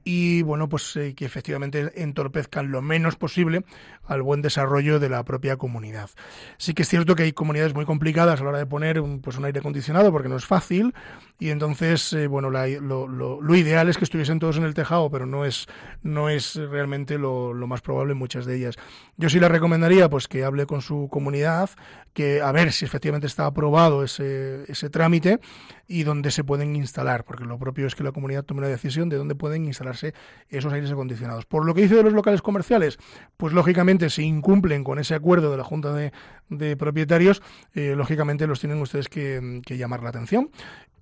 y 0.04 0.42
bueno 0.44 0.70
pues 0.70 0.96
eh, 0.96 1.14
que 1.14 1.26
efectivamente 1.26 2.02
entorpezcan 2.02 2.72
lo 2.72 2.82
menos 2.82 3.16
posible 3.16 3.64
al 4.06 4.22
buen 4.24 4.42
desarrollo 4.42 5.00
de 5.00 5.10
la 5.10 5.24
propia 5.24 5.58
comunidad. 5.58 6.10
Sí 6.58 6.74
que 6.74 6.82
es 6.84 6.90
cierto 6.90 7.16
que 7.16 7.24
hay 7.24 7.32
comunidades 7.34 7.74
muy 7.76 7.86
complicadas 7.86 8.40
a 8.40 8.44
la 8.44 8.50
hora 8.50 8.58
de 8.60 8.66
poner 8.66 9.00
un, 9.02 9.22
pues 9.22 9.38
un 9.38 9.46
aire 9.46 9.60
acondicionado 9.60 10.12
porque 10.12 10.30
no 10.30 10.38
es 10.38 10.46
fácil 10.46 10.94
y 11.38 11.50
entonces 11.50 12.12
eh, 12.14 12.28
bueno 12.28 12.50
la- 12.50 12.68
lo, 12.68 13.08
lo- 13.08 13.42
lo 13.42 13.56
ideal 13.56 13.88
es 13.90 13.98
que 13.98 14.06
estuviesen 14.06 14.40
todos 14.40 14.58
en 14.58 14.64
el 14.64 14.74
tejado 14.74 15.12
pero 15.12 15.26
no 15.26 15.46
es 15.46 15.68
no 16.02 16.30
es 16.30 16.56
realmente 16.56 17.18
lo, 17.18 17.54
lo 17.54 17.68
más 17.68 17.82
probable 17.82 18.14
en 18.14 18.18
muchas 18.20 18.46
de 18.46 18.56
ellas. 18.56 18.76
Yo 19.18 19.30
sí 19.30 19.40
le 19.40 19.50
recomendaría 19.50 20.10
pues 20.10 20.28
que 20.28 20.44
hable 20.44 20.66
con 20.66 20.82
su 20.82 21.08
comunidad 21.12 21.70
que 22.14 22.42
a 22.42 22.52
ver 22.52 22.72
si 22.72 22.86
efectivamente 22.86 23.28
está 23.28 23.46
aprobado 23.46 24.04
ese, 24.04 24.64
ese 24.72 24.90
trámite 24.90 25.40
y 25.88 26.04
dónde 26.04 26.32
se 26.32 26.44
pueden 26.44 26.76
instalar, 26.76 27.24
porque 27.24 27.46
lo 27.46 27.58
propio 27.60 27.88
es 27.88 27.96
que 27.96 28.04
la 28.04 28.12
comunidad 28.12 28.44
tome 28.44 28.60
una 28.60 28.68
decisión 28.68 29.10
de 29.10 29.18
dónde 29.18 29.36
pueden 29.36 29.66
instalarse 29.80 30.14
esos 30.50 30.74
aires 30.74 30.92
acondicionados. 30.92 31.46
Por 31.46 31.66
lo 31.66 31.74
que 31.74 31.82
dice 31.82 31.96
de 31.96 32.04
los 32.04 32.14
locales 32.14 32.42
comerciales, 32.42 32.98
pues 33.38 33.54
lógicamente 33.54 34.10
si 34.10 34.24
incumplen 34.24 34.84
con 34.84 35.00
ese 35.00 35.16
acuerdo 35.16 35.52
de 35.52 35.58
la 35.58 35.64
Junta 35.64 35.94
de, 35.94 36.12
de 36.50 36.76
Propietarios, 36.76 37.42
eh, 37.74 37.94
lógicamente 37.96 38.48
los 38.48 38.60
tienen 38.60 38.82
ustedes 38.82 39.08
que, 39.08 39.62
que 39.66 39.78
llamar 39.78 40.04
la 40.04 40.10
atención. 40.10 40.50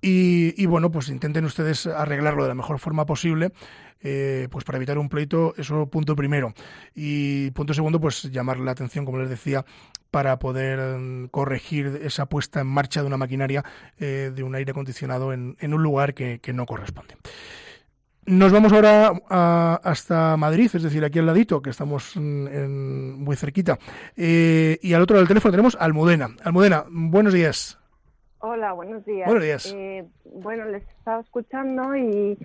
Y, 0.00 0.54
y, 0.56 0.66
bueno, 0.66 0.92
pues 0.92 1.08
intenten 1.08 1.44
ustedes 1.44 1.88
arreglarlo 1.88 2.44
de 2.44 2.48
la 2.50 2.54
mejor 2.54 2.78
forma 2.78 3.04
posible, 3.04 3.50
eh, 4.00 4.46
pues 4.48 4.64
para 4.64 4.76
evitar 4.76 4.96
un 4.96 5.08
pleito, 5.08 5.54
eso 5.56 5.86
punto 5.86 6.14
primero. 6.14 6.54
Y 6.94 7.50
punto 7.50 7.74
segundo, 7.74 8.00
pues 8.00 8.22
llamar 8.30 8.60
la 8.60 8.70
atención, 8.70 9.04
como 9.04 9.18
les 9.18 9.28
decía, 9.28 9.64
para 10.12 10.38
poder 10.38 10.78
mm, 11.00 11.28
corregir 11.28 12.00
esa 12.04 12.26
puesta 12.26 12.60
en 12.60 12.68
marcha 12.68 13.00
de 13.00 13.08
una 13.08 13.16
maquinaria 13.16 13.64
eh, 13.98 14.30
de 14.32 14.42
un 14.44 14.54
aire 14.54 14.70
acondicionado 14.70 15.32
en, 15.32 15.56
en 15.58 15.74
un 15.74 15.82
lugar 15.82 16.14
que, 16.14 16.38
que 16.38 16.52
no 16.52 16.64
corresponde. 16.64 17.16
Nos 18.28 18.52
vamos 18.52 18.72
ahora 18.72 19.12
a- 19.30 19.80
hasta 19.82 20.36
Madrid, 20.36 20.70
es 20.74 20.82
decir, 20.82 21.02
aquí 21.04 21.18
al 21.18 21.26
ladito, 21.26 21.62
que 21.62 21.70
estamos 21.70 22.14
en- 22.16 23.18
muy 23.22 23.36
cerquita. 23.36 23.78
Eh, 24.16 24.78
y 24.82 24.92
al 24.92 25.02
otro 25.02 25.14
lado 25.14 25.22
del 25.22 25.28
teléfono 25.28 25.52
tenemos 25.52 25.76
a 25.76 25.84
Almudena. 25.84 26.28
Almudena, 26.44 26.84
buenos 26.90 27.32
días. 27.32 27.78
Hola, 28.40 28.72
buenos 28.72 29.04
días. 29.06 29.26
Buenos 29.26 29.42
días. 29.44 29.74
Eh, 29.74 30.04
bueno, 30.34 30.66
les 30.66 30.82
estaba 30.98 31.20
escuchando 31.22 31.96
y, 31.96 32.38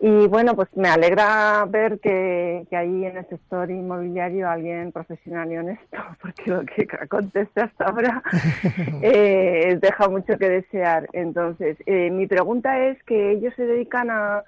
y 0.00 0.26
bueno, 0.28 0.54
pues 0.54 0.68
me 0.76 0.88
alegra 0.88 1.64
ver 1.66 1.98
que, 2.00 2.64
que 2.68 2.76
ahí 2.76 3.04
en 3.06 3.16
el 3.16 3.26
sector 3.28 3.70
inmobiliario 3.70 4.48
alguien 4.50 4.92
profesional 4.92 5.50
y 5.50 5.56
honesto, 5.56 5.96
porque 6.20 6.42
lo 6.50 6.60
que 6.66 6.86
conteste 7.08 7.60
hasta 7.62 7.86
ahora 7.86 8.22
eh, 9.02 9.78
deja 9.80 10.08
mucho 10.08 10.36
que 10.38 10.48
desear. 10.48 11.08
Entonces, 11.14 11.78
eh, 11.86 12.10
mi 12.10 12.26
pregunta 12.26 12.78
es 12.86 13.02
que 13.04 13.32
ellos 13.32 13.54
se 13.56 13.64
dedican 13.66 14.10
a 14.10 14.42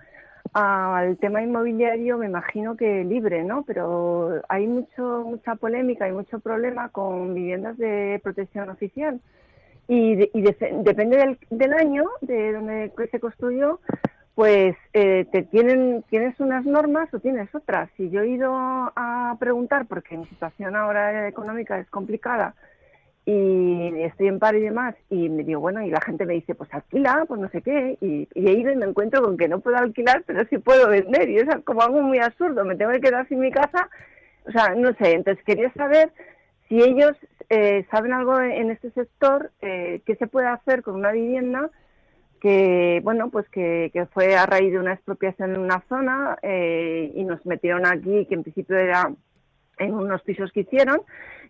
al 0.55 1.17
tema 1.19 1.43
inmobiliario 1.43 2.17
me 2.17 2.27
imagino 2.27 2.77
que 2.77 3.05
libre, 3.05 3.43
¿no? 3.45 3.65
Pero 3.65 4.41
hay 4.49 4.67
mucho 4.67 5.25
mucha 5.27 5.57
polémica 5.57 6.09
y 6.09 6.13
mucho 6.13 6.39
problema 6.39 6.89
con 6.91 7.35
viviendas 7.35 7.77
de 7.77 8.21
protección 8.23 8.71
oficial 8.71 9.21
y, 9.89 10.15
de- 10.15 10.31
y 10.33 10.43
de- 10.43 10.81
depende 10.85 11.17
del, 11.17 11.39
del 11.51 11.75
año 11.75 12.05
de 12.21 12.53
donde 12.53 12.93
se 13.11 13.21
construyó 13.21 13.81
pues 14.35 14.77
eh, 14.95 15.27
te 15.31 15.43
tienen 15.43 16.03
tienes 16.09 16.39
unas 16.41 16.65
normas 16.65 17.13
o 17.15 17.21
tienes 17.21 17.55
otras 17.55 17.89
y 17.99 18.11
yo 18.11 18.23
he 18.23 18.29
ido 18.29 18.53
a 18.55 19.37
preguntar 19.39 19.87
porque 19.87 20.17
mi 20.17 20.27
situación 20.27 20.75
ahora 20.75 21.29
económica 21.29 21.79
es 21.79 21.89
complicada 21.91 22.55
y 23.27 24.03
estoy 24.03 24.29
en 24.29 24.39
paro 24.39 24.59
y 24.59 24.63
demás 24.63 24.95
y 25.09 25.29
me 25.31 25.45
digo 25.45 25.61
bueno 25.61 25.83
y 25.83 25.91
la 25.91 26.01
gente 26.01 26.27
me 26.27 26.35
dice 26.35 26.55
pues 26.55 26.73
alquila 26.75 27.25
pues 27.27 27.41
no 27.41 27.49
sé 27.49 27.63
qué 27.63 27.97
y, 28.01 28.29
y 28.35 28.49
he 28.49 28.53
ido 28.53 28.71
y 28.71 28.77
me 28.77 28.85
encuentro 28.85 29.23
con 29.23 29.39
que 29.39 29.49
no 29.49 29.61
puedo 29.61 29.79
alquilar 29.79 30.23
pero 30.27 30.45
sí 30.51 30.59
puedo 30.59 30.89
vender 30.89 31.31
y 31.31 31.39
es 31.39 31.47
como 31.65 31.83
algo 31.83 32.03
muy 32.03 32.19
absurdo 32.19 32.65
me 32.65 32.77
tengo 32.77 32.93
que 32.93 33.01
quedar 33.01 33.27
sin 33.29 33.41
mi 33.41 33.51
casa. 33.51 33.89
O 34.47 34.53
sea 34.53 34.75
no 34.75 34.93
sé 34.95 35.13
entonces 35.13 35.43
quería 35.45 35.73
saber 35.73 36.13
si 36.69 36.83
ellos 36.83 37.17
eh, 37.51 37.87
saben 37.91 38.13
algo 38.13 38.41
en 38.41 38.71
este 38.71 38.91
sector, 38.91 39.51
eh, 39.61 40.01
qué 40.07 40.17
se 40.17 40.27
puede 40.27 40.49
hacer 40.49 40.83
con 40.83 40.95
una 40.95 41.13
vivienda 41.13 41.71
que, 42.41 43.01
bueno, 43.03 43.31
pues 43.31 43.49
que, 43.49 43.91
que 43.93 44.07
fue 44.07 44.37
a 44.37 44.47
raíz 44.47 44.73
de 44.73 44.79
una 44.79 44.93
expropiación 44.93 45.55
en 45.55 45.61
una 45.61 45.83
zona 45.89 46.37
eh, 46.43 47.11
y 47.15 47.25
nos 47.25 47.45
metieron 47.47 47.87
aquí, 47.87 48.27
que 48.27 48.35
en 48.35 48.43
principio 48.43 48.77
era 48.77 49.11
en 49.79 49.95
unos 49.95 50.23
pisos 50.23 50.53
que 50.53 50.61
hicieron, 50.61 51.01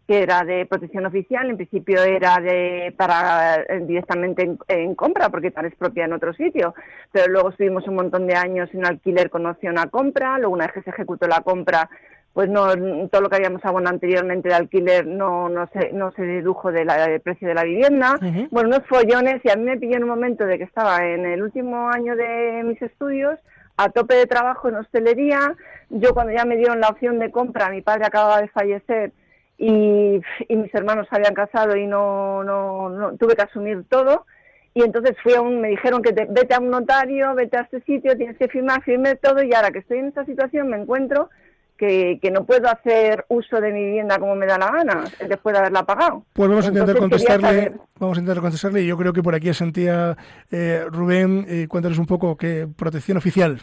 que 0.07 0.23
era 0.23 0.45
de 0.45 0.67
protección 0.67 1.07
oficial, 1.07 1.49
en 1.49 1.57
principio 1.57 2.03
era 2.03 2.39
de 2.39 2.93
para 2.97 3.57
eh, 3.63 3.81
directamente 3.87 4.43
en, 4.43 4.59
en 4.69 4.95
compra, 4.95 5.31
porque 5.31 5.51
tal 5.51 5.67
es 5.67 5.75
propia 5.77 6.05
en 6.05 6.13
otro 6.13 6.35
sitio, 6.35 6.75
pero 7.11 7.33
luego 7.33 7.51
estuvimos 7.51 7.87
un 7.89 7.95
montón 7.95 8.27
de 8.27 8.35
años 8.35 8.69
en 8.75 8.85
alquiler 8.85 9.31
con 9.31 9.47
opción 9.47 9.79
a 9.79 9.87
compra, 9.87 10.39
luego 10.39 10.53
una 10.53 10.67
vez 10.67 10.75
que 10.75 10.83
se 10.83 10.91
ejecutó 10.91 11.27
la 11.27 11.41
compra, 11.41 11.89
pues 12.35 12.51
no 12.51 12.67
todo 13.09 13.23
lo 13.23 13.31
que 13.31 13.37
habíamos 13.37 13.65
abonado 13.65 13.95
anteriormente 13.95 14.49
de 14.49 14.57
alquiler 14.57 15.07
no 15.07 15.49
no 15.49 15.69
se 15.69 15.93
no 15.93 16.11
se 16.13 16.23
dedujo 16.23 16.73
de 16.73 16.85
del 16.85 17.21
precio 17.21 17.47
de 17.47 17.55
la 17.55 17.63
vivienda. 17.63 18.19
Bueno 18.51 18.71
unos 18.71 18.87
follones 18.89 19.41
y 19.45 19.51
a 19.51 19.57
mí 19.57 19.63
me 19.63 19.79
pilló 19.79 19.97
en 19.97 20.03
un 20.03 20.11
momento 20.11 20.45
de 20.45 20.59
que 20.59 20.65
estaba 20.65 21.07
en 21.07 21.25
el 21.25 21.41
último 21.41 21.89
año 21.89 22.17
de 22.17 22.63
mis 22.65 22.83
estudios 22.83 23.39
a 23.77 23.89
tope 23.89 24.17
de 24.17 24.27
trabajo 24.27 24.69
en 24.69 24.75
hostelería. 24.75 25.55
Yo 25.91 26.13
cuando 26.13 26.33
ya 26.33 26.45
me 26.45 26.57
dieron 26.57 26.81
la 26.81 26.89
opción 26.89 27.21
de 27.21 27.31
compra 27.31 27.71
mi 27.71 27.83
padre 27.83 28.05
acababa 28.05 28.41
de 28.41 28.49
fallecer 28.49 29.13
y, 29.59 30.21
y 30.49 30.57
mis 30.57 30.75
hermanos 30.75 31.07
se 31.09 31.17
habían 31.17 31.35
casado 31.35 31.77
y 31.77 31.87
no, 31.87 32.43
no, 32.45 32.89
no 32.91 33.17
tuve 33.17 33.35
que 33.37 33.43
asumir 33.43 33.85
todo 33.89 34.27
y 34.75 34.83
entonces 34.83 35.17
fui 35.23 35.35
a 35.35 35.41
un, 35.41 35.61
me 35.61 35.69
dijeron 35.69 36.03
que 36.03 36.13
te- 36.13 36.27
vete 36.29 36.55
a 36.55 36.59
un 36.59 36.71
notario, 36.71 37.35
vete 37.35 37.57
a 37.59 37.61
este 37.61 37.81
sitio, 37.83 38.17
tienes 38.17 38.37
que 38.37 38.49
firmar, 38.49 38.83
firmé 38.83 39.15
todo 39.15 39.43
y 39.43 39.55
ahora 39.55 39.71
que 39.71 39.79
estoy 39.79 39.99
en 39.99 40.07
esta 40.07 40.25
situación 40.25 40.69
me 40.69 40.77
encuentro 40.79 41.31
que, 41.77 42.19
que 42.23 42.31
no 42.33 42.45
puedo 42.45 42.69
hacer 42.69 43.25
uso 43.29 43.61
de 43.61 43.73
mi 43.73 43.85
vivienda 43.85 44.19
como 44.19 44.35
me 44.37 44.47
da 44.47 44.59
la 44.59 44.71
gana 44.73 45.05
después 45.29 45.53
de 45.53 45.59
haberla 45.61 45.85
pagado. 45.85 46.25
Pues 46.33 46.49
vamos 46.49 46.65
a 46.67 46.69
intentar 46.69 46.97
Entonces, 46.97 47.27
contestarle, 47.29 47.73
vamos 47.99 48.17
a 48.19 48.21
intentar 48.21 48.43
contestarle 48.43 48.83
y 48.83 48.87
yo 48.89 48.97
creo 48.97 49.13
que 49.13 49.23
por 49.23 49.35
aquí 49.35 49.53
sentía 49.55 50.17
eh, 50.51 50.85
Rubén, 50.91 51.45
eh, 51.49 51.67
cuéntanos 51.69 51.99
un 51.99 52.07
poco 52.07 52.37
qué 52.37 52.67
protección 52.77 53.17
oficial. 53.19 53.61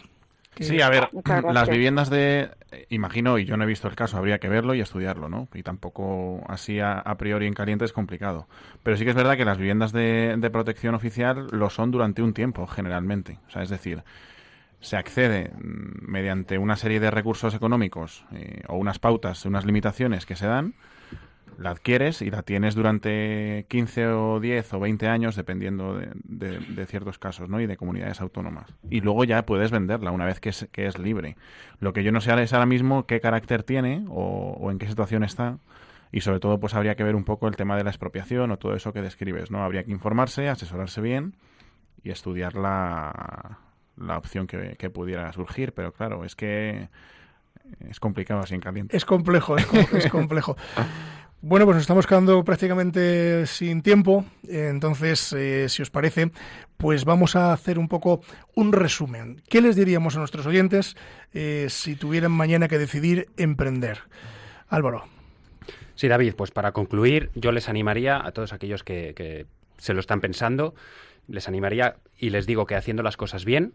Que- 0.54 0.64
Sí, 0.64 0.80
a 0.80 0.88
ver, 0.88 1.08
las 1.54 1.68
viviendas 1.74 2.10
de, 2.10 2.50
imagino, 2.88 3.38
y 3.38 3.44
yo 3.44 3.56
no 3.56 3.64
he 3.64 3.66
visto 3.66 3.88
el 3.88 3.94
caso, 3.96 4.16
habría 4.18 4.38
que 4.38 4.48
verlo 4.48 4.74
y 4.74 4.80
estudiarlo, 4.80 5.28
¿no? 5.28 5.48
Y 5.54 5.62
tampoco 5.62 6.42
así 6.48 6.80
a, 6.80 6.98
a 6.98 7.16
priori 7.16 7.46
en 7.46 7.54
caliente 7.54 7.84
es 7.84 7.92
complicado. 7.92 8.48
Pero 8.82 8.96
sí 8.96 9.04
que 9.04 9.10
es 9.10 9.16
verdad 9.16 9.36
que 9.36 9.44
las 9.44 9.58
viviendas 9.58 9.92
de, 9.92 10.34
de 10.38 10.50
protección 10.50 10.94
oficial 10.94 11.46
lo 11.50 11.70
son 11.70 11.90
durante 11.90 12.22
un 12.22 12.34
tiempo, 12.34 12.66
generalmente. 12.66 13.38
O 13.48 13.50
sea, 13.50 13.62
es 13.62 13.68
decir, 13.70 14.02
se 14.80 14.96
accede 14.96 15.50
mm, 15.60 16.10
mediante 16.10 16.58
una 16.58 16.76
serie 16.76 17.00
de 17.00 17.10
recursos 17.10 17.54
económicos 17.54 18.24
eh, 18.32 18.62
o 18.68 18.76
unas 18.76 18.98
pautas, 18.98 19.44
unas 19.46 19.64
limitaciones 19.64 20.26
que 20.26 20.36
se 20.36 20.46
dan, 20.46 20.74
la 21.58 21.70
adquieres 21.70 22.22
y 22.22 22.30
la 22.30 22.42
tienes 22.42 22.74
durante 22.74 23.66
15 23.68 24.06
o 24.08 24.40
10 24.40 24.72
o 24.74 24.80
20 24.80 25.06
años, 25.08 25.36
dependiendo 25.36 25.96
de, 25.96 26.08
de- 26.24 26.58
de 26.60 26.86
ciertos 26.86 27.18
casos 27.18 27.48
¿no? 27.48 27.60
y 27.60 27.66
de 27.66 27.76
comunidades 27.76 28.20
autónomas. 28.20 28.72
Y 28.90 29.00
luego 29.00 29.24
ya 29.24 29.44
puedes 29.46 29.70
venderla 29.70 30.10
una 30.10 30.24
vez 30.26 30.40
que 30.40 30.48
es, 30.48 30.68
que 30.72 30.86
es 30.86 30.98
libre. 30.98 31.36
Lo 31.80 31.92
que 31.92 32.02
yo 32.02 32.10
no 32.12 32.20
sé 32.20 32.32
es 32.42 32.52
ahora 32.52 32.66
mismo 32.66 33.06
qué 33.06 33.20
carácter 33.20 33.62
tiene 33.62 34.04
o, 34.08 34.56
o 34.60 34.70
en 34.70 34.78
qué 34.78 34.86
situación 34.88 35.22
está. 35.24 35.58
Y 36.10 36.20
sobre 36.20 36.40
todo, 36.40 36.58
pues 36.60 36.74
habría 36.74 36.94
que 36.94 37.04
ver 37.04 37.14
un 37.14 37.24
poco 37.24 37.48
el 37.48 37.56
tema 37.56 37.76
de 37.76 37.84
la 37.84 37.90
expropiación 37.90 38.50
o 38.50 38.58
todo 38.58 38.74
eso 38.74 38.92
que 38.92 39.00
describes, 39.00 39.50
¿no? 39.50 39.62
Habría 39.64 39.84
que 39.84 39.92
informarse, 39.92 40.48
asesorarse 40.48 41.00
bien 41.00 41.34
y 42.02 42.10
estudiar 42.10 42.54
la, 42.54 43.58
la 43.96 44.18
opción 44.18 44.46
que, 44.46 44.76
que 44.78 44.90
pudiera 44.90 45.32
surgir. 45.32 45.72
Pero 45.72 45.92
claro, 45.92 46.24
es 46.26 46.34
que 46.36 46.88
es 47.88 47.98
complicado 48.00 48.40
así 48.40 48.54
en 48.54 48.60
caliente. 48.60 48.94
Es 48.96 49.04
complejo, 49.06 49.56
es, 49.56 49.64
com- 49.66 49.78
es 49.94 50.08
complejo. 50.10 50.56
Bueno, 51.44 51.64
pues 51.64 51.74
nos 51.74 51.82
estamos 51.82 52.06
quedando 52.06 52.44
prácticamente 52.44 53.46
sin 53.46 53.82
tiempo, 53.82 54.24
entonces, 54.48 55.32
eh, 55.32 55.68
si 55.68 55.82
os 55.82 55.90
parece, 55.90 56.30
pues 56.76 57.04
vamos 57.04 57.34
a 57.34 57.52
hacer 57.52 57.80
un 57.80 57.88
poco 57.88 58.20
un 58.54 58.72
resumen. 58.72 59.42
¿Qué 59.48 59.60
les 59.60 59.74
diríamos 59.74 60.14
a 60.14 60.20
nuestros 60.20 60.46
oyentes 60.46 60.96
eh, 61.34 61.66
si 61.68 61.96
tuvieran 61.96 62.30
mañana 62.30 62.68
que 62.68 62.78
decidir 62.78 63.26
emprender? 63.36 64.02
Álvaro. 64.68 65.02
Sí, 65.96 66.06
David, 66.06 66.34
pues 66.36 66.52
para 66.52 66.70
concluir, 66.70 67.32
yo 67.34 67.50
les 67.50 67.68
animaría 67.68 68.24
a 68.24 68.30
todos 68.30 68.52
aquellos 68.52 68.84
que, 68.84 69.12
que 69.16 69.46
se 69.78 69.94
lo 69.94 70.00
están 70.00 70.20
pensando, 70.20 70.76
les 71.26 71.48
animaría 71.48 71.96
y 72.16 72.30
les 72.30 72.46
digo 72.46 72.66
que 72.66 72.76
haciendo 72.76 73.02
las 73.02 73.16
cosas 73.16 73.44
bien 73.44 73.74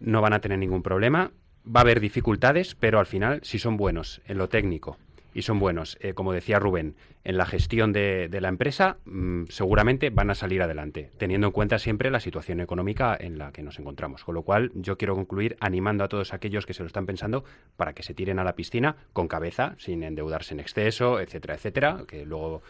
no 0.00 0.22
van 0.22 0.32
a 0.32 0.40
tener 0.40 0.58
ningún 0.58 0.82
problema. 0.82 1.32
Va 1.66 1.80
a 1.80 1.82
haber 1.82 2.00
dificultades, 2.00 2.74
pero 2.74 2.98
al 2.98 3.06
final, 3.06 3.40
si 3.42 3.58
son 3.58 3.76
buenos 3.76 4.22
en 4.26 4.38
lo 4.38 4.48
técnico 4.48 4.96
y 5.34 5.42
son 5.42 5.58
buenos, 5.58 5.98
eh, 6.00 6.14
como 6.14 6.32
decía 6.32 6.58
Rubén, 6.58 6.96
en 7.24 7.36
la 7.36 7.46
gestión 7.46 7.92
de, 7.92 8.28
de 8.28 8.40
la 8.40 8.48
empresa, 8.48 8.96
mm, 9.04 9.44
seguramente 9.48 10.10
van 10.10 10.30
a 10.30 10.34
salir 10.34 10.62
adelante, 10.62 11.10
teniendo 11.18 11.48
en 11.48 11.52
cuenta 11.52 11.78
siempre 11.78 12.10
la 12.10 12.20
situación 12.20 12.60
económica 12.60 13.16
en 13.18 13.38
la 13.38 13.52
que 13.52 13.62
nos 13.62 13.78
encontramos. 13.78 14.24
Con 14.24 14.34
lo 14.34 14.42
cual, 14.42 14.72
yo 14.74 14.96
quiero 14.96 15.14
concluir 15.14 15.56
animando 15.60 16.04
a 16.04 16.08
todos 16.08 16.32
aquellos 16.32 16.66
que 16.66 16.74
se 16.74 16.82
lo 16.82 16.86
están 16.86 17.06
pensando 17.06 17.44
para 17.76 17.92
que 17.92 18.02
se 18.02 18.14
tiren 18.14 18.38
a 18.38 18.44
la 18.44 18.54
piscina 18.54 18.96
con 19.12 19.28
cabeza, 19.28 19.74
sin 19.78 20.02
endeudarse 20.02 20.54
en 20.54 20.60
exceso, 20.60 21.20
etcétera, 21.20 21.54
etcétera, 21.54 22.04
que 22.06 22.24
luego 22.24 22.62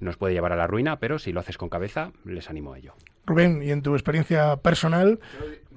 nos 0.00 0.16
puede 0.16 0.34
llevar 0.34 0.52
a 0.52 0.56
la 0.56 0.66
ruina, 0.66 0.98
pero 0.98 1.18
si 1.18 1.32
lo 1.32 1.40
haces 1.40 1.58
con 1.58 1.68
cabeza, 1.68 2.12
les 2.24 2.50
animo 2.50 2.72
a 2.72 2.78
ello. 2.78 2.94
Rubén, 3.26 3.62
y 3.62 3.70
en 3.70 3.82
tu 3.82 3.94
experiencia 3.94 4.56
personal, 4.56 5.18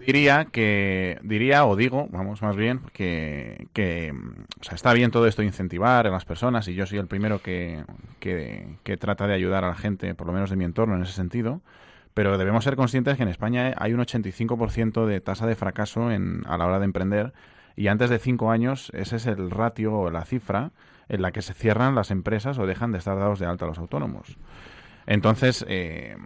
Diría 0.05 0.45
que, 0.45 1.19
diría 1.23 1.65
o 1.65 1.75
digo, 1.75 2.07
vamos 2.11 2.41
más 2.41 2.55
bien, 2.55 2.81
que, 2.93 3.67
que 3.73 4.13
o 4.59 4.63
sea, 4.63 4.75
está 4.75 4.93
bien 4.93 5.11
todo 5.11 5.27
esto 5.27 5.41
de 5.41 5.47
incentivar 5.47 6.05
a 6.05 6.11
las 6.11 6.23
personas 6.23 6.67
y 6.67 6.75
yo 6.75 6.85
soy 6.85 6.99
el 6.99 7.07
primero 7.07 7.41
que, 7.41 7.83
que, 8.19 8.67
que 8.83 8.97
trata 8.97 9.27
de 9.27 9.33
ayudar 9.33 9.63
a 9.63 9.69
la 9.69 9.75
gente, 9.75 10.13
por 10.13 10.27
lo 10.27 10.33
menos 10.33 10.49
de 10.49 10.55
mi 10.55 10.65
entorno 10.65 10.95
en 10.95 11.01
ese 11.01 11.13
sentido, 11.13 11.61
pero 12.13 12.37
debemos 12.37 12.63
ser 12.63 12.75
conscientes 12.75 13.17
que 13.17 13.23
en 13.23 13.29
España 13.29 13.73
hay 13.77 13.93
un 13.93 13.99
85% 13.99 15.05
de 15.05 15.19
tasa 15.19 15.47
de 15.47 15.55
fracaso 15.55 16.11
en, 16.11 16.43
a 16.45 16.57
la 16.57 16.67
hora 16.67 16.79
de 16.79 16.85
emprender 16.85 17.33
y 17.75 17.87
antes 17.87 18.09
de 18.09 18.19
cinco 18.19 18.51
años 18.51 18.91
ese 18.93 19.15
es 19.17 19.25
el 19.25 19.49
ratio 19.51 19.93
o 19.93 20.11
la 20.11 20.25
cifra 20.25 20.71
en 21.09 21.21
la 21.21 21.31
que 21.31 21.41
se 21.41 21.53
cierran 21.53 21.95
las 21.95 22.11
empresas 22.11 22.57
o 22.57 22.65
dejan 22.65 22.91
de 22.91 22.97
estar 22.97 23.17
dados 23.17 23.39
de 23.39 23.45
alta 23.45 23.65
los 23.65 23.77
autónomos. 23.77 24.37
Entonces, 25.05 25.65
eh, 25.67 26.17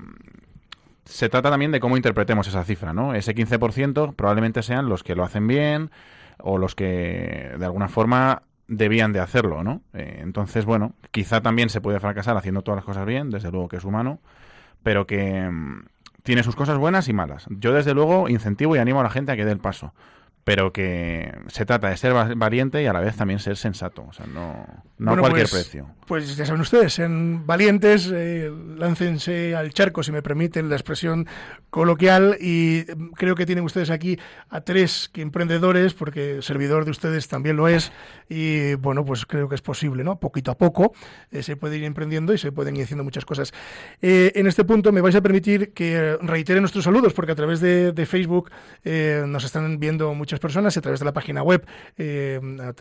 se 1.05 1.29
trata 1.29 1.49
también 1.49 1.71
de 1.71 1.79
cómo 1.79 1.97
interpretemos 1.97 2.47
esa 2.47 2.63
cifra, 2.63 2.93
¿no? 2.93 3.13
Ese 3.13 3.35
15% 3.35 4.15
probablemente 4.15 4.63
sean 4.63 4.89
los 4.89 5.03
que 5.03 5.15
lo 5.15 5.23
hacen 5.23 5.47
bien 5.47 5.91
o 6.39 6.57
los 6.57 6.75
que 6.75 7.51
de 7.57 7.65
alguna 7.65 7.87
forma 7.87 8.43
debían 8.67 9.11
de 9.11 9.19
hacerlo, 9.19 9.63
¿no? 9.63 9.81
Eh, 9.93 10.19
entonces, 10.21 10.65
bueno, 10.65 10.93
quizá 11.11 11.41
también 11.41 11.69
se 11.69 11.81
puede 11.81 11.99
fracasar 11.99 12.37
haciendo 12.37 12.61
todas 12.61 12.77
las 12.77 12.85
cosas 12.85 13.05
bien, 13.05 13.29
desde 13.29 13.51
luego 13.51 13.67
que 13.67 13.77
es 13.77 13.83
humano, 13.83 14.19
pero 14.81 15.05
que 15.05 15.49
mm, 15.49 15.85
tiene 16.23 16.43
sus 16.43 16.55
cosas 16.55 16.77
buenas 16.77 17.09
y 17.09 17.13
malas. 17.13 17.45
Yo, 17.49 17.73
desde 17.73 17.93
luego, 17.93 18.29
incentivo 18.29 18.75
y 18.75 18.79
animo 18.79 19.01
a 19.01 19.03
la 19.03 19.09
gente 19.09 19.31
a 19.31 19.35
que 19.35 19.45
dé 19.45 19.51
el 19.51 19.59
paso, 19.59 19.93
pero 20.43 20.73
que 20.73 21.33
se 21.47 21.65
trata 21.65 21.89
de 21.89 21.97
ser 21.97 22.15
va- 22.15 22.31
valiente 22.35 22.81
y 22.81 22.85
a 22.87 22.93
la 22.93 22.99
vez 22.99 23.15
también 23.15 23.39
ser 23.39 23.57
sensato, 23.57 24.05
o 24.09 24.13
sea, 24.13 24.25
no, 24.25 24.65
no 24.97 25.11
Bueno, 25.11 25.13
a 25.13 25.29
cualquier 25.29 25.47
pues- 25.49 25.63
precio. 25.65 25.87
Pues 26.07 26.35
ya 26.35 26.45
saben 26.45 26.59
ustedes, 26.61 26.91
sean 26.93 27.45
valientes, 27.47 28.11
eh, 28.13 28.51
láncense 28.77 29.55
al 29.55 29.71
charco, 29.73 30.03
si 30.03 30.11
me 30.11 30.21
permiten 30.21 30.67
la 30.69 30.75
expresión 30.75 31.25
coloquial, 31.69 32.37
y 32.41 32.83
mm, 32.97 33.11
creo 33.11 33.35
que 33.35 33.45
tienen 33.45 33.63
ustedes 33.63 33.89
aquí 33.91 34.17
a 34.49 34.61
tres 34.61 35.09
que 35.13 35.21
emprendedores, 35.21 35.93
porque 35.93 36.39
servidor 36.41 36.83
de 36.85 36.91
ustedes 36.91 37.27
también 37.27 37.55
lo 37.55 37.67
es, 37.67 37.91
y 38.27 38.73
bueno, 38.75 39.05
pues 39.05 39.25
creo 39.25 39.47
que 39.47 39.55
es 39.55 39.61
posible, 39.61 40.03
¿no? 40.03 40.19
Poquito 40.19 40.51
a 40.51 40.57
poco 40.57 40.93
eh, 41.31 41.43
se 41.43 41.55
puede 41.55 41.77
ir 41.77 41.83
emprendiendo 41.85 42.33
y 42.33 42.37
se 42.37 42.51
pueden 42.51 42.75
ir 42.75 42.83
haciendo 42.83 43.03
muchas 43.03 43.23
cosas. 43.25 43.53
Eh, 44.01 44.31
en 44.35 44.47
este 44.47 44.63
punto 44.65 44.91
me 44.91 45.01
vais 45.01 45.15
a 45.15 45.21
permitir 45.21 45.73
que 45.73 46.17
reitere 46.21 46.59
nuestros 46.59 46.83
saludos, 46.83 47.13
porque 47.13 47.31
a 47.31 47.35
través 47.35 47.61
de, 47.61 47.91
de 47.93 48.05
Facebook 48.05 48.51
eh, 48.83 49.23
nos 49.27 49.43
están 49.45 49.79
viendo 49.79 50.13
muchas 50.13 50.30
personas, 50.39 50.75
y 50.75 50.79
a 50.79 50.81
través 50.81 50.99
de 50.99 51.05
la 51.05 51.13
página 51.13 51.43
web 51.43 51.65
eh, 51.97 52.39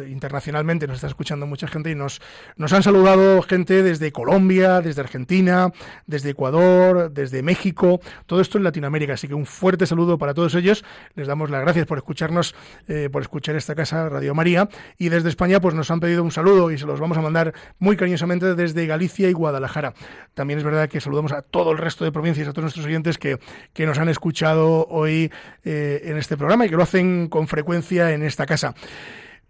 internacionalmente 0.09 0.87
nos 0.87 0.97
está 0.97 1.07
escuchando 1.07 1.47
mucha 1.47 1.67
gente 1.67 1.91
y 1.91 1.95
nos, 1.95 2.21
nos 2.57 2.73
han 2.73 2.83
saludado 2.83 3.43
gente 3.43 3.83
desde 3.83 4.13
Colombia, 4.13 4.81
desde 4.81 5.01
Argentina, 5.01 5.73
desde 6.07 6.31
Ecuador, 6.31 7.11
desde 7.13 7.43
México, 7.43 8.01
todo 8.27 8.41
esto 8.41 8.59
en 8.59 8.65
Latinoamérica. 8.65 9.15
Así 9.15 9.29
que 9.29 9.35
un 9.35 9.47
fuerte 9.47 9.87
saludo 9.87 10.19
para 10.19 10.35
todos 10.35 10.55
ellos. 10.55 10.85
Les 11.15 11.27
damos 11.27 11.51
las 11.51 11.63
gracias 11.63 11.87
por 11.87 11.99
escucharnos, 11.99 12.55
eh, 12.89 13.09
por 13.11 13.23
escuchar 13.23 13.57
esta 13.57 13.75
casa 13.75 14.09
Radio 14.09 14.35
María. 14.35 14.69
Y 14.99 15.09
desde 15.09 15.29
España, 15.29 15.61
pues 15.61 15.75
nos 15.75 15.91
han 15.91 16.01
pedido 16.01 16.23
un 16.23 16.31
saludo 16.31 16.71
y 16.71 16.79
se 16.79 16.87
los 16.87 17.01
vamos 17.01 17.19
a 17.19 17.23
mandar 17.23 17.55
muy 17.79 17.97
cariñosamente 17.97 18.55
desde 18.55 18.87
Galicia 18.87 19.29
y 19.29 19.33
Guadalajara. 19.33 19.95
También 20.35 20.59
es 20.59 20.65
verdad 20.65 20.89
que 20.89 21.01
saludamos 21.01 21.33
a 21.33 21.43
todo 21.43 21.73
el 21.73 21.79
resto 21.79 22.05
de 22.05 22.13
provincias, 22.13 22.49
a 22.49 22.53
todos 22.53 22.65
nuestros 22.65 22.87
oyentes 22.87 23.19
que, 23.19 23.39
que 23.73 23.87
nos 23.87 23.99
han 23.99 24.09
escuchado 24.09 24.87
hoy 24.89 25.31
eh, 25.65 26.03
en 26.05 26.17
este 26.17 26.37
programa 26.37 26.67
y 26.67 26.69
que 26.69 26.77
lo 26.77 26.83
hacen 26.83 27.29
con 27.29 27.40
frecuencia 27.49 28.13
en 28.13 28.23
esta 28.23 28.47
casa. 28.47 28.75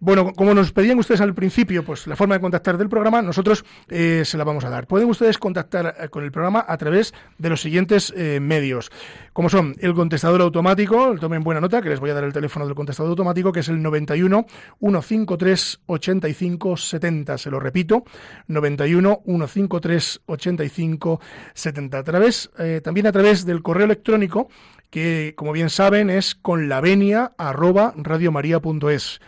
Bueno, 0.03 0.33
como 0.33 0.55
nos 0.55 0.71
pedían 0.71 0.97
ustedes 0.97 1.21
al 1.21 1.35
principio, 1.35 1.85
pues 1.85 2.07
la 2.07 2.15
forma 2.15 2.33
de 2.33 2.41
contactar 2.41 2.75
del 2.75 2.89
programa, 2.89 3.21
nosotros 3.21 3.63
eh, 3.87 4.23
se 4.25 4.35
la 4.35 4.43
vamos 4.43 4.65
a 4.65 4.69
dar. 4.71 4.87
Pueden 4.87 5.07
ustedes 5.07 5.37
contactar 5.37 5.95
eh, 5.95 6.09
con 6.09 6.23
el 6.23 6.31
programa 6.31 6.65
a 6.67 6.75
través 6.77 7.13
de 7.37 7.49
los 7.49 7.61
siguientes 7.61 8.11
eh, 8.17 8.39
medios, 8.39 8.91
como 9.31 9.47
son 9.47 9.75
el 9.77 9.93
contestador 9.93 10.41
automático, 10.41 11.15
tomen 11.19 11.43
buena 11.43 11.61
nota, 11.61 11.83
que 11.83 11.89
les 11.89 11.99
voy 11.99 12.09
a 12.09 12.15
dar 12.15 12.23
el 12.23 12.33
teléfono 12.33 12.65
del 12.65 12.73
contestador 12.73 13.11
automático, 13.11 13.51
que 13.51 13.59
es 13.59 13.69
el 13.69 13.79
91 13.79 14.47
153 14.79 15.81
85 15.85 16.77
70. 16.77 17.37
Se 17.37 17.51
lo 17.51 17.59
repito, 17.59 18.03
91 18.47 19.21
153 19.23 20.21
85 20.25 21.21
70. 21.53 21.97
A 21.99 22.03
través, 22.03 22.49
también 22.83 23.05
a 23.05 23.11
través 23.11 23.45
del 23.45 23.61
correo 23.61 23.85
electrónico, 23.85 24.47
que 24.91 25.33
como 25.35 25.51
bien 25.51 25.71
saben 25.71 26.11
es 26.11 26.35
con 26.35 26.69
la 26.69 26.81
venia 26.81 27.31
arroba 27.37 27.93
radiomaria.es 27.97 29.19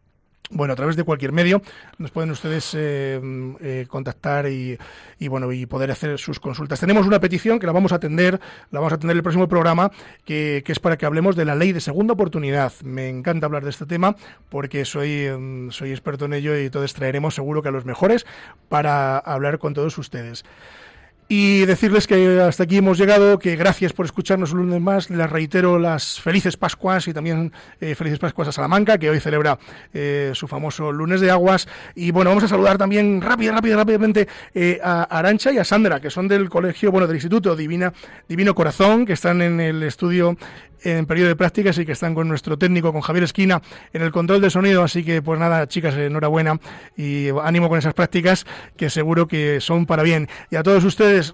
Bueno, 0.51 0.75
a 0.75 0.77
través 0.77 0.95
de 0.97 1.05
cualquier 1.05 1.33
medio 1.33 1.63
nos 1.97 2.11
pueden 2.11 2.31
ustedes 2.31 2.75
eh, 2.75 3.19
eh, 3.63 3.87
contactar 3.89 4.47
y, 4.47 4.79
bueno 5.27 5.51
y 5.53 5.65
poder 5.65 5.91
hacer 5.91 6.19
sus 6.19 6.39
consultas. 6.39 6.79
Tenemos 6.79 7.07
una 7.07 7.19
petición 7.19 7.59
que 7.59 7.65
la 7.65 7.73
vamos 7.73 7.93
a 7.93 7.95
atender, 7.95 8.39
la 8.71 8.81
vamos 8.81 8.93
a 8.93 8.97
atender 8.97 9.15
en 9.15 9.19
el 9.19 9.23
próximo 9.23 9.49
programa, 9.49 9.91
que, 10.27 10.63
que 10.65 10.73
es 10.73 10.79
para 10.81 10.99
que 10.99 11.07
hablemos 11.07 11.35
de 11.35 11.47
la 11.47 11.55
ley 11.55 11.73
de 11.73 11.81
segunda 11.81 12.13
oportunidad. 12.13 12.75
Me 12.83 13.09
encanta 13.09 13.47
hablar 13.47 13.65
de 13.65 13.71
este 13.71 13.87
tema 13.87 14.17
porque 14.51 14.85
soy, 14.85 15.31
mm, 15.31 15.71
soy 15.71 15.93
experto 15.93 16.27
en 16.27 16.35
ello 16.35 16.55
y 16.59 16.67
entonces 16.67 16.93
traeremos 16.93 17.35
seguro 17.35 17.63
que 17.63 17.71
a 17.71 17.73
los 17.73 17.87
mejores 17.87 18.27
para 18.69 19.17
hablar 19.17 19.59
con 19.59 19.73
todos 19.73 19.97
ustedes. 19.97 20.45
Y 21.27 21.65
decirles 21.65 22.07
que 22.07 22.39
hasta 22.43 22.65
aquí 22.65 22.77
hemos 22.77 22.99
llegado, 22.99 23.39
que 23.39 23.57
gracias 23.57 23.95
por 23.95 24.05
escucharnos 24.05 24.53
un 24.53 24.59
lunes 24.59 24.81
más. 24.83 25.09
Les 25.09 25.31
reitero 25.31 25.79
las 25.79 26.21
felices 26.21 26.59
Pascuas 26.59 27.09
y 27.09 27.15
también 27.15 27.51
eh, 27.81 27.95
felices 27.95 28.19
Pascuas 28.19 28.49
a 28.49 28.53
Salamanca, 28.53 28.99
que 28.99 29.09
hoy 29.09 29.21
celebra 29.21 29.59
eh, 29.95 30.33
su 30.35 30.47
famoso 30.47 30.93
lunes 30.93 31.23
de 31.23 31.31
aguas. 31.31 31.67
Y 31.95 32.11
bueno, 32.11 32.31
vamos 32.31 32.45
a 32.45 32.49
saludar 32.49 32.77
también 32.77 33.23
rápido, 33.23 33.55
rápido, 33.55 33.79
rápidamente 33.79 34.29
eh, 34.55 34.79
a 34.85 35.05
Arancha 35.05 35.51
y 35.51 35.57
a 35.57 35.65
Sandra, 35.65 35.99
que 35.99 36.11
son 36.11 36.29
del 36.29 36.51
colegio, 36.51 36.93
bueno, 36.93 37.07
del 37.07 37.17
Instituto 37.17 37.57
Divina, 37.57 37.95
Divino 38.29 38.55
Corazón, 38.55 39.07
que 39.07 39.15
están 39.15 39.41
en 39.41 39.61
el 39.61 39.83
estudio 39.83 40.37
en 40.85 41.07
periodo 41.07 41.29
de 41.29 41.37
prácticas 41.37 41.79
y 41.79 41.87
que 41.87 41.93
están 41.93 42.15
con 42.15 42.29
nuestro 42.29 42.59
técnico, 42.59 42.93
con 42.93 43.01
Javier 43.01 43.25
Esquina, 43.25 43.63
en 43.93 44.03
el 44.03 44.13
control 44.13 44.41
de 44.41 44.51
sonido. 44.51 44.83
Así 44.83 45.03
que, 45.03 45.23
pues 45.23 45.41
nada, 45.41 45.67
chicas, 45.67 45.95
enhorabuena 45.95 46.61
y 46.97 47.29
ánimo 47.43 47.69
con 47.69 47.79
esas 47.79 47.95
prácticas 47.95 48.47
que 48.77 48.91
seguro 48.91 49.27
que 49.27 49.61
son 49.61 49.87
para 49.87 50.03
bien. 50.03 50.29
Y 50.51 50.57
a 50.57 50.63
todos 50.63 50.85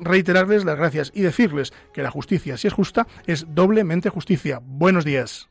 reiterarles 0.00 0.64
las 0.64 0.76
gracias 0.76 1.12
y 1.14 1.22
decirles 1.22 1.72
que 1.92 2.02
la 2.02 2.10
justicia, 2.10 2.56
si 2.56 2.68
es 2.68 2.74
justa, 2.74 3.06
es 3.26 3.46
doblemente 3.48 4.08
justicia. 4.08 4.60
Buenos 4.62 5.04
días. 5.04 5.50